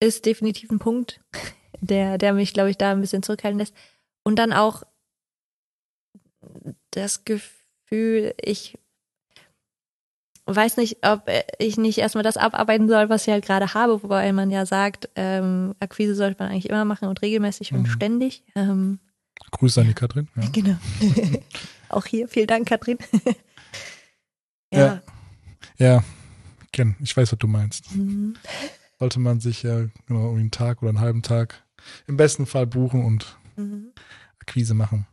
[0.00, 1.20] ist definitiv ein Punkt,
[1.80, 3.74] der, der mich, glaube ich, da ein bisschen zurückhalten lässt.
[4.22, 4.82] Und dann auch
[6.92, 8.78] das Gefühl, ich
[10.46, 11.28] weiß nicht, ob
[11.58, 15.08] ich nicht erstmal das abarbeiten soll, was ich halt gerade habe, wobei man ja sagt,
[15.16, 17.86] ähm, Akquise sollte man eigentlich immer machen und regelmäßig und Mhm.
[17.86, 18.44] ständig.
[18.54, 18.98] Ähm,
[19.50, 20.28] Grüße an die Katrin.
[20.36, 20.48] Ja.
[20.52, 20.76] Genau.
[21.88, 22.98] Auch hier, vielen Dank, Katrin.
[24.72, 25.00] Ja.
[25.78, 26.04] ja.
[26.76, 26.94] ja.
[27.00, 27.94] Ich weiß, was du meinst.
[27.94, 28.34] Mhm.
[28.98, 31.62] Sollte man sich ja genau irgendwie einen Tag oder einen halben Tag
[32.08, 33.92] im besten Fall buchen und Mhm.
[34.40, 35.06] Akquise machen.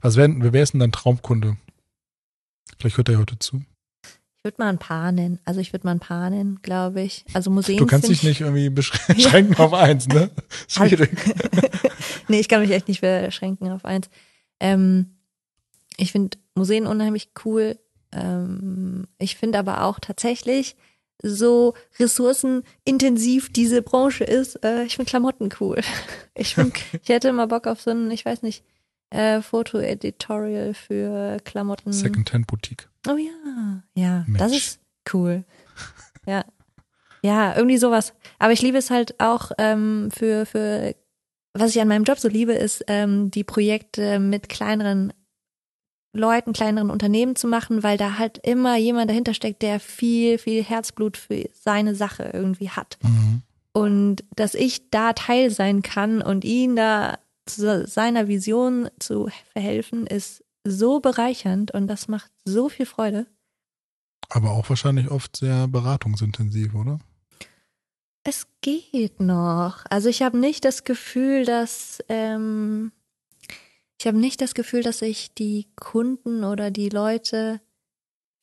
[0.00, 1.56] Was wäre wer ist denn dein Traumkunde?
[2.78, 3.64] Vielleicht hört er heute zu.
[4.04, 5.40] Ich würde mal ein paar nennen.
[5.44, 7.24] Also ich würde mal ein paar nennen, glaube ich.
[7.32, 7.78] Also Museen.
[7.78, 10.30] Du kannst dich nicht irgendwie beschränken auf eins, ne?
[10.68, 11.10] Schwierig.
[12.28, 14.08] nee, ich kann mich echt nicht beschränken auf eins.
[14.60, 15.16] Ähm,
[15.96, 17.78] ich finde Museen unheimlich cool.
[18.12, 20.76] Ähm, ich finde aber auch tatsächlich,
[21.22, 25.80] so ressourcenintensiv diese Branche ist, äh, ich finde Klamotten cool.
[26.36, 28.64] Ich finde, ich hätte mal Bock auf so ein, ich weiß nicht,
[29.10, 31.92] äh, Foto-Editorial für Klamotten.
[31.92, 32.88] Secondhand Boutique.
[33.08, 34.38] Oh ja, ja, Mensch.
[34.40, 34.80] das ist
[35.12, 35.44] cool.
[36.26, 36.44] Ja,
[37.22, 38.14] ja, irgendwie sowas.
[38.40, 40.96] Aber ich liebe es halt auch ähm, für für
[41.54, 45.12] was ich an meinem Job so liebe, ist ähm, die Projekte mit kleineren
[46.12, 50.62] Leuten, kleineren Unternehmen zu machen, weil da halt immer jemand dahinter steckt, der viel viel
[50.62, 53.42] Herzblut für seine Sache irgendwie hat Mhm.
[53.72, 60.06] und dass ich da Teil sein kann und ihn da zu seiner Vision zu verhelfen,
[60.06, 63.26] ist so bereichernd und das macht so viel Freude.
[64.30, 67.00] Aber auch wahrscheinlich oft sehr beratungsintensiv, oder?
[68.24, 69.84] Es geht noch.
[69.90, 72.90] Also ich habe nicht das Gefühl, dass ähm,
[74.00, 77.60] ich habe nicht das Gefühl, dass ich die Kunden oder die Leute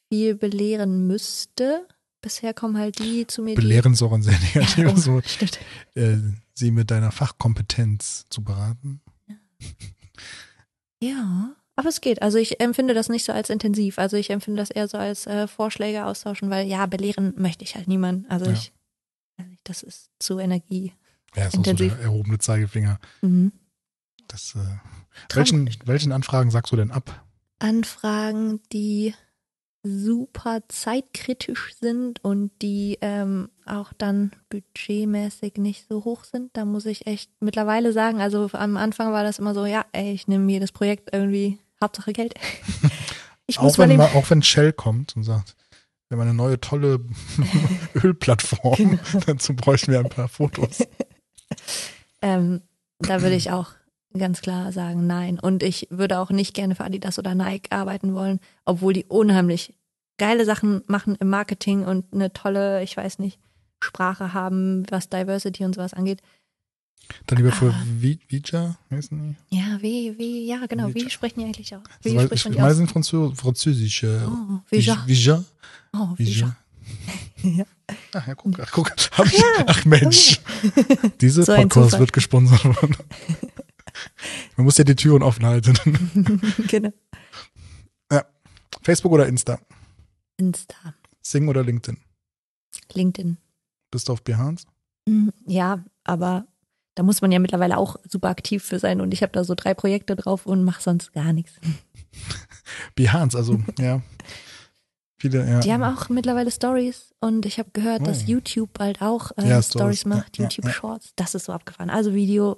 [0.10, 1.88] viel belehren müsste.
[2.22, 5.60] Bisher kommen halt die zu mir, Belehren ist auch ein sehr negatives ja, oh, Wort.
[5.96, 6.18] Äh,
[6.54, 9.02] sie mit deiner Fachkompetenz zu beraten.
[11.02, 12.22] Ja, aber es geht.
[12.22, 13.98] Also ich empfinde das nicht so als intensiv.
[13.98, 17.76] Also ich empfinde das eher so als äh, Vorschläge austauschen, weil ja, belehren möchte ich
[17.76, 18.30] halt niemanden.
[18.30, 18.52] Also Ja.
[18.52, 18.72] ich,
[19.64, 20.94] das ist zu Energie.
[21.36, 21.94] Ja, so Intensiv.
[21.96, 23.00] der erhobene Zeigefinger.
[23.22, 23.52] Mhm.
[24.28, 27.26] Das, äh, welchen, welchen Anfragen sagst du denn ab?
[27.60, 29.14] Anfragen, die
[29.84, 36.56] super zeitkritisch sind und die ähm, auch dann budgetmäßig nicht so hoch sind.
[36.56, 40.12] Da muss ich echt mittlerweile sagen, also am Anfang war das immer so, ja, ey,
[40.12, 42.36] ich nehme jedes Projekt irgendwie, Hauptsache Geld.
[43.48, 45.58] Ich muss Auch wenn, mal, auch wenn Shell kommt und sagt,
[46.12, 47.00] wir haben eine neue tolle
[48.04, 49.00] Ölplattform, Genau.
[49.26, 50.86] dazu bräuchten wir ein paar Fotos.
[52.22, 52.62] ähm,
[53.00, 53.72] da würde ich auch
[54.14, 55.40] ganz klar sagen, nein.
[55.40, 59.74] Und ich würde auch nicht gerne für Adidas oder Nike arbeiten wollen, obwohl die unheimlich
[60.18, 63.40] geile Sachen machen im Marketing und eine tolle, ich weiß nicht,
[63.80, 66.22] Sprache haben, was Diversity und sowas angeht.
[67.28, 67.86] Dann lieber für Ah.
[68.00, 69.58] Vi- Vija, heißen die?
[69.58, 71.10] Ja, wie, wie, ja, genau, wie Vija.
[71.10, 71.82] sprechen die eigentlich auch?
[72.02, 72.78] Wie man Ich die meine, aus?
[72.78, 74.04] sind Franzö Französisch.
[74.04, 75.04] Äh, Oh, Vija.
[75.06, 75.44] Vija.
[75.94, 76.56] Oh, Vija.
[77.44, 77.64] Ja.
[78.14, 78.92] Ach, ja, guck, ach, guck.
[79.18, 80.40] Hab ich, ach Mensch.
[81.22, 82.96] Dieser So Podcast wird gesponsert von.
[84.58, 85.74] Man muss ja die Türen offen halten.
[86.68, 86.92] genau.
[88.84, 89.60] Facebook oder Insta?
[90.38, 90.76] Insta,
[91.22, 91.98] Sing oder LinkedIn?
[92.94, 93.38] LinkedIn.
[93.92, 94.66] Bist du auf Behance?
[95.08, 96.48] Mm, Ja, aber
[96.96, 99.56] da muss man ja mittlerweile auch super aktiv für sein und ich habe da so
[99.56, 101.54] drei Projekte drauf und mache sonst gar nichts.
[102.96, 104.02] Behance, also, ja.
[105.18, 105.60] Viele, ja.
[105.60, 108.28] Die haben auch mittlerweile Stories und ich habe gehört, dass Oh.
[108.28, 110.72] YouTube bald auch äh, Ja, Stories macht, ja, YouTube.
[110.72, 111.14] Shorts.
[111.16, 111.92] Das ist so abgefahren.
[111.92, 112.58] Also Video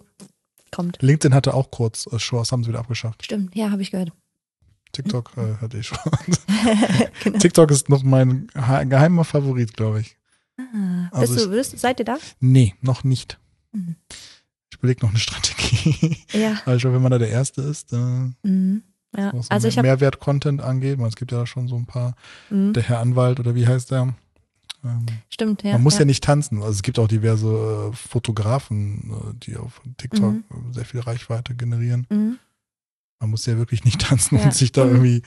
[0.71, 1.01] kommt.
[1.01, 3.23] LinkedIn hatte auch kurz äh, Shorts, haben sie wieder abgeschafft.
[3.25, 4.13] Stimmt, ja, habe ich gehört.
[4.93, 5.97] TikTok äh, hatte ich schon.
[7.23, 7.37] genau.
[7.39, 10.15] TikTok ist noch mein geheimer Favorit, glaube ich.
[10.57, 12.17] Ah, Also bist du, bist, seid ihr da?
[12.39, 13.39] Nee, noch nicht.
[13.73, 13.95] Mhm.
[14.71, 16.17] Ich überlege noch eine Strategie.
[16.31, 16.61] Ja.
[16.65, 18.83] Aber ich glaube, wenn man da der Erste ist, äh, Mhm.
[19.15, 19.31] ja.
[19.33, 22.15] was so Also Mehr- Mehrwert-Content angeht, weil es gibt ja schon so ein paar,
[22.49, 22.73] mhm.
[22.73, 24.13] der Herr Anwalt oder wie heißt der?
[24.85, 25.73] Ähm, stimmt, ja.
[25.73, 25.99] man muss ja.
[26.01, 26.05] ja.
[26.05, 26.57] nicht tanzen.
[26.59, 30.43] Also es gibt auch diverse äh, Fotografen, äh, die auf TikTok Mhm.
[30.49, 32.05] äh, sehr viel Reichweite generieren.
[32.09, 32.37] Mhm.
[33.19, 34.45] Man muss ja wirklich nicht tanzen Ja.
[34.45, 34.91] und sich da Mhm.
[34.91, 35.21] irgendwie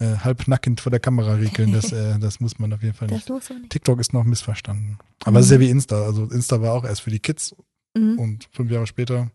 [0.00, 1.72] äh, halb nackend vor der Kamera regeln.
[1.72, 3.28] Das, äh, das muss man auf jeden Fall nicht.
[3.28, 3.70] Nicht.
[3.70, 4.98] TikTok ist noch missverstanden.
[5.24, 6.04] Aber es ist ja wie Insta.
[6.04, 7.56] Also Insta war auch erst für die Kids
[7.96, 8.18] Mhm.
[8.18, 9.30] und fünf Jahre später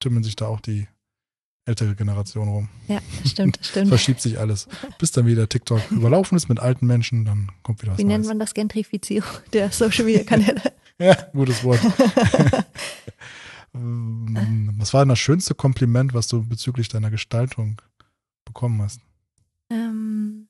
[0.00, 0.86] tümmeln sich da auch die
[1.66, 2.68] ältere Generation rum.
[2.88, 3.88] Ja, stimmt, stimmt.
[3.90, 4.68] Verschiebt sich alles.
[4.98, 8.24] Bis dann wieder TikTok überlaufen ist mit alten Menschen, dann kommt wieder was Wie nennt
[8.24, 8.28] Neues.
[8.28, 8.52] man das?
[8.54, 10.60] Gentrifizierung der Social Media Kanäle.
[10.96, 11.80] Ja, gutes Wort.
[13.74, 17.80] Ähm, was war denn das schönste Kompliment, was du bezüglich deiner Gestaltung
[18.44, 19.00] bekommen hast?
[19.70, 20.46] ähm,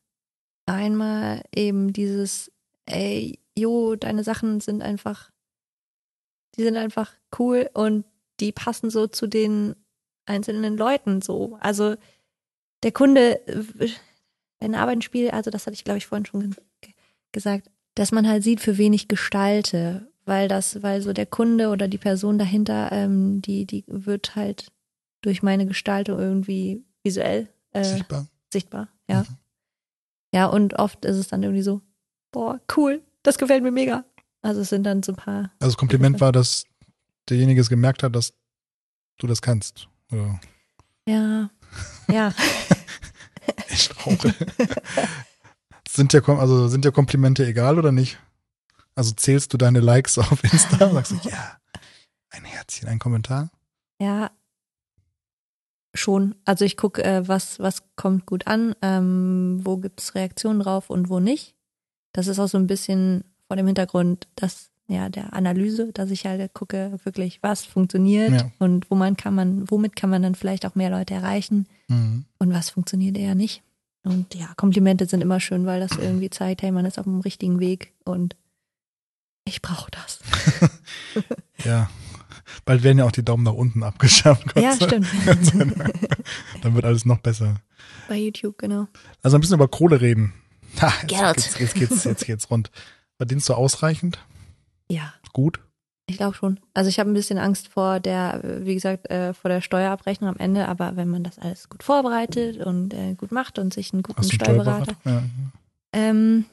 [0.67, 2.51] einmal eben dieses,
[2.85, 5.31] ey, jo, deine Sachen sind einfach,
[6.57, 8.05] die sind einfach cool und
[8.41, 9.77] die passen so zu den
[10.27, 11.57] einzelnen Leuten so.
[11.61, 11.97] Also
[12.83, 13.91] der Kunde, äh,
[14.61, 16.93] ein Arbeitsspiel, also das hatte ich glaube ich vorhin schon ge
[17.33, 21.69] gesagt, dass man halt sieht, für wen ich gestalte, weil das, weil so der Kunde
[21.69, 24.73] oder die Person dahinter, ähm, die, die wird halt
[25.21, 28.27] durch meine Gestaltung irgendwie visuell äh, Sichtbar.
[28.53, 29.21] sichtbar, ja.
[29.23, 29.37] Mhm.
[30.33, 31.81] Ja, und oft ist es dann irgendwie so,
[32.33, 34.05] boah, cool, das gefällt mir mega.
[34.45, 36.65] Also es sind dann so ein paar, Also das Kompliment war, dass
[37.31, 38.35] derjenige es gemerkt hat, dass
[39.19, 39.89] du das kannst.
[40.13, 40.39] Oder
[41.09, 41.51] ja,
[42.11, 42.33] ja,
[43.69, 44.35] ich traurig.
[45.89, 48.19] sind Kom- also sind dir Komplimente egal oder nicht?
[48.95, 50.91] Also zählst du deine Likes auf Insta?
[50.93, 51.59] Sagst du, ja,
[52.31, 53.51] ein Herzchen, ein Kommentar?
[54.01, 54.31] ja,
[55.95, 56.35] schon.
[56.45, 61.09] Also ich gucke, äh, was, was kommt gut an, ähm, wo gibt's Reaktionen drauf und
[61.09, 61.55] wo nicht.
[62.13, 66.27] Das ist auch so ein bisschen vor dem Hintergrund, dass ja der Analyse, dass ich
[66.27, 68.51] halt gucke wirklich, was funktioniert Ja.
[68.59, 71.67] und wo man kann man, womit kann man dann vielleicht auch mehr Leute erreichen.
[71.89, 72.25] Mhm.
[72.39, 73.63] und was funktioniert eher nicht.
[74.05, 77.21] Und ja, Komplimente sind immer schön, weil das irgendwie zeigt, hey, man ist auf dem
[77.21, 78.37] richtigen Weg und
[79.47, 80.21] ich brauche das.
[81.65, 81.89] Ja.
[82.67, 84.53] Bald werden ja auch die Daumen nach unten abgeschafft.
[84.55, 85.07] Gott ja, stimmt.
[86.63, 87.57] Dann wird alles noch besser.
[88.09, 88.87] Bei YouTube, genau.
[89.23, 90.35] Also ein bisschen über Kohle reden.
[90.81, 91.37] Ha, jetzt, Geld.
[91.37, 92.71] Jetzt, jetzt, geht's, jetzt geht's rund.
[93.17, 94.19] Verdienst du ausreichend?
[94.89, 95.61] Ja, Gut?
[96.07, 96.61] ich glaube schon.
[96.75, 100.37] Also ich habe ein bisschen Angst vor der, wie gesagt, äh, vor der Steuerabrechnung am
[100.37, 104.03] Ende, aber wenn man das alles gut vorbereitet und äh, gut macht und sich einen
[104.03, 104.97] guten Hast Steuerberater.
[105.01, 105.23] Steuerberater?
[105.23, 105.23] Ja.
[105.93, 106.45] Ähm,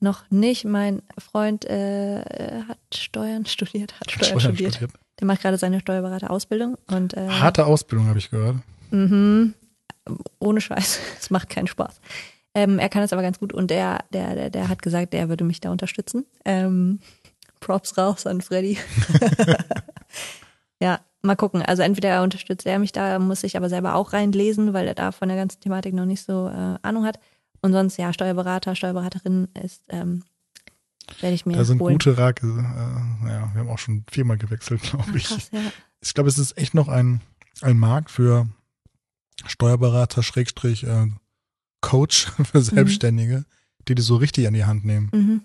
[0.00, 0.64] noch nicht.
[0.64, 4.78] Mein Freund äh, hat Steuern studiert, hat Steuern, studiert.
[5.20, 8.56] Der macht gerade seine Steuerberaterausbildung und äh, Harte Ausbildung, habe ich gehört.
[8.90, 9.54] Mhm.
[10.38, 11.00] Ohne Scheiß.
[11.20, 12.00] Es macht keinen Spaß.
[12.56, 15.28] Ähm, er kann es aber ganz gut und der, der, der, der hat gesagt, er
[15.28, 16.24] würde mich da unterstützen.
[16.46, 17.00] Ähm,
[17.60, 18.78] Props raus an Freddy.
[20.80, 21.60] ja, mal gucken.
[21.60, 25.12] Also entweder unterstützt er mich da, muss ich aber selber auch reinlesen, weil er da
[25.12, 27.20] von der ganzen Thematik noch nicht so äh, Ahnung hat.
[27.60, 30.22] Und sonst, ja, Steuerberater, Steuerberaterin ist, ähm,
[31.20, 31.96] werde ich mir Da sind holen.
[31.96, 32.46] gute Rake.
[32.46, 35.28] Äh, ja, wir haben auch schon viermal gewechselt, glaube ich.
[35.28, 35.60] krass, ja.
[36.00, 37.20] Ich glaube, es ist echt noch ein,
[37.60, 38.48] ein Markt für
[39.46, 41.08] Steuerberater, Schrägstrich, äh,
[41.86, 43.44] Coach für Selbstständige,
[43.86, 45.08] die die so richtig an die Hand nehmen.
[45.12, 45.42] Mhm.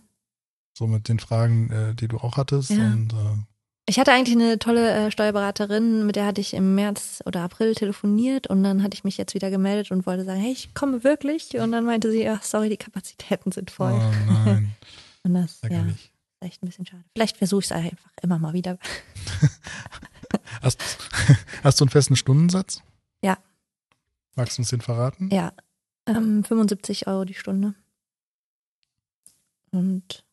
[0.74, 2.72] So mit den Fragen, äh, die du auch hattest.
[2.72, 2.78] Ja.
[2.78, 3.38] Und äh,
[3.86, 7.76] Ich hatte eigentlich eine tolle äh, Steuerberaterin, mit der hatte ich im März oder April
[7.76, 11.04] telefoniert und dann hatte ich mich jetzt wieder gemeldet und wollte sagen, hey, ich komme
[11.04, 11.56] wirklich.
[11.60, 13.94] Und dann meinte sie, ach sorry, die Kapazitäten sind voll.
[13.94, 14.74] oh nein,
[15.24, 15.86] Und das ja,
[16.40, 17.04] echt ein bisschen schade.
[17.14, 18.80] Vielleicht versuche ich es einfach immer mal wieder.
[20.62, 20.80] Hast,
[21.64, 22.82] hast du einen festen Stundensatz?
[23.22, 23.38] Ja.
[24.36, 25.30] Magst du uns den verraten?
[25.30, 25.52] Ja,
[26.18, 27.74] ähm, 75 Euro die Stunde.
[29.72, 30.24] Und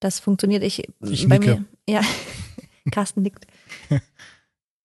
[0.00, 0.62] das funktioniert.
[0.62, 1.56] Ich, Ich bei nicke.
[1.60, 2.02] mir, ja,
[2.90, 3.46] Carsten nickt.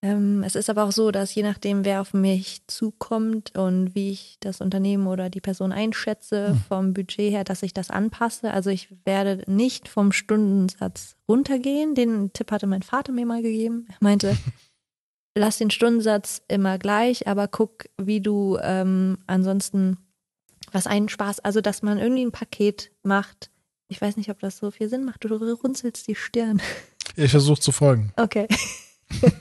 [0.02, 4.12] ähm, es ist aber auch so, dass je nachdem, wer auf mich zukommt und wie
[4.12, 6.58] ich das Unternehmen oder die Person einschätze, Hm.
[6.68, 8.52] vom Budget her, dass ich das anpasse.
[8.52, 11.96] Also ich werde nicht vom Stundensatz runtergehen.
[11.96, 13.88] Den Tipp hatte mein Vater mir mal gegeben.
[13.90, 14.38] Er meinte,
[15.38, 19.98] lass den Stundensatz immer gleich, aber guck, wie du ähm, ansonsten
[20.72, 23.50] was einen Spaß, also dass man irgendwie ein Paket macht.
[23.88, 25.24] Ich weiß nicht, ob das so viel Sinn macht.
[25.24, 26.62] Du runzelst die Stirn.
[27.16, 28.12] Ich versuche zu folgen.
[28.18, 28.48] Okay.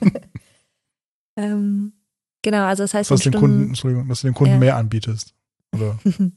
[1.35, 1.93] ähm,
[2.41, 4.59] genau, also das heißt, Dass, den Kunden, Entschuldigung, dass du den Kunden Ja.
[4.59, 5.33] mehr anbietest.
[5.73, 5.99] Oder?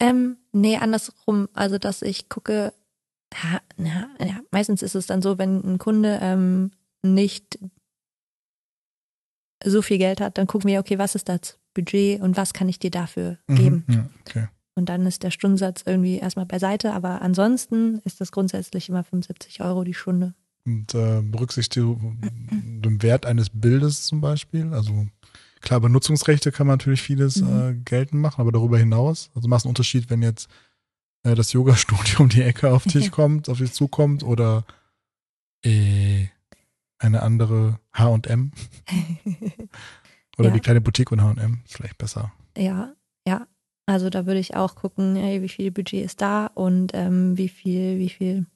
[0.00, 1.48] ähm, nee, andersrum.
[1.54, 2.72] Also, dass ich gucke,
[3.32, 6.70] ja, ja, ja, meistens ist es dann so, wenn ein Kunde ähm,
[7.02, 7.58] nicht
[9.64, 12.68] so viel Geld hat, dann gucken wir, okay, was ist das Budget und was kann
[12.68, 13.84] ich dir dafür geben?
[13.86, 14.48] Mhm, ja, okay.
[14.74, 19.60] Und dann ist der Stundensatz irgendwie erstmal beiseite, aber ansonsten ist das grundsätzlich immer 75
[19.62, 20.34] Euro die Stunde.
[20.66, 21.98] Und äh, berücksichtigst du
[22.50, 24.72] den Wert eines Bildes zum Beispiel?
[24.74, 25.06] Also
[25.60, 27.60] klar, Benutzungsrechte kann man natürlich vieles Mhm.
[27.60, 30.48] äh, geltend machen, aber darüber hinaus, also machst du einen Unterschied, wenn jetzt
[31.22, 34.64] äh, das Yoga-Studio um die Ecke auf dich kommt, auf dich zukommt oder
[35.64, 36.26] äh,
[36.98, 38.52] eine andere H&M
[40.38, 40.54] oder Ja.
[40.54, 42.32] die kleine Boutique und H&M ist vielleicht besser.
[42.56, 42.94] Ja,
[43.26, 43.46] ja.
[43.86, 47.48] Also da würde ich auch gucken, hey, wie viel Budget ist da und ähm, wie
[47.48, 48.46] viel, wie viel.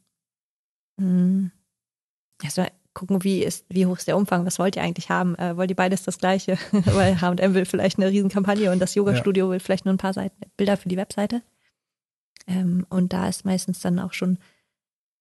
[0.98, 1.50] Hm,
[2.42, 4.44] also gucken, wie ist, wie hoch ist der Umfang?
[4.44, 5.36] Was wollt ihr eigentlich haben?
[5.36, 6.58] Äh, wollt ihr beides das Gleiche?
[6.72, 10.36] Weil H&M will vielleicht eine Riesenkampagne und das Yoga-Studio will vielleicht nur ein paar Seiten,
[10.56, 11.42] Bilder für die Webseite.
[12.46, 14.38] Ähm, und da ist meistens dann auch schon,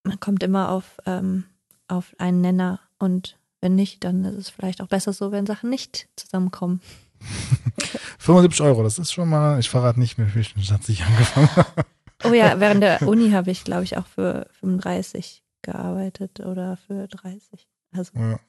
[0.03, 1.43] man kommt immer auf, ähm,
[1.87, 5.69] auf einen Nenner und wenn nicht, dann ist es vielleicht auch besser so, wenn Sachen
[5.69, 6.81] nicht zusammenkommen.
[8.19, 11.85] 75 Euro, das ist schon mal, ich verrate nicht, mit welchem Satz ich angefangen habe.
[12.25, 17.07] Oh ja, während der Uni habe ich, glaube ich, auch für 35 gearbeitet oder für
[17.07, 17.67] 30.
[17.91, 18.39] Also, Ja,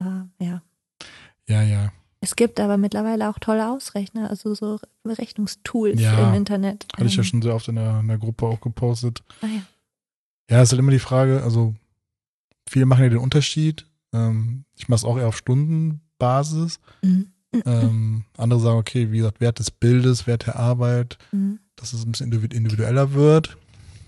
[0.00, 0.62] äh, ja.
[1.48, 1.62] ja.
[1.62, 1.92] ja.
[2.20, 6.28] Es gibt aber mittlerweile auch tolle Ausrechner, also so Berechnungstools Ja.
[6.28, 6.86] im Internet.
[6.92, 9.22] Hatte ich ja Ähm, schon sehr oft in der, in der Gruppe auch gepostet.
[9.40, 9.62] Ah, ja.
[10.50, 11.74] Ja, ist halt immer die Frage, also
[12.68, 13.86] viele machen ja den Unterschied.
[14.12, 16.80] Ähm, ich mache es auch eher auf Stundenbasis.
[17.02, 17.26] Mhm.
[17.66, 21.58] Ähm, andere sagen, okay, wie gesagt, Wert des Bildes, Wert der Arbeit, Mhm.
[21.76, 23.56] dass es ein bisschen individu- individueller wird.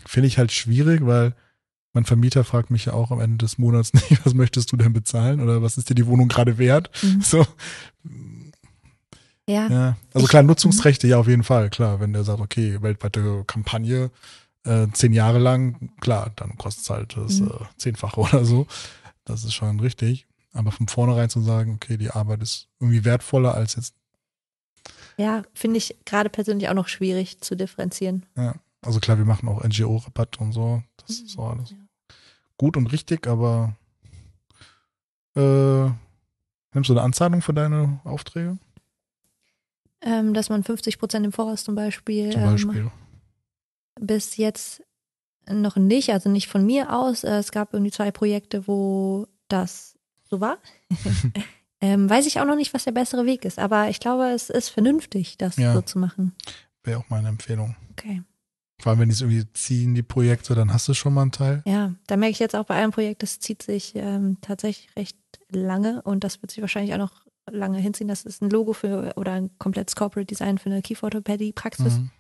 [0.07, 1.35] Finde ich halt schwierig, weil
[1.93, 4.93] mein Vermieter fragt mich ja auch am Ende des Monats nicht, was möchtest du denn
[4.95, 6.91] bezahlen oder was ist dir die Wohnung gerade wert?
[7.03, 7.21] Mhm.
[7.21, 7.47] So,
[9.47, 9.97] Ja, ja.
[10.15, 12.01] Also Ich- klar, Nutzungsrechte, ja, auf jeden Fall, klar.
[12.01, 14.11] Wenn der sagt, okay, weltweite Kampagne,
[14.65, 17.49] äh, zehn Jahre lang, klar, dann kostet es halt das Mhm.
[17.49, 18.67] äh, Zehnfache oder so.
[19.25, 20.27] Das ist schon richtig.
[20.53, 23.95] Aber von vornherein zu sagen, okay, die Arbeit ist irgendwie wertvoller als jetzt,
[25.17, 28.27] ja, finde ich gerade persönlich auch noch schwierig zu differenzieren.
[28.37, 28.55] ja.
[28.83, 30.83] Also klar, wir machen auch NGO-Rabatt und so.
[30.99, 31.77] Das ist so alles Ja.
[32.59, 33.75] gut und richtig, aber
[35.37, 35.85] äh,
[36.75, 38.59] nimmst du eine Anzahlung für deine Aufträge?
[40.03, 42.91] Ähm, dass man 50 Prozent im Voraus zum Beispiel, Zum ähm, Beispiel.
[44.01, 44.83] Bis jetzt
[45.49, 47.25] noch nicht, also nicht von mir aus.
[47.25, 49.95] Äh, Es gab irgendwie zwei Projekte, wo das
[50.31, 50.59] so war.
[51.81, 54.51] ähm, weiß ich auch noch nicht, was der bessere Weg ist, aber ich glaube, es
[54.51, 55.75] ist vernünftig, das Ja.
[55.75, 56.35] so zu machen.
[56.83, 57.77] Wäre auch meine Empfehlung.
[57.93, 58.23] Okay.
[58.81, 61.33] Vor allem, wenn die es irgendwie ziehen, die Projekte, dann hast du schon mal einen
[61.33, 61.63] Teil.
[61.65, 65.17] Ja, da merke ich jetzt auch bei einem Projekt, das zieht sich ähm, tatsächlich recht
[65.51, 68.09] lange und das wird sich wahrscheinlich auch noch lange hinziehen.
[68.09, 71.99] Das ist ein Logo für oder ein komplettes Corporate Design für eine Kieferorthopädie-Praxis.
[71.99, 72.11] Mhm.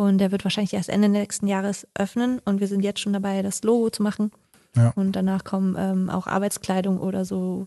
[0.00, 3.42] Und der wird wahrscheinlich erst Ende nächsten Jahres öffnen und wir sind jetzt schon dabei,
[3.42, 4.30] das Logo zu machen.
[4.76, 4.92] Ja.
[4.94, 7.66] Und danach kommen ähm, auch Arbeitskleidung oder so.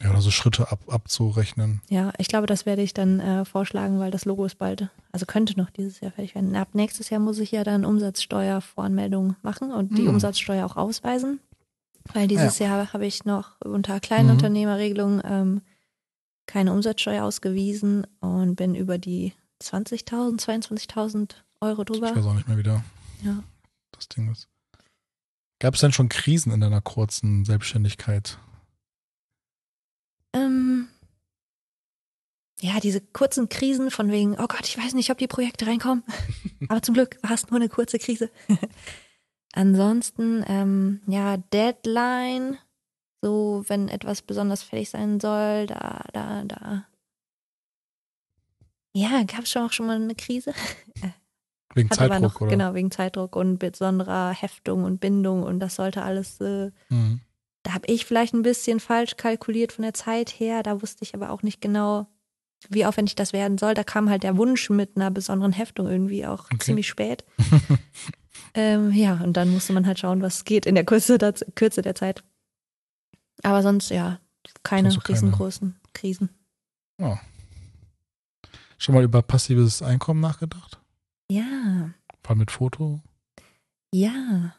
[0.00, 1.80] Ja, oder so Schritte ab, abzurechnen.
[1.88, 5.24] Ja, ich glaube, das werde ich dann äh, vorschlagen, weil das Logo ist bald, also
[5.24, 6.56] könnte noch dieses Jahr fertig werden.
[6.56, 10.14] Ab nächstes Jahr muss ich ja dann Umsatzsteuervoranmeldung machen und die Hm.
[10.14, 11.38] Umsatzsteuer auch ausweisen.
[12.12, 15.62] Weil dieses Jahr habe ich noch unter Kleinunternehmerregelung ähm,
[16.46, 19.32] keine Umsatzsteuer ausgewiesen und bin über die
[19.62, 22.14] 20.000, 22.000 Euro Ich drüber.
[22.14, 22.84] weiß auch nicht mehr wieder,
[23.22, 23.42] Ja.
[23.92, 24.48] das Ding ist.
[25.60, 28.38] Gab es denn schon Krisen in deiner kurzen Selbstständigkeit?
[30.32, 30.88] Ähm,
[32.60, 36.02] ja, diese kurzen Krisen von wegen, oh Gott, ich weiß nicht, ob die Projekte reinkommen.
[36.68, 38.30] Aber zum Glück war es nur eine kurze Krise.
[39.52, 42.58] Ansonsten, ähm, ja, Deadline,
[43.20, 46.86] so wenn etwas besonders fertig sein soll, da, da, da.
[48.94, 50.54] Ja, gab es schon auch schon mal eine Krise?
[51.74, 52.50] Wegen Hat Zeitdruck, noch, oder?
[52.50, 57.20] genau, wegen Zeitdruck und besonderer Heftung und Bindung und das sollte alles äh, Mhm.
[57.62, 60.62] da habe ich vielleicht ein bisschen falsch kalkuliert von der Zeit her.
[60.62, 62.06] Da wusste ich aber auch nicht genau,
[62.68, 63.74] wie aufwendig das werden soll.
[63.74, 66.58] Da kam halt der Wunsch mit einer besonderen Heftung irgendwie auch Okay.
[66.58, 67.24] ziemlich spät.
[68.54, 71.82] ähm, ja, und dann musste man halt schauen, was geht in der Kürze der, Kürze
[71.82, 72.22] der Zeit.
[73.42, 74.18] Aber sonst, ja,
[74.62, 75.16] keine Sonst keine.
[75.16, 76.28] riesengroßen Krisen.
[78.78, 80.80] Schon mal über passives Einkommen nachgedacht?
[81.32, 81.90] Ja,
[82.28, 83.00] allem mit Foto?
[83.94, 84.54] ja.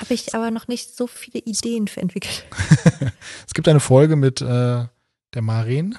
[0.00, 2.44] Habe ich aber noch nicht so viele Ideen für entwickelt.
[3.46, 4.86] es gibt eine Folge mit äh,
[5.34, 5.96] der Maren,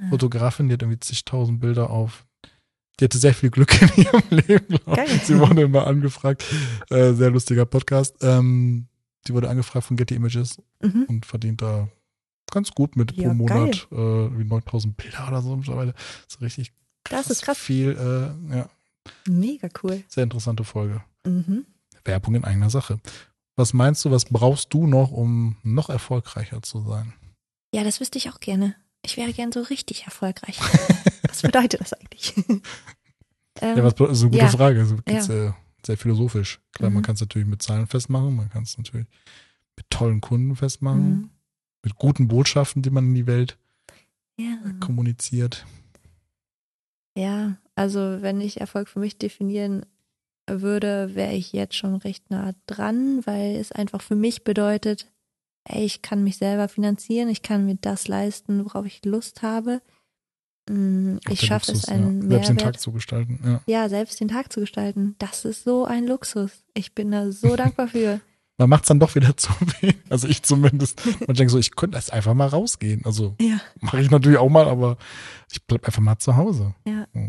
[0.00, 0.08] Ah.
[0.10, 2.24] Fotografin, die hat irgendwie zigtausend Bilder auf.
[2.98, 4.78] Die hatte sehr viel Glück in ihrem Leben.
[4.86, 5.20] Geil.
[5.24, 6.44] Sie wurde immer angefragt.
[6.90, 8.16] Äh, sehr lustiger Podcast.
[8.22, 8.86] Ähm,
[9.26, 11.04] die wurde angefragt von Getty Images Mhm.
[11.08, 11.88] und verdient da
[12.52, 13.96] ganz gut mit Ja, pro Monat äh,
[14.38, 15.94] wie 9000 Bilder oder so mittlerweile.
[16.28, 16.72] So richtig
[17.10, 17.58] Das ist krass.
[17.58, 17.90] viel.
[17.90, 18.68] Äh, ja,
[19.26, 20.02] Mega cool.
[20.08, 21.02] sehr interessante Folge.
[21.26, 21.66] Mhm.
[22.04, 23.00] Werbung in eigener Sache.
[23.56, 27.12] Was meinst du, was brauchst du noch, um noch erfolgreicher zu sein?
[27.74, 28.74] Ja, das wüsste ich auch gerne.
[29.04, 30.58] Ich wäre gern so richtig erfolgreich.
[31.28, 32.34] was bedeutet das eigentlich?
[33.60, 34.48] ähm, Ja, was das ist eine gute ja.
[34.48, 34.80] Frage.
[34.80, 36.60] Also, geht's sehr, sehr philosophisch.
[36.72, 37.04] Klar, man Mhm.
[37.06, 39.06] kann es natürlich mit Zahlen festmachen, man kann es natürlich
[39.76, 41.30] mit tollen Kunden festmachen, mhm.
[41.84, 43.58] mit guten Botschaften, die man in die Welt
[44.38, 44.56] Ja.
[44.80, 45.66] kommuniziert.
[47.18, 49.84] Ja, also wenn ich Erfolg für mich definieren
[50.48, 55.10] würde, wäre ich jetzt schon recht nah dran, weil es einfach für mich bedeutet,
[55.64, 59.82] ey, ich kann mich selber finanzieren, ich kann mir das leisten, worauf ich Lust habe.
[60.68, 62.28] Mm, Ich schaffe es, einen ja.
[62.28, 63.40] Selbst den Tag Mehrwert, zu gestalten.
[63.44, 63.62] Ja.
[63.66, 65.16] ja, selbst den Tag zu gestalten.
[65.18, 66.52] Das ist so ein Luxus.
[66.74, 68.20] Ich bin da so dankbar für.
[68.58, 69.96] Man macht es dann doch wieder zu wenig.
[70.10, 71.00] Also ich zumindest.
[71.26, 73.02] Man denkt so, ich könnte jetzt einfach mal rausgehen.
[73.04, 73.60] Also Ja.
[73.80, 74.96] mache ich natürlich auch mal, aber
[75.50, 76.74] ich bleib einfach mal zu Hause.
[76.86, 77.06] Ja.
[77.14, 77.20] So.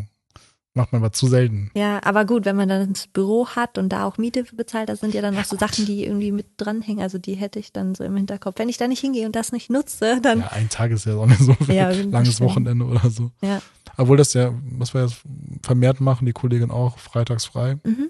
[0.75, 1.71] Macht man aber zu selten.
[1.73, 4.99] Ja, aber gut, wenn man dann das Büro hat und da auch Miete bezahlt, das
[4.99, 7.01] sind ja dann noch so Sachen, die irgendwie mit dranhängen.
[7.01, 8.59] Also die hätte ich dann so im Hinterkopf.
[8.59, 11.15] Wenn ich da nicht hingehe und das nicht nutze, dann Ja, ein Tag ist ja
[11.15, 11.73] auch nicht so viel.
[11.75, 12.49] Ja, Langes stimmt.
[12.51, 13.31] Wochenende oder so.
[13.41, 13.61] Ja.
[13.97, 15.21] Obwohl das ja, was wir jetzt
[15.63, 17.77] vermehrt machen, die Kollegin auch, freitags frei.
[17.83, 18.09] mhm.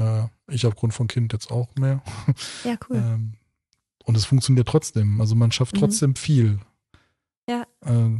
[0.00, 2.02] Äh, ich aufgrund von Kind jetzt auch mehr.
[2.64, 2.96] ja, cool.
[2.96, 3.34] Ähm,
[4.04, 5.20] und es funktioniert trotzdem.
[5.20, 5.80] Also man schafft Mhm.
[5.80, 6.58] trotzdem viel.
[7.46, 7.64] Äh,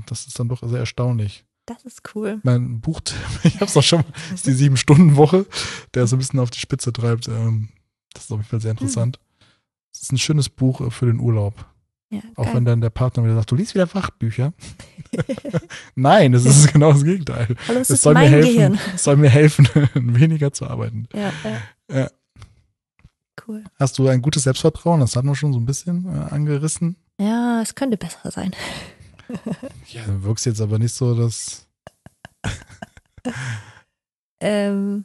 [0.06, 1.44] das ist dann doch sehr erstaunlich.
[1.66, 2.40] Das ist cool.
[2.42, 3.00] Mein Buch,
[3.44, 4.02] ich habe es auch schon,
[4.34, 5.46] ist die Sieben-Stunden-Woche,
[5.94, 7.28] der so ein bisschen auf die Spitze treibt.
[7.28, 7.68] Ähm,
[8.12, 9.20] das ist auf jeden Fall sehr interessant.
[9.92, 11.64] Es ist ein schönes Buch äh, für den Urlaub.
[12.12, 12.54] Ja, Auch geil.
[12.56, 14.52] wenn dann der Partner wieder sagt, du liest wieder Fachbücher.
[15.94, 17.54] Nein, das ist genau das Gegenteil.
[17.68, 18.78] Hallo, es Es ist soll mir helfen, Gehirn.
[18.94, 21.06] es soll mir helfen, weniger zu arbeiten.
[21.14, 21.32] Ja,
[21.88, 21.96] ja.
[22.00, 22.10] Ja.
[23.46, 23.64] Cool.
[23.78, 25.00] Hast du ein gutes Selbstvertrauen?
[25.00, 26.96] Das hatten wir schon so ein bisschen äh, angerissen.
[27.18, 28.50] Ja, es könnte besser sein.
[29.86, 31.68] Ja, du wirkst jetzt aber nicht so, dass.
[34.40, 35.04] Ähm,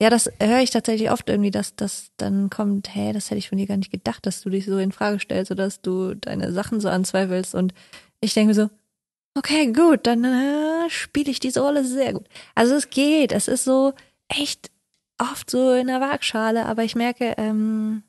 [0.00, 3.48] ja, das höre ich tatsächlich oft irgendwie, dass das dann kommt, hey, das hätte ich
[3.48, 6.14] von dir gar nicht gedacht, dass du dich so in Frage stellst oder dass du
[6.14, 7.54] deine Sachen so anzweifelst.
[7.54, 7.72] Und
[8.20, 8.70] ich denke mir so,
[9.36, 12.26] okay, gut, dann äh, spiele ich diese Rolle sehr gut.
[12.54, 13.94] Also es geht, es ist so
[14.28, 14.70] echt
[15.18, 18.02] oft so in der Waagschale, aber ich merke, ähm,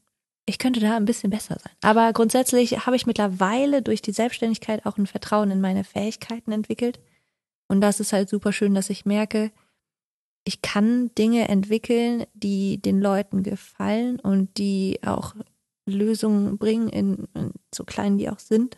[0.45, 1.73] ich könnte da ein bisschen besser sein.
[1.81, 6.99] Aber grundsätzlich habe ich mittlerweile durch die Selbstständigkeit auch ein Vertrauen in meine Fähigkeiten entwickelt.
[7.67, 9.51] Und das ist halt super schön, dass ich merke,
[10.47, 15.35] ich kann Dinge entwickeln, die den Leuten gefallen und die auch
[15.85, 18.77] Lösungen bringen, in, in so klein die auch sind.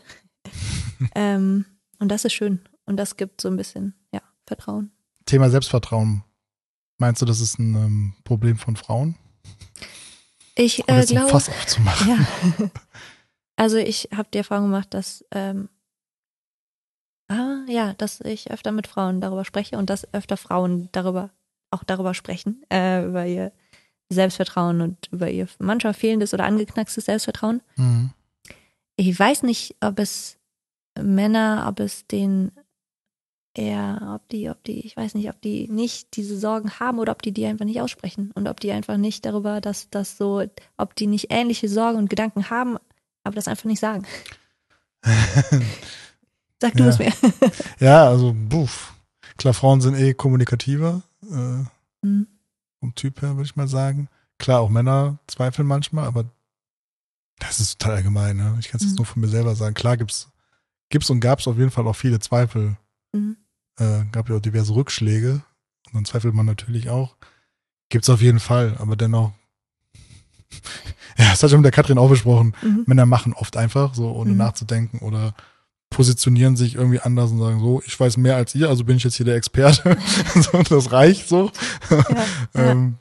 [1.15, 1.65] ähm,
[1.99, 2.61] und das ist schön.
[2.85, 4.91] Und das gibt so ein bisschen, ja, Vertrauen.
[5.27, 6.23] Thema Selbstvertrauen.
[6.97, 9.15] Meinst du, das ist ein ähm, Problem von Frauen?
[10.55, 11.29] Ich äh, glaube.
[11.29, 12.27] Fass aufzumachen.
[12.57, 12.69] Ja.
[13.55, 15.67] Also ich habe die Erfahrung gemacht, dass ähm,
[17.27, 21.29] ah, ja, dass ich öfter mit Frauen darüber spreche und dass öfter Frauen darüber
[21.71, 23.51] auch darüber sprechen, äh, über ihr
[24.09, 27.61] Selbstvertrauen und über ihr manchmal fehlendes oder angeknackstes Selbstvertrauen.
[27.75, 28.11] Mhm.
[28.95, 30.37] Ich weiß nicht, ob es
[30.99, 32.51] Männer, ob es den
[33.53, 37.11] eher, ob die, ob die, ich weiß nicht, ob die nicht diese Sorgen haben oder
[37.11, 40.43] ob die die einfach nicht aussprechen und ob die einfach nicht darüber, dass das so,
[40.77, 42.77] ob die nicht ähnliche Sorgen und Gedanken haben,
[43.23, 44.05] aber das einfach nicht sagen.
[46.61, 46.89] Sag du Ja.
[46.89, 47.13] es mir.
[47.79, 48.93] Ja, also, buff.
[49.37, 51.65] Klar, Frauen sind eh kommunikativer, äh,
[52.05, 52.27] Hm.
[52.79, 54.07] vom Typ her, würde ich mal sagen.
[54.37, 56.25] Klar, auch Männer zweifeln manchmal, aber
[57.39, 58.37] das ist total allgemein.
[58.37, 58.55] Ne?
[58.59, 58.97] Ich kann es jetzt Mhm.
[58.97, 59.73] nur von mir selber sagen.
[59.75, 60.29] Klar gibt's
[60.89, 62.77] gibt's und gab's auf jeden Fall auch viele Zweifel.
[63.13, 63.37] Mhm.
[63.77, 65.43] Äh, gab ja auch diverse Rückschläge.
[65.87, 67.15] Und dann zweifelt man natürlich auch.
[67.89, 69.33] Gibt's auf jeden Fall, aber dennoch.
[71.17, 72.55] Ja, das hat schon mit der Katrin auch besprochen.
[72.61, 72.83] Mhm.
[72.87, 74.37] Männer machen oft einfach, so ohne Mhm.
[74.37, 75.33] nachzudenken oder
[75.89, 79.03] positionieren sich irgendwie anders und sagen so, ich weiß mehr als ihr, also bin ich
[79.03, 79.97] jetzt hier der Experte.
[80.35, 81.51] so, das reicht so.
[81.89, 81.97] Ja,
[82.55, 82.71] ja.
[82.71, 82.95] ähm,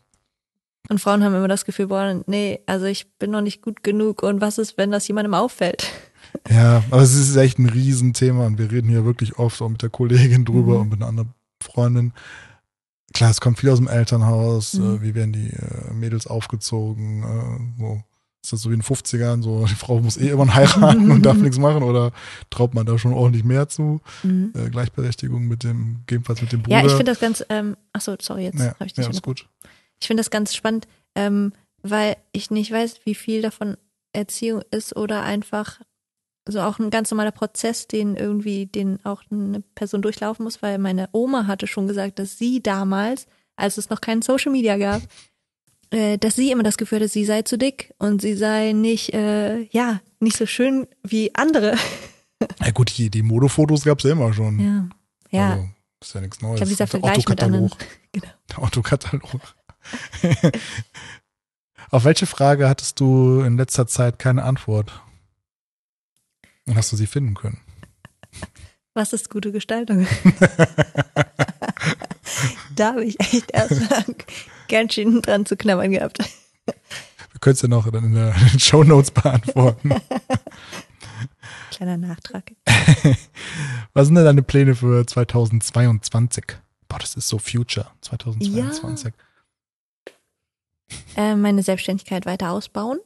[0.89, 4.23] Und Frauen haben immer das Gefühl, boah, nee, also ich bin noch nicht gut genug
[4.23, 5.87] und was ist, wenn das jemandem auffällt?
[6.51, 9.83] ja, aber es ist echt ein Riesenthema und wir reden hier wirklich oft auch mit
[9.83, 10.81] der Kollegin drüber Mhm.
[10.81, 12.13] und mit einer anderen Freundin.
[13.15, 14.97] Klar, es kommt viel aus dem Elternhaus, Mhm.
[14.97, 18.03] äh, wie werden die äh, Mädels aufgezogen, äh, so.
[18.49, 21.21] Ist das so wie in den 50ern, so die Frau muss eh immer heiraten und
[21.21, 22.13] darf nichts machen oder
[22.49, 24.01] traut man da schon ordentlich mehr zu?
[24.23, 24.55] Mhm.
[24.55, 26.79] Äh, Gleichberechtigung mit dem, gegebenenfalls mit dem Bruder.
[26.79, 29.11] Ja, ich finde das ganz, ähm, ach so, sorry, jetzt ja, habe ich dich ja,
[29.11, 29.47] ist gut.
[30.01, 31.53] Ich finde das ganz spannend, ähm,
[31.83, 33.77] weil ich nicht weiß, wie viel davon
[34.15, 35.81] Erziehung ist oder einfach
[36.47, 40.79] so auch ein ganz normaler Prozess, den irgendwie, den auch eine Person durchlaufen muss, weil
[40.79, 43.27] meine Oma hatte schon gesagt, dass sie damals,
[43.57, 45.03] als es noch kein Social Media gab,
[45.91, 49.15] äh, dass sie immer das Gefühl hatte, sie sei zu dick und sie sei nicht,
[49.15, 51.77] äh, ja, nicht so schön wie andere.
[52.65, 54.61] Ja gut, die, die Modefotos gab es ja immer schon.
[54.61, 54.89] Ja.
[55.37, 55.69] Ja, Also,
[56.01, 56.55] ist ja nichts Neues.
[56.55, 57.71] ich glaube, dieser Der Vergleich mit anderen.
[58.13, 58.29] Genau.
[58.49, 59.41] Der Autokatalog.
[61.91, 64.93] Auf welche Frage hattest du in letzter Zeit keine Antwort?
[66.67, 67.59] Und hast du sie finden können?
[68.95, 70.07] Was ist gute Gestaltung?
[72.77, 74.05] da habe ich echt erstmal
[74.69, 76.19] ganz schön dran zu knabbern gehabt.
[76.67, 79.91] Wir können es ja noch dann in den Show Notes beantworten.
[81.71, 82.53] Kleiner Nachtrag.
[83.93, 86.45] Was sind denn deine Pläne für 2022?
[86.89, 87.87] Boah, das ist so Future.
[88.01, 89.13] 2022.
[91.17, 92.99] Äh, meine Selbstständigkeit weiter ausbauen.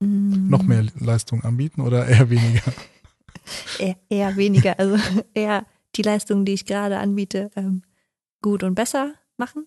[0.00, 2.72] Noch mehr Leistung anbieten oder eher weniger?
[3.78, 4.78] Eher, eher weniger.
[4.78, 4.98] Also
[5.34, 5.66] eher
[5.96, 7.82] die Leistungen, die ich gerade anbiete, ähm,
[8.42, 9.66] gut und besser machen.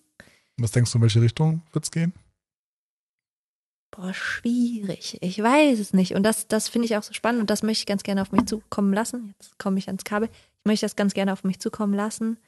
[0.56, 2.12] Was denkst du, in welche Richtung wird's gehen?
[3.90, 5.18] Boah, schwierig.
[5.20, 6.14] Ich weiß es nicht.
[6.14, 8.32] Und das, das finde ich auch so spannend und das möchte ich ganz gerne auf
[8.32, 9.34] mich zukommen lassen.
[9.38, 10.28] Jetzt komme ich ans Kabel.
[10.28, 12.38] Ich möchte das ganz gerne auf mich zukommen lassen.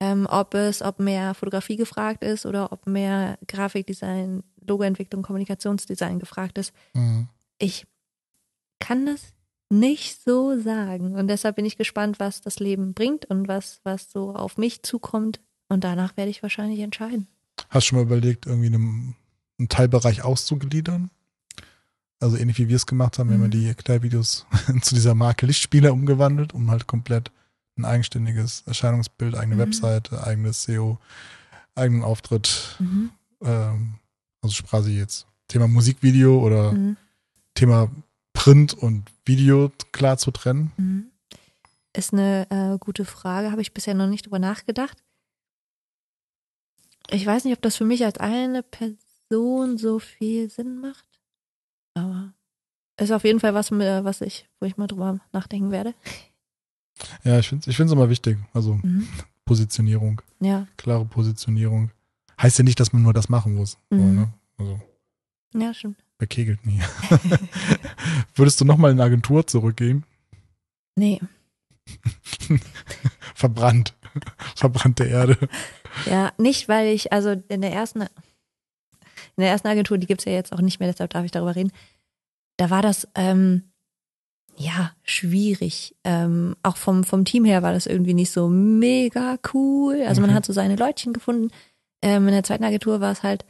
[0.00, 6.58] Ähm, ob es, ob mehr Fotografie gefragt ist oder ob mehr Grafikdesign, Logoentwicklung, Kommunikationsdesign gefragt
[6.58, 6.72] ist.
[6.94, 7.28] Mhm.
[7.58, 7.86] Ich
[8.80, 9.34] kann das
[9.70, 11.16] nicht so sagen.
[11.16, 14.82] Und deshalb bin ich gespannt, was das Leben bringt und was, was so auf mich
[14.82, 15.40] zukommt.
[15.68, 17.28] Und danach werde ich wahrscheinlich entscheiden.
[17.70, 19.14] Hast du schon mal überlegt, irgendwie einen,
[19.58, 21.10] einen Teilbereich auszugliedern?
[22.20, 23.50] Also ähnlich wie wir es gemacht haben, wir haben Mhm.
[23.50, 24.46] die Erklärvideos
[24.82, 27.30] zu dieser Marke Lichtspieler umgewandelt, um halt komplett
[27.76, 29.60] ein eigenständiges Erscheinungsbild, eigene Mhm.
[29.60, 30.98] Webseite, eigenes SEO,
[31.74, 32.76] eigenen Auftritt.
[32.78, 33.10] Mhm.
[33.42, 33.94] Ähm,
[34.42, 36.96] also quasi jetzt Thema Musikvideo oder Mhm.
[37.54, 37.90] Thema
[38.32, 40.72] Print und Video klar zu trennen.
[40.76, 41.06] Mhm.
[41.96, 44.98] Ist eine äh, gute Frage, habe ich bisher noch nicht drüber nachgedacht.
[47.10, 51.06] Ich weiß nicht, ob das für mich als eine Person so viel Sinn macht,
[51.94, 52.32] aber
[52.96, 55.94] ist auf jeden Fall was, was ich, wo ich mal drüber nachdenken werde.
[57.24, 58.38] Ja, ich finde es ich find's immer wichtig.
[58.52, 59.08] Also Mhm.
[59.44, 61.90] Positionierung, Ja, klare Positionierung.
[62.40, 63.76] Heißt ja nicht, dass man nur das machen muss.
[63.90, 64.14] So, Mhm.
[64.14, 64.32] ne?
[64.58, 64.80] Also
[65.54, 66.02] ja, stimmt.
[66.18, 66.80] wer kegelt nie.
[68.34, 70.04] Würdest du nochmal in eine Agentur zurückgehen?
[70.96, 71.20] Nee,
[73.34, 73.94] Verbrannt.
[74.54, 75.36] Verbrannte Erde.
[76.06, 78.08] Ja, nicht, weil ich, also in der ersten, in
[79.38, 81.72] der ersten Agentur, die gibt's ja jetzt auch nicht mehr, deshalb darf ich darüber reden.
[82.56, 83.64] Da war das, ähm,
[84.56, 85.96] ja, schwierig.
[86.04, 90.02] Ähm, auch vom, vom Team her war das irgendwie nicht so mega cool.
[90.06, 90.36] Also man Okay.
[90.36, 91.50] hat so seine Leutchen gefunden.
[92.02, 93.44] Ähm, in der zweiten Agentur war es halt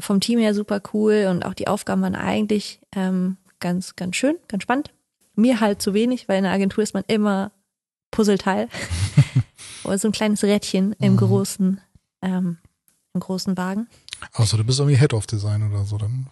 [0.00, 4.36] vom Team her super cool und auch die Aufgaben waren eigentlich ähm, ganz, ganz schön,
[4.46, 4.92] ganz spannend.
[5.34, 7.50] Mir halt zu wenig, weil in der Agentur ist man immer
[8.12, 8.68] Puzzleteil.
[9.86, 11.16] Oder so ein kleines Rädchen im Mhm.
[11.18, 11.80] großen,
[12.22, 12.58] ähm,
[13.14, 13.86] im großen Wagen.
[14.32, 16.26] Außer du bist irgendwie Head of Design oder so, dann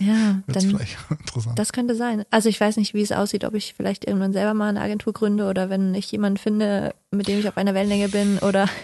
[0.00, 1.58] Ja, dann vielleicht interessant.
[1.58, 2.24] Das könnte sein.
[2.30, 5.12] Also ich weiß nicht, wie es aussieht, ob ich vielleicht irgendwann selber mal eine Agentur
[5.12, 8.66] gründe oder wenn ich jemanden finde, mit dem ich auf einer Wellenlänge bin oder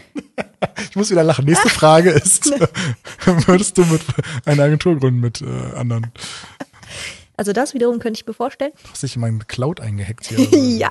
[0.91, 1.45] Ich muss wieder lachen.
[1.45, 2.51] Nächste Frage ist,
[3.47, 4.03] würdest du mit
[4.45, 5.47] eine Agentur gründen mit äh,
[5.77, 6.09] anderen?
[7.39, 8.73] Also das wiederum könnte ich mir vorstellen.
[8.82, 10.40] Du hast dich in meinen Cloud eingehackt hier.
[10.59, 10.90] ja.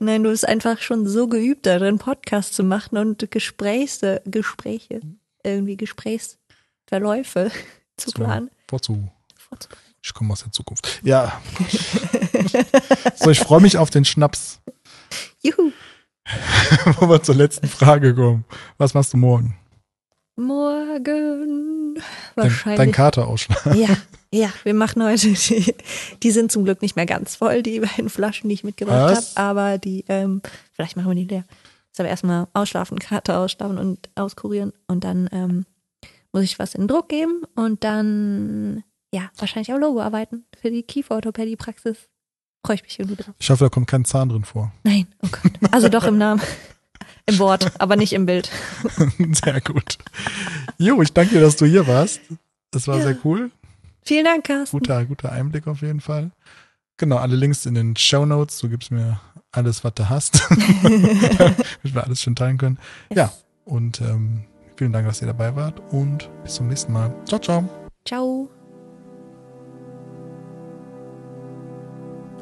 [0.00, 5.00] Nein, du bist einfach schon so geübt darin, Podcasts zu machen und Gesprächs, Gespräche,
[5.44, 7.52] irgendwie Gesprächsverläufe
[7.96, 8.50] zu planen.
[8.68, 9.08] Vorzu.
[9.38, 9.90] vorzubereiten.
[10.02, 11.00] Ich komme aus der Zukunft.
[11.04, 11.40] Ja.
[13.14, 14.60] so, ich freue mich auf den Schnaps,
[15.42, 15.70] Juhu.
[16.98, 18.44] wo wir zur letzten Frage kommen.
[18.78, 19.56] Was machst du morgen?
[20.34, 22.02] Morgen.
[22.42, 22.78] Dein, Wahrscheinlich.
[22.78, 23.80] dein Kater ausschlagen.
[23.80, 23.96] Ja,
[24.32, 25.74] ja, wir machen heute, die,
[26.22, 29.48] die sind zum Glück nicht mehr ganz voll, die beiden Flaschen, die ich mitgebracht habe,
[29.48, 30.42] aber die, ähm,
[30.72, 31.44] vielleicht machen wir die leer.
[31.88, 35.66] Jetzt aber erstmal ausschlafen, Karte ausschlafen und auskurieren und dann ähm,
[36.32, 40.82] muss ich was in Druck geben und dann, ja, wahrscheinlich am Logo arbeiten für die
[40.82, 42.08] Kieferorthopädie-Praxis.
[42.64, 43.34] Freue ich mich irgendwie drauf.
[43.38, 44.72] Ich hoffe, da kommt kein Zahn drin vor.
[44.84, 45.52] Nein, oh Gott.
[45.72, 46.40] Also doch im Namen.
[47.30, 48.50] Im Wort, aber nicht im Bild.
[49.44, 49.98] sehr gut.
[50.78, 52.20] Jo, ich danke dir, dass du hier warst.
[52.70, 53.02] Das war Ja.
[53.04, 53.50] sehr cool.
[54.04, 54.78] Vielen Dank, Carsten.
[54.78, 56.30] Guter, guter Einblick auf jeden Fall.
[56.96, 58.58] Genau, alle Links in den Show Notes.
[58.58, 59.20] Du gibst mir
[59.52, 60.42] alles, was du hast.
[60.82, 62.78] Damit wir alles schön teilen können.
[63.14, 63.32] Ja,
[63.64, 64.44] und ähm,
[64.76, 67.14] vielen Dank, dass ihr dabei wart und bis zum nächsten Mal.
[67.26, 67.68] Ciao, ciao.
[68.06, 68.48] Ciao.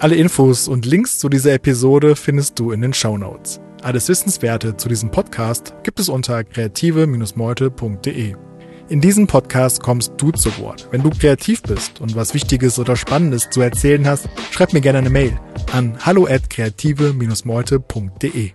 [0.01, 3.61] Alle Infos und Links zu dieser Episode findest du in den Show Notes.
[3.83, 8.35] Alles Wissenswerte zu diesem Podcast gibt es unter kreative-meute.de.
[8.89, 10.89] In diesem Podcast kommst du zu Wort.
[10.91, 14.99] Wenn du kreativ bist und was Wichtiges oder Spannendes zu erzählen hast, schreib mir gerne
[14.99, 15.39] eine Mail
[15.73, 18.53] an hallo at kreative-meute.de.